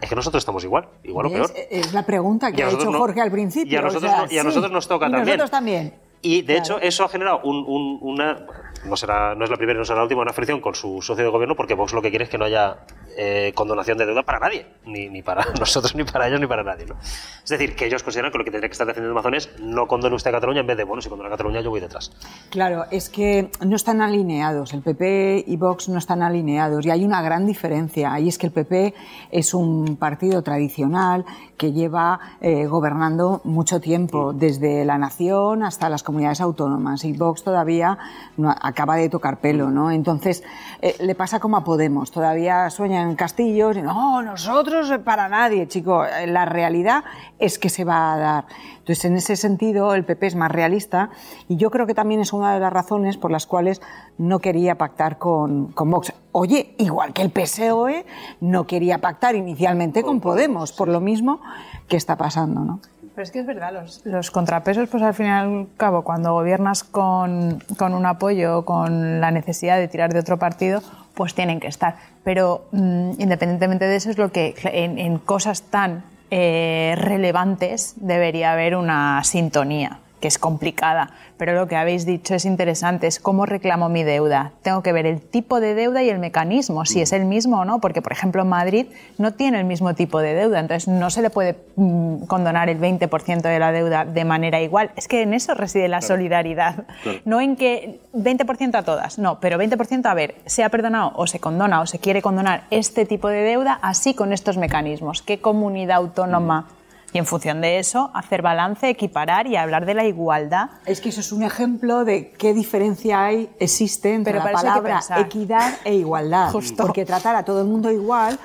es 0.00 0.08
que 0.08 0.14
nosotros 0.14 0.40
estamos 0.40 0.64
igual, 0.64 0.88
igual 1.04 1.26
o 1.26 1.30
peor. 1.30 1.50
Es 1.70 1.92
la 1.92 2.06
pregunta 2.06 2.52
que 2.52 2.62
ha 2.62 2.70
hecho 2.70 2.90
no- 2.90 2.98
Jorge 2.98 3.20
al 3.20 3.30
principio. 3.30 3.70
y 3.72 3.76
a 3.76 3.80
o 3.80 3.82
nosotros 3.82 4.10
sea, 4.10 4.22
no- 4.26 4.32
y 4.32 4.38
a 4.38 4.40
sí. 4.42 4.46
nosotros 4.46 4.72
nos 4.72 4.88
toca 4.88 5.08
Y 5.08 5.10
también. 5.10 5.26
nosotros 5.26 5.50
también. 5.50 5.94
Y 6.22 6.42
de 6.42 6.54
Claro. 6.56 6.60
hecho 6.60 6.80
eso 6.80 7.04
ha 7.04 7.08
generado 7.08 7.40
un- 7.44 7.64
un- 7.66 7.98
una, 8.02 8.46
no 8.86 8.96
será, 8.96 9.34
no 9.34 9.44
es 9.44 9.50
la 9.50 9.56
primera 9.56 9.76
y 9.76 9.80
no 9.80 9.84
será 9.84 9.98
la 9.98 10.02
última, 10.04 10.22
una 10.22 10.32
fricción 10.32 10.60
con 10.60 10.74
su 10.74 11.02
socio 11.02 11.24
de 11.24 11.30
gobierno 11.30 11.54
porque 11.56 11.74
Vox 11.74 11.92
lo 11.92 12.00
que 12.00 12.10
quiere 12.10 12.24
es 12.24 12.30
que 12.30 12.38
no 12.38 12.44
haya 12.46 12.78
eh, 13.16 13.52
condonación 13.54 13.98
de 13.98 14.06
deuda 14.06 14.22
para 14.22 14.38
nadie, 14.38 14.66
ni, 14.86 15.08
ni 15.08 15.22
para 15.22 15.44
nosotros, 15.58 15.94
ni 15.94 16.04
para 16.04 16.28
ellos, 16.28 16.40
ni 16.40 16.46
para 16.46 16.62
nadie. 16.62 16.86
¿no? 16.86 16.96
Es 17.42 17.50
decir, 17.50 17.74
que 17.74 17.86
ellos 17.86 18.02
consideran 18.02 18.30
que 18.32 18.38
lo 18.38 18.44
que 18.44 18.50
tendría 18.50 18.68
que 18.68 18.72
estar 18.72 18.86
defendiendo 18.86 19.18
Amazon 19.18 19.34
es 19.34 19.50
no 19.60 19.86
condone 19.86 20.14
usted 20.14 20.30
a 20.30 20.34
Cataluña 20.34 20.60
en 20.60 20.66
vez 20.66 20.76
de, 20.76 20.84
bueno, 20.84 21.02
si 21.02 21.08
condona 21.08 21.28
a 21.28 21.32
Cataluña 21.32 21.60
yo 21.60 21.70
voy 21.70 21.80
detrás. 21.80 22.12
Claro, 22.50 22.84
es 22.90 23.08
que 23.08 23.50
no 23.64 23.76
están 23.76 24.00
alineados. 24.00 24.72
El 24.72 24.82
PP 24.82 25.44
y 25.46 25.56
Vox 25.56 25.88
no 25.88 25.98
están 25.98 26.22
alineados 26.22 26.86
y 26.86 26.90
hay 26.90 27.04
una 27.04 27.22
gran 27.22 27.46
diferencia. 27.46 28.18
Y 28.20 28.28
es 28.28 28.38
que 28.38 28.46
el 28.46 28.52
PP 28.52 28.94
es 29.30 29.54
un 29.54 29.96
partido 29.96 30.42
tradicional 30.42 31.24
que 31.56 31.72
lleva 31.72 32.20
eh, 32.40 32.66
gobernando 32.66 33.40
mucho 33.44 33.80
tiempo, 33.80 34.32
desde 34.32 34.84
la 34.84 34.98
nación 34.98 35.62
hasta 35.62 35.88
las 35.88 36.02
comunidades 36.02 36.40
autónomas. 36.40 37.04
Y 37.04 37.12
Vox 37.12 37.42
todavía 37.42 37.98
no, 38.36 38.50
acaba 38.50 38.96
de 38.96 39.08
tocar 39.08 39.40
pelo, 39.40 39.70
¿no? 39.70 39.90
Entonces, 39.90 40.42
eh, 40.80 40.96
le 41.00 41.14
pasa 41.14 41.40
como 41.40 41.56
a 41.56 41.64
Podemos. 41.64 42.10
Todavía 42.10 42.68
sueñan 43.00 43.16
castillos 43.16 43.76
no, 43.76 44.22
nosotros 44.22 44.90
eh, 44.90 44.98
para 44.98 45.28
nadie, 45.28 45.66
chico. 45.66 46.04
Eh, 46.04 46.26
La 46.26 46.44
realidad 46.44 47.04
es 47.38 47.58
que 47.58 47.68
se 47.68 47.84
va 47.84 48.12
a 48.12 48.18
dar. 48.18 48.44
Entonces, 48.78 49.04
en 49.04 49.16
ese 49.16 49.36
sentido, 49.36 49.94
el 49.94 50.04
PP 50.04 50.26
es 50.26 50.34
más 50.34 50.50
realista 50.50 51.10
y 51.48 51.56
yo 51.56 51.70
creo 51.70 51.86
que 51.86 51.94
también 51.94 52.20
es 52.20 52.32
una 52.32 52.52
de 52.54 52.60
las 52.60 52.72
razones 52.72 53.16
por 53.16 53.30
las 53.30 53.46
cuales 53.46 53.80
no 54.18 54.38
quería 54.40 54.76
pactar 54.76 55.18
con, 55.18 55.68
con 55.72 55.90
Vox. 55.90 56.12
Oye, 56.32 56.74
igual 56.78 57.12
que 57.12 57.22
el 57.22 57.30
PSOE 57.30 58.04
no 58.40 58.66
quería 58.66 58.98
pactar 58.98 59.34
inicialmente 59.34 60.02
con 60.02 60.20
Podemos, 60.20 60.72
por 60.72 60.88
lo 60.88 61.00
mismo 61.00 61.40
que 61.88 61.96
está 61.96 62.16
pasando, 62.16 62.60
¿no? 62.60 62.80
Pero 63.14 63.24
es 63.24 63.32
que 63.32 63.40
es 63.40 63.46
verdad, 63.46 63.72
los, 63.72 64.06
los 64.06 64.30
contrapesos, 64.30 64.88
pues 64.88 65.02
al 65.02 65.14
fin 65.14 65.26
y 65.26 65.30
al 65.30 65.66
cabo, 65.76 66.02
cuando 66.02 66.32
gobiernas 66.32 66.84
con, 66.84 67.62
con 67.76 67.92
un 67.92 68.06
apoyo, 68.06 68.64
con 68.64 69.20
la 69.20 69.30
necesidad 69.30 69.78
de 69.78 69.88
tirar 69.88 70.12
de 70.12 70.20
otro 70.20 70.38
partido, 70.38 70.80
pues 71.14 71.34
tienen 71.34 71.60
que 71.60 71.68
estar. 71.68 71.96
Pero 72.24 72.66
mm, 72.72 73.12
independientemente 73.18 73.86
de 73.86 73.96
eso, 73.96 74.10
es 74.10 74.18
lo 74.18 74.32
que 74.32 74.54
en, 74.64 74.98
en 74.98 75.18
cosas 75.18 75.62
tan 75.62 76.04
eh, 76.30 76.94
relevantes 76.96 77.94
debería 77.96 78.52
haber 78.52 78.76
una 78.76 79.22
sintonía 79.24 79.98
que 80.20 80.28
es 80.28 80.38
complicada, 80.38 81.10
pero 81.36 81.54
lo 81.54 81.66
que 81.66 81.76
habéis 81.76 82.04
dicho 82.04 82.34
es 82.34 82.44
interesante, 82.44 83.06
es 83.06 83.18
cómo 83.18 83.46
reclamo 83.46 83.88
mi 83.88 84.04
deuda. 84.04 84.52
Tengo 84.62 84.82
que 84.82 84.92
ver 84.92 85.06
el 85.06 85.20
tipo 85.20 85.60
de 85.60 85.74
deuda 85.74 86.02
y 86.02 86.10
el 86.10 86.18
mecanismo, 86.18 86.84
si 86.84 87.00
es 87.00 87.12
el 87.12 87.24
mismo 87.24 87.60
o 87.60 87.64
no, 87.64 87.80
porque 87.80 88.02
por 88.02 88.12
ejemplo 88.12 88.44
Madrid 88.44 88.86
no 89.18 89.32
tiene 89.32 89.58
el 89.58 89.64
mismo 89.64 89.94
tipo 89.94 90.20
de 90.20 90.34
deuda, 90.34 90.60
entonces 90.60 90.88
no 90.88 91.08
se 91.10 91.22
le 91.22 91.30
puede 91.30 91.56
mm, 91.76 92.24
condonar 92.26 92.68
el 92.68 92.78
20% 92.78 93.40
de 93.40 93.58
la 93.58 93.72
deuda 93.72 94.04
de 94.04 94.24
manera 94.24 94.60
igual. 94.60 94.90
Es 94.96 95.08
que 95.08 95.22
en 95.22 95.32
eso 95.32 95.54
reside 95.54 95.88
la 95.88 96.02
solidaridad, 96.02 96.84
no 97.24 97.40
en 97.40 97.56
que 97.56 98.00
20% 98.14 98.74
a 98.74 98.82
todas, 98.82 99.18
no, 99.18 99.40
pero 99.40 99.58
20% 99.58 100.06
a 100.06 100.14
ver, 100.14 100.34
se 100.44 100.62
ha 100.62 100.68
perdonado 100.68 101.12
o 101.16 101.26
se 101.26 101.40
condona 101.40 101.80
o 101.80 101.86
se 101.86 101.98
quiere 101.98 102.20
condonar 102.20 102.64
este 102.70 103.06
tipo 103.06 103.28
de 103.28 103.40
deuda 103.40 103.78
así 103.80 104.12
con 104.14 104.32
estos 104.32 104.58
mecanismos. 104.58 105.22
¿Qué 105.22 105.40
comunidad 105.40 105.96
autónoma? 105.96 106.68
Y 107.12 107.18
en 107.18 107.26
función 107.26 107.60
de 107.60 107.78
eso, 107.80 108.10
hacer 108.14 108.40
balance, 108.40 108.88
equiparar 108.88 109.46
y 109.48 109.56
hablar 109.56 109.84
de 109.84 109.94
la 109.94 110.04
igualdad. 110.04 110.70
Es 110.86 111.00
que 111.00 111.08
eso 111.08 111.20
es 111.20 111.32
un 111.32 111.42
ejemplo 111.42 112.04
de 112.04 112.30
qué 112.32 112.54
diferencia 112.54 113.24
hay, 113.24 113.50
existe 113.58 114.14
entre 114.14 114.34
Pero 114.34 114.44
la 114.44 114.52
palabra 114.52 115.00
equidad 115.18 115.74
e 115.84 115.94
igualdad. 115.94 116.50
Justo. 116.52 116.84
Porque 116.84 117.04
tratar 117.04 117.34
a 117.34 117.44
todo 117.44 117.62
el 117.62 117.66
mundo 117.66 117.90
igual 117.90 118.38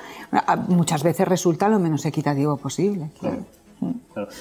muchas 0.68 1.02
veces 1.04 1.28
resulta 1.28 1.68
lo 1.68 1.78
menos 1.78 2.04
equitativo 2.06 2.56
posible. 2.56 3.10
Claro. 3.20 3.38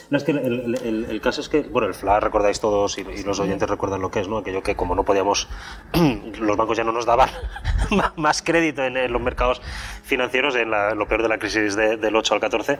No, 0.09 0.17
es 0.17 0.23
que 0.23 0.31
el, 0.31 0.37
el- 0.39 0.75
el- 0.81 1.05
el 1.09 1.21
caso 1.21 1.41
es 1.41 1.49
que, 1.49 1.61
bueno, 1.63 1.87
el 1.89 1.93
FLA 1.93 2.21
recordáis 2.21 2.61
todos 2.61 2.97
y, 2.97 3.01
y 3.01 3.23
los 3.23 3.39
oyentes 3.41 3.69
recuerdan 3.69 4.01
lo 4.01 4.09
que 4.09 4.21
es, 4.21 4.29
¿no? 4.29 4.37
Aquello 4.37 4.63
que 4.63 4.75
como 4.77 4.95
no 4.95 5.03
podíamos, 5.03 5.49
los 6.39 6.55
bancos 6.57 6.77
ya 6.77 6.85
no 6.85 6.93
nos 6.93 7.05
daban 7.05 7.29
más 8.15 8.41
crédito 8.41 8.81
en, 8.85 9.11
los 9.11 9.21
mercados 9.21 9.61
financieros, 10.03 10.55
en, 10.55 10.71
lo 10.71 11.07
peor 11.09 11.21
de 11.21 11.27
la 11.29 11.37
crisis 11.37 11.75
del 11.75 12.15
8 12.15 12.33
al 12.33 12.39
14, 12.39 12.79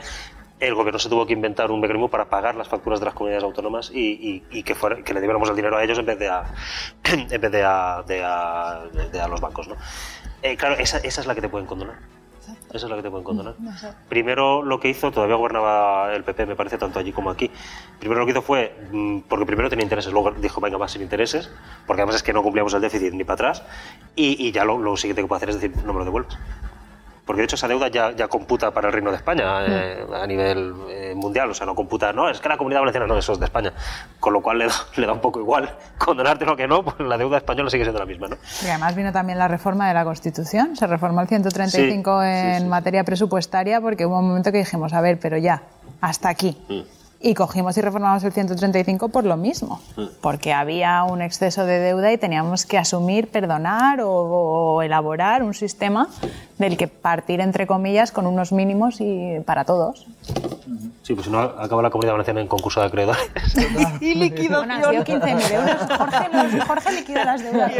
el 0.60 0.74
gobierno 0.74 1.00
se 1.00 1.10
tuvo 1.10 1.26
que 1.26 1.34
inventar 1.34 1.70
un 1.70 1.82
mecanismo 1.82 2.10
para 2.10 2.26
pagar 2.26 2.56
las 2.56 2.68
facturas 2.68 3.00
de 3.00 3.06
las 3.06 3.14
comunidades 3.14 3.44
autónomas 3.44 3.92
y, 3.94 4.42
que, 4.64 4.76
fuera, 4.76 5.04
que 5.04 5.14
le 5.14 5.20
diéramos 5.20 5.50
el 5.50 5.56
dinero 5.56 5.78
a 5.78 5.84
ellos 5.84 6.00
en 6.00 6.06
vez 6.06 6.18
de 6.18 6.30
a, 6.30 6.44
en 7.04 7.42
vez 7.42 7.52
de 7.52 7.64
a, 7.64 8.04
de 8.08 8.24
a, 8.24 9.28
los 9.28 9.42
bancos. 9.42 9.68
¿no? 9.68 9.76
Eh, 10.42 10.56
claro, 10.56 10.76
esa, 10.76 10.98
esa 11.00 11.22
es 11.22 11.28
la 11.28 11.36
que 11.36 11.42
te 11.42 11.50
pueden 11.50 11.68
condonar. 11.68 11.98
Esa 12.72 12.86
es 12.86 12.90
la 12.90 12.98
que 12.98 13.04
te 13.04 13.10
pueden 13.10 13.24
condonar. 13.24 13.56
Primero 14.08 14.62
lo 14.62 14.80
que 14.80 14.90
hizo, 14.90 15.12
todavía 15.12 15.36
gobernaba 15.36 16.14
el 16.14 16.24
PP, 16.24 16.46
me 16.46 16.56
parece, 16.56 16.78
tanto 16.78 17.00
allí 17.00 17.12
como 17.12 17.30
aquí. 17.30 17.50
Primero 18.00 18.20
lo 18.20 18.26
que 18.26 18.34
hizo 18.34 18.42
fue, 18.42 18.76
mm, 18.92 19.22
porque 19.22 19.46
primero 19.46 19.70
tenía 19.70 19.84
intereses, 19.84 20.12
luego 20.12 20.32
dijo, 20.32 20.62
venga, 20.62 20.78
va 20.78 20.88
sin 20.88 21.02
intereses, 21.02 21.50
porque 21.88 22.02
además 22.02 22.18
es 22.18 22.24
que 22.24 22.34
no 22.34 22.44
cumplíamos 22.44 22.74
el 22.74 22.82
déficit 22.82 23.14
ni 23.14 23.24
para 23.24 23.36
atrás, 23.36 23.64
y, 24.16 24.46
y 24.46 24.52
ya 24.52 24.66
lo, 24.66 24.78
lo, 24.78 24.96
siguiente 24.98 25.22
que 25.22 25.28
puede 25.28 25.38
hacer 25.38 25.50
es 25.50 25.62
decir, 25.62 25.76
no 25.86 25.94
me 25.94 26.00
lo 26.00 26.06
devuelvas 26.06 26.38
porque 27.26 27.42
de 27.42 27.46
hecho 27.46 27.56
esa 27.56 27.68
deuda 27.68 27.88
ya, 27.88 28.12
ya 28.12 28.28
computa 28.28 28.72
para 28.72 28.88
el 28.88 28.94
Reino 28.94 29.10
de 29.10 29.18
España 29.18 29.62
mm. 29.62 29.66
eh, 29.68 30.06
a 30.14 30.28
nivel 30.28 30.74
eh, 30.90 31.14
mundial, 31.16 31.50
o 31.50 31.54
sea, 31.54 31.66
no 31.66 31.74
computa, 31.74 32.14
no, 32.14 32.30
es 32.30 32.40
que 32.40 32.48
la 32.48 32.58
comunidad 32.58 32.82
valenciana 32.82 33.08
no, 33.08 33.18
eso 33.18 33.34
es 33.34 33.40
de 33.40 33.46
España, 33.46 33.74
con 34.20 34.34
lo 34.34 34.42
cual 34.42 34.60
le 34.60 34.68
da, 34.68 34.74
le 34.96 35.08
da 35.08 35.14
un 35.14 35.22
poco 35.22 35.40
igual 35.40 35.76
condonarte 35.98 36.46
lo 36.46 36.56
que 36.56 36.68
no, 36.68 36.84
pues 36.84 37.00
la 37.00 37.18
deuda 37.18 37.38
española 37.38 37.70
sigue 37.70 37.84
siendo 37.84 38.00
la 38.00 38.06
misma, 38.06 38.28
¿no? 38.28 38.38
Y 38.64 38.68
además 38.68 38.96
vino 38.96 39.12
también 39.12 39.40
la 39.40 39.48
reforma 39.48 39.88
de 39.88 39.94
la 39.94 40.04
Constitución, 40.04 40.76
se 40.76 40.86
reformó 40.88 41.22
el 41.22 41.28
135 41.28 42.24
en 42.24 42.70
materia 42.70 43.04
presupuestaria 43.04 43.82
porque 43.82 44.06
hubo 44.06 44.20
un 44.20 44.28
momento 44.28 44.52
que 44.52 44.60
dijimos, 44.60 44.94
a 44.94 45.02
ver, 45.02 45.20
pero 45.20 45.38
ya, 45.38 45.64
hasta 46.02 46.30
aquí. 46.30 46.58
Mm. 46.70 47.05
Y 47.26 47.34
cogimos 47.34 47.76
y 47.76 47.82
reformamos 47.82 48.24
el 48.24 48.34
135 48.34 49.10
por 49.10 49.24
lo 49.24 49.36
mismo, 49.36 49.82
mm. 49.98 50.04
porque 50.22 50.54
había 50.54 51.04
un 51.06 51.24
exceso 51.24 51.66
de 51.66 51.80
deuda 51.80 52.14
y 52.14 52.20
teníamos 52.20 52.68
que 52.68 52.78
asumir, 52.78 53.30
perdonar 53.32 54.00
o, 54.04 54.84
elaborar 54.84 55.42
un 55.42 55.56
sistema 55.56 56.08
del 56.60 56.78
que 56.78 56.88
partir, 56.88 57.42
entre 57.42 57.66
comillas, 57.66 58.12
con 58.12 58.28
unos 58.28 58.52
mínimos 58.52 59.02
y 59.02 59.40
para 59.44 59.66
todos. 59.66 60.06
Sí, 61.02 61.16
pues 61.16 61.26
si 61.26 61.32
no, 61.32 61.40
acaba 61.40 61.82
la 61.82 61.90
comunidad 61.90 62.14
valenciana 62.14 62.42
en 62.42 62.48
concurso 62.48 62.80
de 62.82 62.88
acreedores. 62.88 63.28
y 64.02 64.14
liquidación. 64.14 64.68
Bueno, 64.68 64.88
han 64.88 65.04
15.000 65.04 65.52
euros. 65.52 65.98
Jorge, 65.98 66.30
no, 66.32 66.66
Jorge 66.66 66.92
liquida 66.94 67.26
las 67.26 67.44
deudas. 67.44 67.72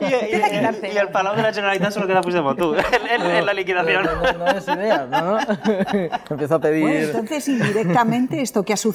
Y, 0.00 0.04
y, 0.04 0.08
y, 0.08 0.94
y, 0.94 0.96
el 0.96 1.08
palau 1.08 1.34
de 1.34 1.42
la 1.42 1.52
Generalitat 1.52 1.92
solo 1.92 2.06
queda 2.06 2.20
Puigdemont, 2.20 2.58
tú, 2.58 2.74
en, 2.74 3.22
en, 3.22 3.46
la 3.46 3.52
liquidación. 3.52 4.04
No, 4.04 4.32
no, 4.32 4.46
es 4.46 4.68
idea, 4.68 5.06
¿no? 5.10 5.38
Empieza 6.30 6.54
a 6.54 6.58
pedir... 6.60 6.82
Bueno, 6.82 7.06
entonces, 7.06 7.48
indirectamente, 7.48 8.40
esto 8.40 8.62
que 8.64 8.72
ha 8.72 8.76
sucedido 8.76 8.91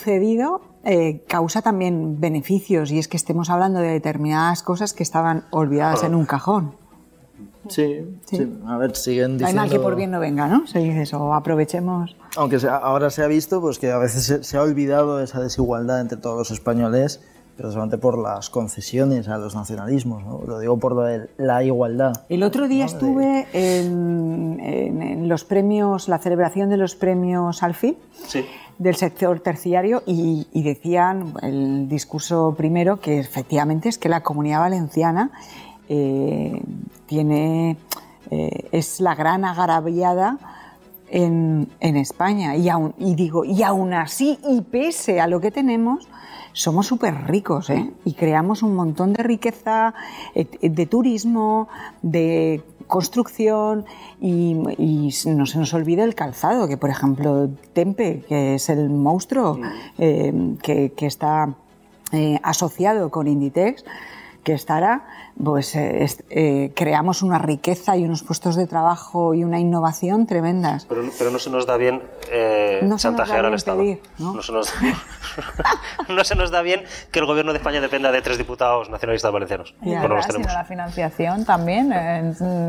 eh, 0.83 1.23
causa 1.27 1.61
también 1.61 2.19
beneficios, 2.19 2.91
y 2.91 2.99
es 2.99 3.07
que 3.07 3.17
estemos 3.17 3.49
hablando 3.49 3.79
de 3.79 3.89
determinadas 3.89 4.63
cosas 4.63 4.93
que 4.93 5.03
estaban 5.03 5.45
olvidadas 5.51 6.03
en 6.03 6.15
un 6.15 6.25
cajón. 6.25 6.75
Sí, 7.69 8.19
sí, 8.25 8.59
A 8.65 8.77
ver, 8.77 8.95
siguen 8.95 9.37
diciendo... 9.37 9.47
Hay 9.47 9.53
mal 9.53 9.69
que 9.69 9.79
por 9.79 9.95
bien 9.95 10.11
no 10.11 10.19
venga, 10.19 10.47
¿no? 10.47 10.67
Se 10.67 10.79
dice 10.79 11.01
eso, 11.01 11.33
aprovechemos... 11.33 12.15
Aunque 12.37 12.57
ahora 12.67 13.09
se 13.09 13.23
ha 13.23 13.27
visto 13.27 13.61
pues 13.61 13.79
que 13.79 13.91
a 13.91 13.97
veces 13.97 14.47
se, 14.47 14.57
ha 14.57 14.61
olvidado 14.61 15.19
esa 15.21 15.41
desigualdad 15.41 16.01
entre 16.01 16.17
todos 16.17 16.37
los 16.37 16.51
españoles, 16.51 17.21
precisamente 17.58 17.97
por 17.97 18.18
las 18.18 18.49
concesiones 18.49 19.28
a 19.28 19.38
los 19.38 19.55
nacionalismos, 19.55 20.24
¿no? 20.24 20.41
Lo 20.45 20.60
digo 20.60 20.78
por 20.78 20.95
la 21.38 21.64
igualdad. 21.64 22.14
El 22.30 22.43
otro 22.43 22.68
día 22.68 22.86
estuve 22.86 23.47
en, 23.53 25.28
los 25.28 25.43
premios, 25.43 26.08
la 26.08 26.20
celebración 26.20 26.70
de 26.70 26.78
los 26.78 26.95
premios 26.95 27.64
Alfil. 27.64 27.97
del 28.78 28.95
sector 28.95 29.39
terciario 29.39 30.03
y, 30.05 30.47
y, 30.53 30.62
decían 30.62 31.34
el 31.41 31.89
discurso 31.89 32.53
primero 32.55 32.99
que 32.99 33.20
efectivamente 33.20 33.89
es 33.89 33.97
que 33.97 34.08
la 34.08 34.22
comunidad 34.22 34.60
valenciana 34.60 35.32
eh, 35.89 36.62
tiene, 37.05 37.78
eh, 38.30 38.70
es 38.72 38.99
la 38.99 39.16
gran 39.16 39.45
agraviada 39.45 40.38
en, 41.10 41.68
España. 41.80 42.55
Y, 42.55 42.70
aún, 42.70 42.93
y 42.97 43.16
digo, 43.16 43.45
y 43.45 43.64
aún 43.64 43.93
así, 43.93 44.38
y 44.47 44.62
pese 44.62 45.20
a 45.20 45.28
lo 45.28 45.39
que 45.39 45.51
tenemos, 45.51 46.08
somos 46.53 46.88
súper 46.88 47.28
ricos 47.28 47.70
¿eh? 47.70 47.91
y 48.03 48.14
creamos 48.14 48.64
un 48.64 48.76
montón 48.76 49.14
de 49.14 49.22
riqueza, 49.24 49.93
de 50.34 50.86
turismo, 50.88 51.68
de 52.01 52.64
construcción 52.88 53.86
y, 54.20 54.55
no 55.26 55.45
se 55.45 55.60
nos 55.60 55.74
olvide 55.74 56.03
el 56.03 56.16
calzado, 56.16 56.68
que 56.68 56.78
por 56.78 56.89
ejemplo 56.89 57.49
Tempe, 57.74 58.24
que 58.28 58.55
es 58.55 58.70
el 58.70 58.89
monstruo 58.89 59.60
que, 59.97 60.93
que, 60.95 61.05
está 61.05 61.53
asociado 62.41 63.12
con 63.12 63.28
Inditex, 63.28 63.84
que 64.43 64.53
estará, 64.53 65.05
pues 65.43 65.75
eh, 65.75 66.05
eh, 66.29 66.71
creamos 66.75 67.21
una 67.21 67.38
riqueza 67.38 67.95
y 67.95 68.03
unos 68.03 68.23
puestos 68.23 68.55
de 68.55 68.65
trabajo 68.65 69.33
y 69.33 69.43
una 69.43 69.59
innovación 69.59 70.25
tremendas. 70.25 70.85
Pero, 70.85 71.03
pero 71.17 71.31
no 71.31 71.39
se 71.39 71.49
nos 71.49 71.67
da 71.67 71.77
bien 71.77 72.01
eh, 72.31 72.88
chantajear 72.97 73.45
al 73.45 73.53
Estado. 73.53 73.83
¿no? 74.17 74.41
se 74.41 74.51
nos, 74.51 74.73
no, 76.09 76.23
se 76.23 76.35
nos, 76.35 76.51
da 76.51 76.61
bien 76.61 76.83
que 77.11 77.19
el 77.19 77.25
gobierno 77.25 77.51
de 77.51 77.59
España 77.59 77.81
dependa 77.81 78.11
de 78.11 78.21
tres 78.21 78.38
diputados 78.38 78.89
nacionalistas 78.89 79.31
valencianos. 79.31 79.75
Y 79.83 79.93
además, 79.93 80.27
la 80.53 80.65
financiación 80.65 81.45
también. 81.45 81.93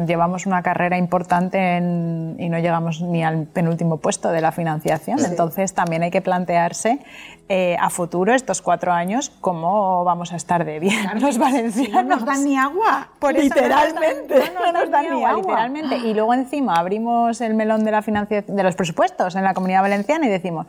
llevamos 0.07 0.47
una 0.47 0.63
carrera 0.63 0.99
importante 0.99 1.79
y 1.79 2.49
no 2.49 2.59
llegamos 2.59 3.01
ni 3.01 3.25
al 3.25 3.47
penúltimo 3.47 3.99
puesto 3.99 4.31
de 4.31 4.41
la 4.41 4.53
financiación. 4.53 5.25
Entonces 5.25 5.73
también 5.73 6.03
hay 6.03 6.11
que 6.11 6.21
plantearse 6.21 7.01
a 7.79 7.89
futuro, 7.89 8.35
estos 8.35 8.61
cuatro 8.61 8.93
años, 8.93 9.31
cómo 9.41 10.05
vamos 10.05 10.33
a 10.33 10.37
estar 10.37 10.67
de 10.67 10.81
bien 10.81 11.21
los 11.21 11.39
valencianos 11.39 12.05
no 12.05 12.17
nos 12.17 12.25
dan 12.27 12.45
ni 12.45 12.58
agua. 12.59 13.09
literalmente. 13.33 14.53
No 14.55 14.73
nos, 14.73 14.91
dan, 14.91 15.11
ni, 15.11 15.25
agua, 15.25 15.37
literalmente. 15.39 15.97
Y 15.97 16.15
luego 16.15 16.35
encima 16.35 16.75
abrimos 16.77 17.41
el 17.41 17.55
melón 17.55 17.85
de 17.85 17.91
la 17.91 18.03
financiación, 18.03 18.57
de 18.57 18.63
los 18.63 18.77
presupuestos 18.77 19.35
en 19.37 19.45
la 19.45 19.55
comunidad 19.55 19.83
valenciana 19.83 20.27
y 20.27 20.29
decimos, 20.29 20.67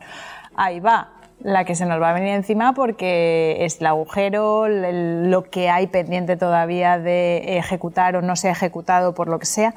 ahí 0.54 0.80
va, 0.80 1.08
la 1.42 1.64
que 1.64 1.74
se 1.74 1.86
nos 1.86 2.00
va 2.00 2.10
a 2.10 2.12
venir 2.12 2.30
encima 2.30 2.72
porque 2.72 3.58
es 3.60 3.80
el 3.80 3.86
agujero, 3.86 4.68
lo 4.68 5.42
que 5.44 5.70
hay 5.70 5.86
pendiente 5.86 6.36
todavía 6.36 6.98
de 6.98 7.58
ejecutar 7.58 8.16
o 8.16 8.22
no 8.22 8.36
se 8.36 8.48
ha 8.48 8.52
ejecutado 8.52 9.14
por 9.14 9.28
lo 9.28 9.38
que 9.38 9.46
sea 9.46 9.74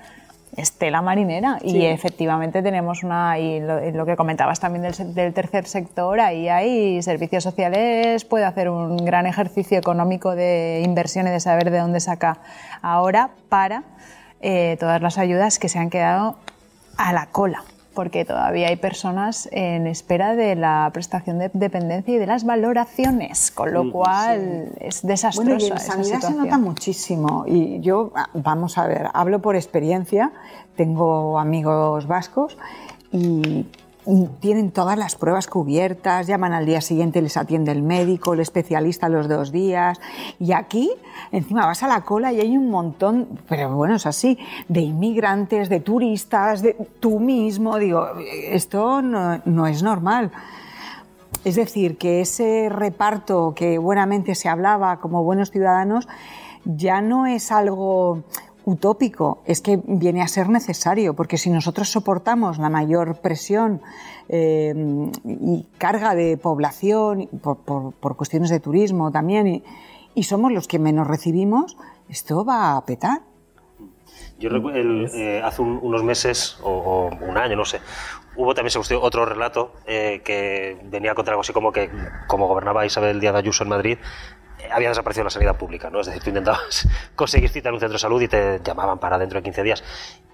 estela 0.58 1.01
marinera. 1.01 1.58
Y 1.64 1.86
efectivamente 1.86 2.62
tenemos 2.62 3.04
una 3.04 3.39
y 3.39 3.60
lo, 3.60 4.06
que 4.06 4.16
comentabas 4.16 4.60
también 4.60 4.84
del, 4.84 5.34
tercer 5.34 5.66
sector 5.66 6.20
ahí 6.20 6.49
hay 6.49 7.01
servicios 7.01 7.43
sociales 7.43 8.26
puede 8.26 8.45
hacer 8.45 8.70
un 8.70 8.97
gran 8.97 9.26
ejercicio 9.26 9.78
económico 9.78 10.36
de 10.36 10.82
inversión 10.86 11.28
y 11.28 11.32
de 11.32 11.39
saber 11.39 11.72
de 11.72 11.80
dónde 11.80 11.99
saca 11.99 12.39
ahora 12.82 13.32
para 13.49 13.84
eh, 14.41 14.78
todas 14.80 15.01
las 15.01 15.18
ayudas 15.18 15.60
que 15.60 15.70
se 15.70 15.80
han 15.80 15.89
quedado 15.89 16.38
a 16.97 17.14
la 17.14 17.28
cola 17.28 17.64
porque 17.94 18.26
todavía 18.26 18.68
hay 18.68 18.76
personas 18.76 19.48
en 19.52 19.88
espera 19.88 20.36
de 20.36 20.56
la 20.56 20.89
prestación 20.94 21.39
de 21.39 21.50
dependencia 21.54 22.16
y 22.16 22.18
de 22.18 22.26
las 22.26 22.46
valoraciones, 22.46 23.52
con 23.52 23.74
lo 23.74 23.91
cual 23.91 24.70
es 24.80 25.02
desastrosa. 25.06 25.50
Bueno, 25.50 25.66
y 25.66 25.72
en 25.72 25.80
sanidad 25.80 26.20
se 26.20 26.34
nota 26.34 26.58
muchísimo 26.58 27.46
y 27.48 27.80
yo, 27.82 28.12
ah, 28.16 28.30
vamos 28.34 28.78
a 28.78 28.88
ver, 28.88 29.08
hablo 29.14 29.41
por 29.41 29.56
experiencia, 29.56 30.32
tengo 30.76 31.39
amigos 31.39 32.08
vascos 32.08 32.58
y 33.12 33.66
tienen 34.39 34.72
todas 34.72 34.97
las 34.97 35.16
pruebas 35.16 35.47
cubiertas, 35.47 36.28
llaman 36.28 36.54
al 36.54 36.66
día 36.66 36.82
siguiente, 36.82 37.22
les 37.22 37.38
atiende 37.38 37.72
el 37.72 37.82
médico, 37.82 38.34
el 38.34 38.39
especialista 38.39 39.10
los 39.10 39.28
dos 39.28 39.51
días. 39.51 39.99
Y 40.39 40.51
aquí, 40.51 40.91
encima 41.32 41.66
vas 41.66 41.84
a 41.84 41.88
la 41.88 42.01
cola 42.01 42.34
y 42.34 42.41
hay 42.41 42.58
un 42.58 42.70
montón, 42.70 43.39
pero 43.47 43.74
bueno, 43.76 43.95
es 43.95 44.06
así, 44.06 44.38
de 44.68 44.82
inmigrantes, 44.82 45.70
de 45.70 45.80
turistas, 45.80 46.62
de 46.62 46.74
tú 46.99 47.20
mismo. 47.20 47.78
Digo, 47.78 48.08
esto 48.20 49.01
no, 49.01 49.41
no 49.45 49.68
es 49.68 49.84
normal. 49.84 50.32
Es 51.43 51.56
decir, 51.56 51.97
que 51.97 52.22
ese 52.22 52.70
reparto 52.70 53.54
que 53.56 53.78
buenamente 53.78 54.36
se 54.36 54.49
hablaba 54.49 54.99
como 54.99 55.24
buenos 55.24 55.51
ciudadanos 55.51 56.08
ya 56.66 57.01
no 57.01 57.26
es 57.26 57.51
algo 57.51 58.24
utópico, 58.66 59.41
es 59.45 59.61
que 59.61 59.80
viene 59.86 60.22
a 60.22 60.28
ser 60.28 60.49
necesario, 60.49 61.16
porque 61.16 61.38
si 61.38 61.49
nosotros 61.49 61.89
soportamos 61.89 62.57
la 62.57 62.70
mayor 62.70 63.20
presión 63.22 63.82
eh, 64.30 64.74
y 65.26 65.66
carga 65.78 66.16
de 66.16 66.38
población, 66.38 67.30
por, 67.41 68.16
cuestiones 68.16 68.49
de 68.49 68.59
turismo 68.59 69.11
también, 69.11 69.64
y, 70.16 70.24
somos 70.24 70.51
los 70.51 70.68
que 70.68 70.80
menos 70.80 71.07
recibimos, 71.07 71.78
esto 72.07 72.45
va 72.45 72.78
a 72.78 72.86
petar. 72.86 73.22
Yo 74.39 74.49
recuerdo, 74.49 74.80
eh, 74.80 75.41
hace 75.43 75.61
unos 75.61 76.03
meses, 76.03 76.57
o, 76.64 77.09
un 77.22 77.38
año, 77.38 77.55
no 77.55 77.66
sé, 77.66 77.80
hubo 78.36 78.53
también 78.53 78.84
se 78.84 78.95
otro 78.95 79.26
relato 79.26 79.74
eh, 79.86 80.22
que 80.24 80.78
venía 80.86 81.16
contra 81.16 81.34
algo 81.34 81.41
así 81.41 81.53
como 81.53 81.72
que, 81.72 81.89
como 82.28 82.47
gobernaba 82.47 82.86
Isabel 82.86 83.20
Díaz 83.20 83.36
Ayuso 83.36 83.64
en 83.64 83.70
Madrid, 83.70 83.97
había 84.72 84.89
desaparecido 84.89 85.24
la 85.26 85.30
sanidad 85.30 85.57
pública, 85.57 85.89
¿no? 85.89 86.01
Es 86.01 86.07
decir, 86.07 86.22
tú 86.24 86.30
intentabas 86.30 86.88
conseguir 87.16 87.49
cita 87.49 87.70
en 87.70 87.76
un 87.76 87.80
centro 87.80 87.93
de 87.93 87.99
salud 87.99 88.22
y 88.22 88.28
te 88.28 88.61
llamaban 88.64 88.99
para 88.99 89.18
dentro 89.18 89.39
de 89.39 89.43
15 89.43 89.64
días. 89.64 89.84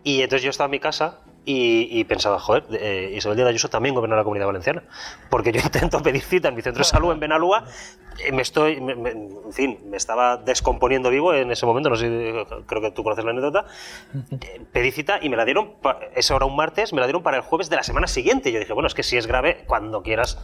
Y 0.03 0.21
entonces 0.21 0.43
yo 0.43 0.49
estaba 0.49 0.65
en 0.65 0.71
mi 0.71 0.79
casa 0.79 1.19
y, 1.51 2.03
pensaba, 2.03 2.39
joder, 2.39 2.65
eh, 2.73 3.11
Isabel 3.15 3.35
Díaz 3.37 3.49
Ayuso 3.49 3.69
también 3.69 3.95
gobierna 3.95 4.15
la 4.15 4.23
Comunidad 4.23 4.45
Valenciana, 4.45 4.83
porque 5.31 5.51
yo 5.51 5.59
intento 5.63 6.01
pedir 6.03 6.21
cita 6.21 6.49
en 6.49 6.55
mi 6.55 6.61
centro 6.61 6.81
de 6.81 6.89
salud 6.89 7.11
en 7.11 7.19
Benalúa, 7.19 7.65
y 8.27 8.31
me 8.31 8.41
estoy, 8.41 8.73
en 8.73 9.51
fin, 9.51 9.79
me 9.89 9.97
estaba 9.97 10.37
descomponiendo 10.37 11.09
vivo 11.09 11.33
en 11.33 11.51
ese 11.51 11.65
momento, 11.65 11.89
no 11.89 11.95
sé, 11.95 12.05
creo 12.67 12.81
que 12.81 12.91
tú 12.91 13.03
conoces 13.03 13.25
la 13.25 13.31
anécdota, 13.31 13.65
eh, 14.41 14.61
pedí 14.71 14.91
cita 14.91 15.19
y 15.21 15.29
me 15.29 15.37
la 15.37 15.45
dieron, 15.45 15.75
esa 16.15 16.35
hora 16.35 16.45
un 16.45 16.55
martes, 16.55 16.93
me 16.93 16.99
la 16.99 17.07
dieron 17.07 17.23
para 17.23 17.37
el 17.37 17.43
jueves 17.43 17.69
de 17.69 17.77
la 17.77 17.83
semana 17.83 18.07
siguiente. 18.07 18.49
Y 18.49 18.53
yo 18.53 18.59
dije, 18.59 18.73
bueno, 18.73 18.87
es 18.87 18.93
que 18.93 19.03
si 19.03 19.17
es 19.17 19.25
grave, 19.25 19.63
cuando 19.65 20.03
quieras 20.03 20.37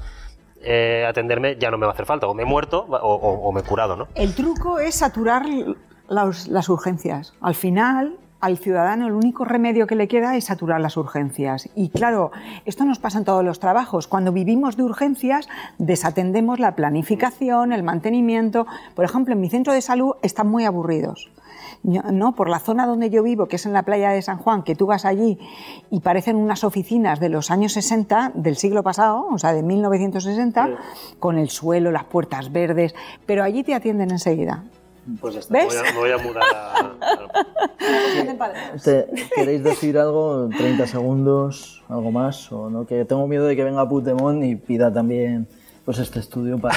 eh, 0.65 1.05
atenderme 1.07 1.57
ya 1.57 1.71
no 1.71 1.77
me 1.77 1.85
va 1.85 1.91
a 1.91 1.93
hacer 1.93 2.05
falta, 2.05 2.27
o 2.27 2.33
me 2.33 2.43
he 2.43 2.45
muerto 2.45 2.85
o, 2.89 3.51
me 3.51 3.61
he 3.61 3.63
curado, 3.63 3.95
¿no? 3.95 4.07
El 4.15 4.33
truco 4.35 4.79
es 4.79 4.95
saturar 4.95 5.45
las 6.07 6.69
urgencias. 6.69 7.33
Al 7.41 7.55
final, 7.55 8.17
al 8.41 8.57
ciudadano 8.57 9.07
el 9.07 9.13
único 9.13 9.45
remedio 9.45 9.87
que 9.87 9.95
le 9.95 10.07
queda 10.07 10.35
es 10.35 10.45
saturar 10.45 10.81
las 10.81 10.97
urgencias. 10.97 11.69
Y 11.75 11.89
claro, 11.89 12.31
esto 12.65 12.85
nos 12.85 12.99
pasa 12.99 13.17
en 13.17 13.25
todos 13.25 13.43
los 13.43 13.59
trabajos. 13.59 14.07
Cuando 14.07 14.31
vivimos 14.31 14.77
de 14.77 14.83
urgencias, 14.83 15.47
desatendemos 15.77 16.59
la 16.59 16.75
planificación, 16.75 17.73
el 17.73 17.83
mantenimiento. 17.83 18.67
Por 18.95 19.05
ejemplo, 19.05 19.33
en 19.33 19.41
mi 19.41 19.49
centro 19.49 19.73
de 19.73 19.81
salud 19.81 20.15
están 20.21 20.47
muy 20.47 20.65
aburridos. 20.65 21.31
No, 21.83 22.35
por 22.35 22.49
la 22.49 22.59
zona 22.59 22.85
donde 22.85 23.09
yo 23.09 23.23
vivo, 23.23 23.47
que 23.47 23.57
es 23.57 23.65
en 23.65 23.73
la 23.73 23.83
playa 23.83 24.09
de 24.09 24.21
San 24.21 24.37
Juan, 24.37 24.63
que 24.63 24.75
tú 24.75 24.87
vas 24.87 25.05
allí 25.05 25.37
y 25.91 25.99
parecen 25.99 26.35
unas 26.35 26.63
oficinas 26.63 27.19
de 27.19 27.29
los 27.29 27.51
años 27.51 27.73
60 27.73 28.31
del 28.35 28.55
siglo 28.55 28.83
pasado, 28.83 29.27
o 29.31 29.37
sea, 29.37 29.53
de 29.53 29.63
1960, 29.63 30.69
con 31.19 31.37
el 31.37 31.49
suelo, 31.49 31.91
las 31.91 32.05
puertas 32.05 32.51
verdes, 32.51 32.95
pero 33.25 33.43
allí 33.43 33.63
te 33.63 33.75
atienden 33.75 34.11
enseguida. 34.11 34.63
Pues 35.21 35.35
ya 35.35 35.39
está, 35.39 35.53
¿Ves? 35.53 35.81
Me, 35.93 35.99
voy 35.99 36.11
a, 36.11 36.17
mudar 36.17 36.43
a... 36.43 36.95
¿Queréis 39.35 39.63
decir 39.63 39.99
algo? 39.99 40.49
30 40.49 40.87
segundos, 40.87 41.83
algo 41.87 42.11
más, 42.11 42.51
o 42.51 42.71
no? 42.71 42.87
Que 42.87 43.05
tengo 43.05 43.27
miedo 43.27 43.45
de 43.45 43.55
que 43.55 43.63
venga 43.63 43.87
Putemón 43.87 44.43
y 44.43 44.55
pida 44.55 44.91
también 44.91 45.47
pues 45.85 45.99
este 45.99 46.19
estudio 46.19 46.57
para, 46.57 46.75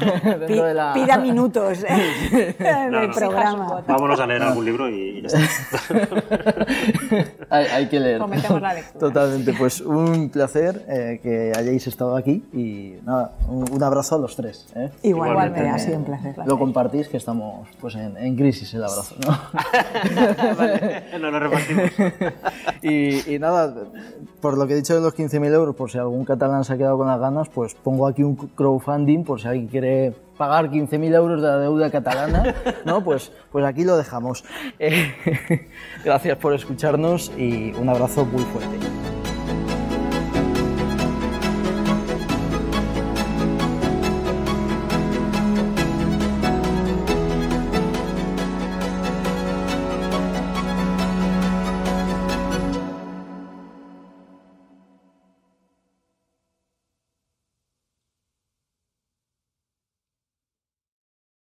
dentro 0.40 0.64
de 0.64 0.72
la... 0.72 0.94
Pida 0.94 1.18
minutos 1.18 1.84
¿eh? 1.88 2.56
el 2.58 3.10
programa. 3.10 3.84
Vámonos 3.86 4.18
a 4.18 4.26
leer 4.26 4.42
algún 4.42 4.64
libro 4.64 4.88
y, 4.88 5.20
ya 5.20 5.28
está. 5.38 6.06
hay, 7.50 7.86
que 7.88 8.00
leer. 8.00 8.18
la 8.18 8.74
lectura. 8.74 8.98
Totalmente, 8.98 9.52
pues 9.52 9.82
un 9.82 10.30
placer 10.30 10.86
eh, 10.88 11.20
que 11.22 11.52
hayáis 11.54 11.86
estado 11.86 12.16
aquí 12.16 12.42
y 12.54 12.94
nada, 13.04 13.32
un, 13.46 13.82
abrazo 13.82 14.14
a 14.14 14.18
los 14.18 14.34
tres. 14.36 14.66
¿eh? 14.74 14.90
Igual, 15.02 15.30
Igualmente, 15.32 15.68
ha 15.68 15.78
sido 15.78 15.98
un 15.98 16.04
placer. 16.04 16.34
Lo 16.46 16.58
compartís 16.58 17.08
que 17.08 17.18
estamos 17.18 17.68
pues 17.78 17.94
en, 17.94 18.36
crisis 18.36 18.72
el 18.72 18.84
abrazo, 18.84 19.16
¿no? 19.26 19.38
vale, 20.56 21.02
no 21.20 21.30
lo 21.30 21.40
repartimos. 21.40 21.90
y, 22.80 23.34
y 23.34 23.38
nada, 23.38 23.74
por 24.40 24.56
lo 24.56 24.66
que 24.66 24.72
he 24.72 24.76
dicho 24.76 24.94
de 24.94 25.00
los 25.00 25.14
15.000 25.14 25.52
euros, 25.52 25.74
por 25.74 25.90
si 25.90 25.98
algún 25.98 26.24
catalán 26.24 26.64
se 26.64 26.72
ha 26.72 26.78
quedado 26.78 26.96
con 26.96 27.08
las 27.08 27.20
ganas, 27.20 27.48
pues 27.48 27.74
pongo 27.98 28.06
aquí 28.06 28.22
un 28.22 28.36
crowdfunding 28.36 29.24
por 29.24 29.40
si 29.40 29.48
alguien 29.48 29.66
quiere 29.66 30.14
pagar 30.36 30.70
15.000 30.70 31.14
euros 31.14 31.42
de 31.42 31.48
la 31.48 31.58
deuda 31.58 31.90
catalana, 31.90 32.54
¿no? 32.84 33.02
Pues, 33.02 33.32
pues 33.50 33.64
aquí 33.64 33.82
lo 33.82 33.96
dejamos. 33.96 34.44
Eh, 34.78 35.68
gracias 36.04 36.38
por 36.38 36.54
escucharnos 36.54 37.32
y 37.36 37.72
un 37.72 37.88
abrazo 37.88 38.24
muy 38.24 38.44
fuerte. 38.44 39.17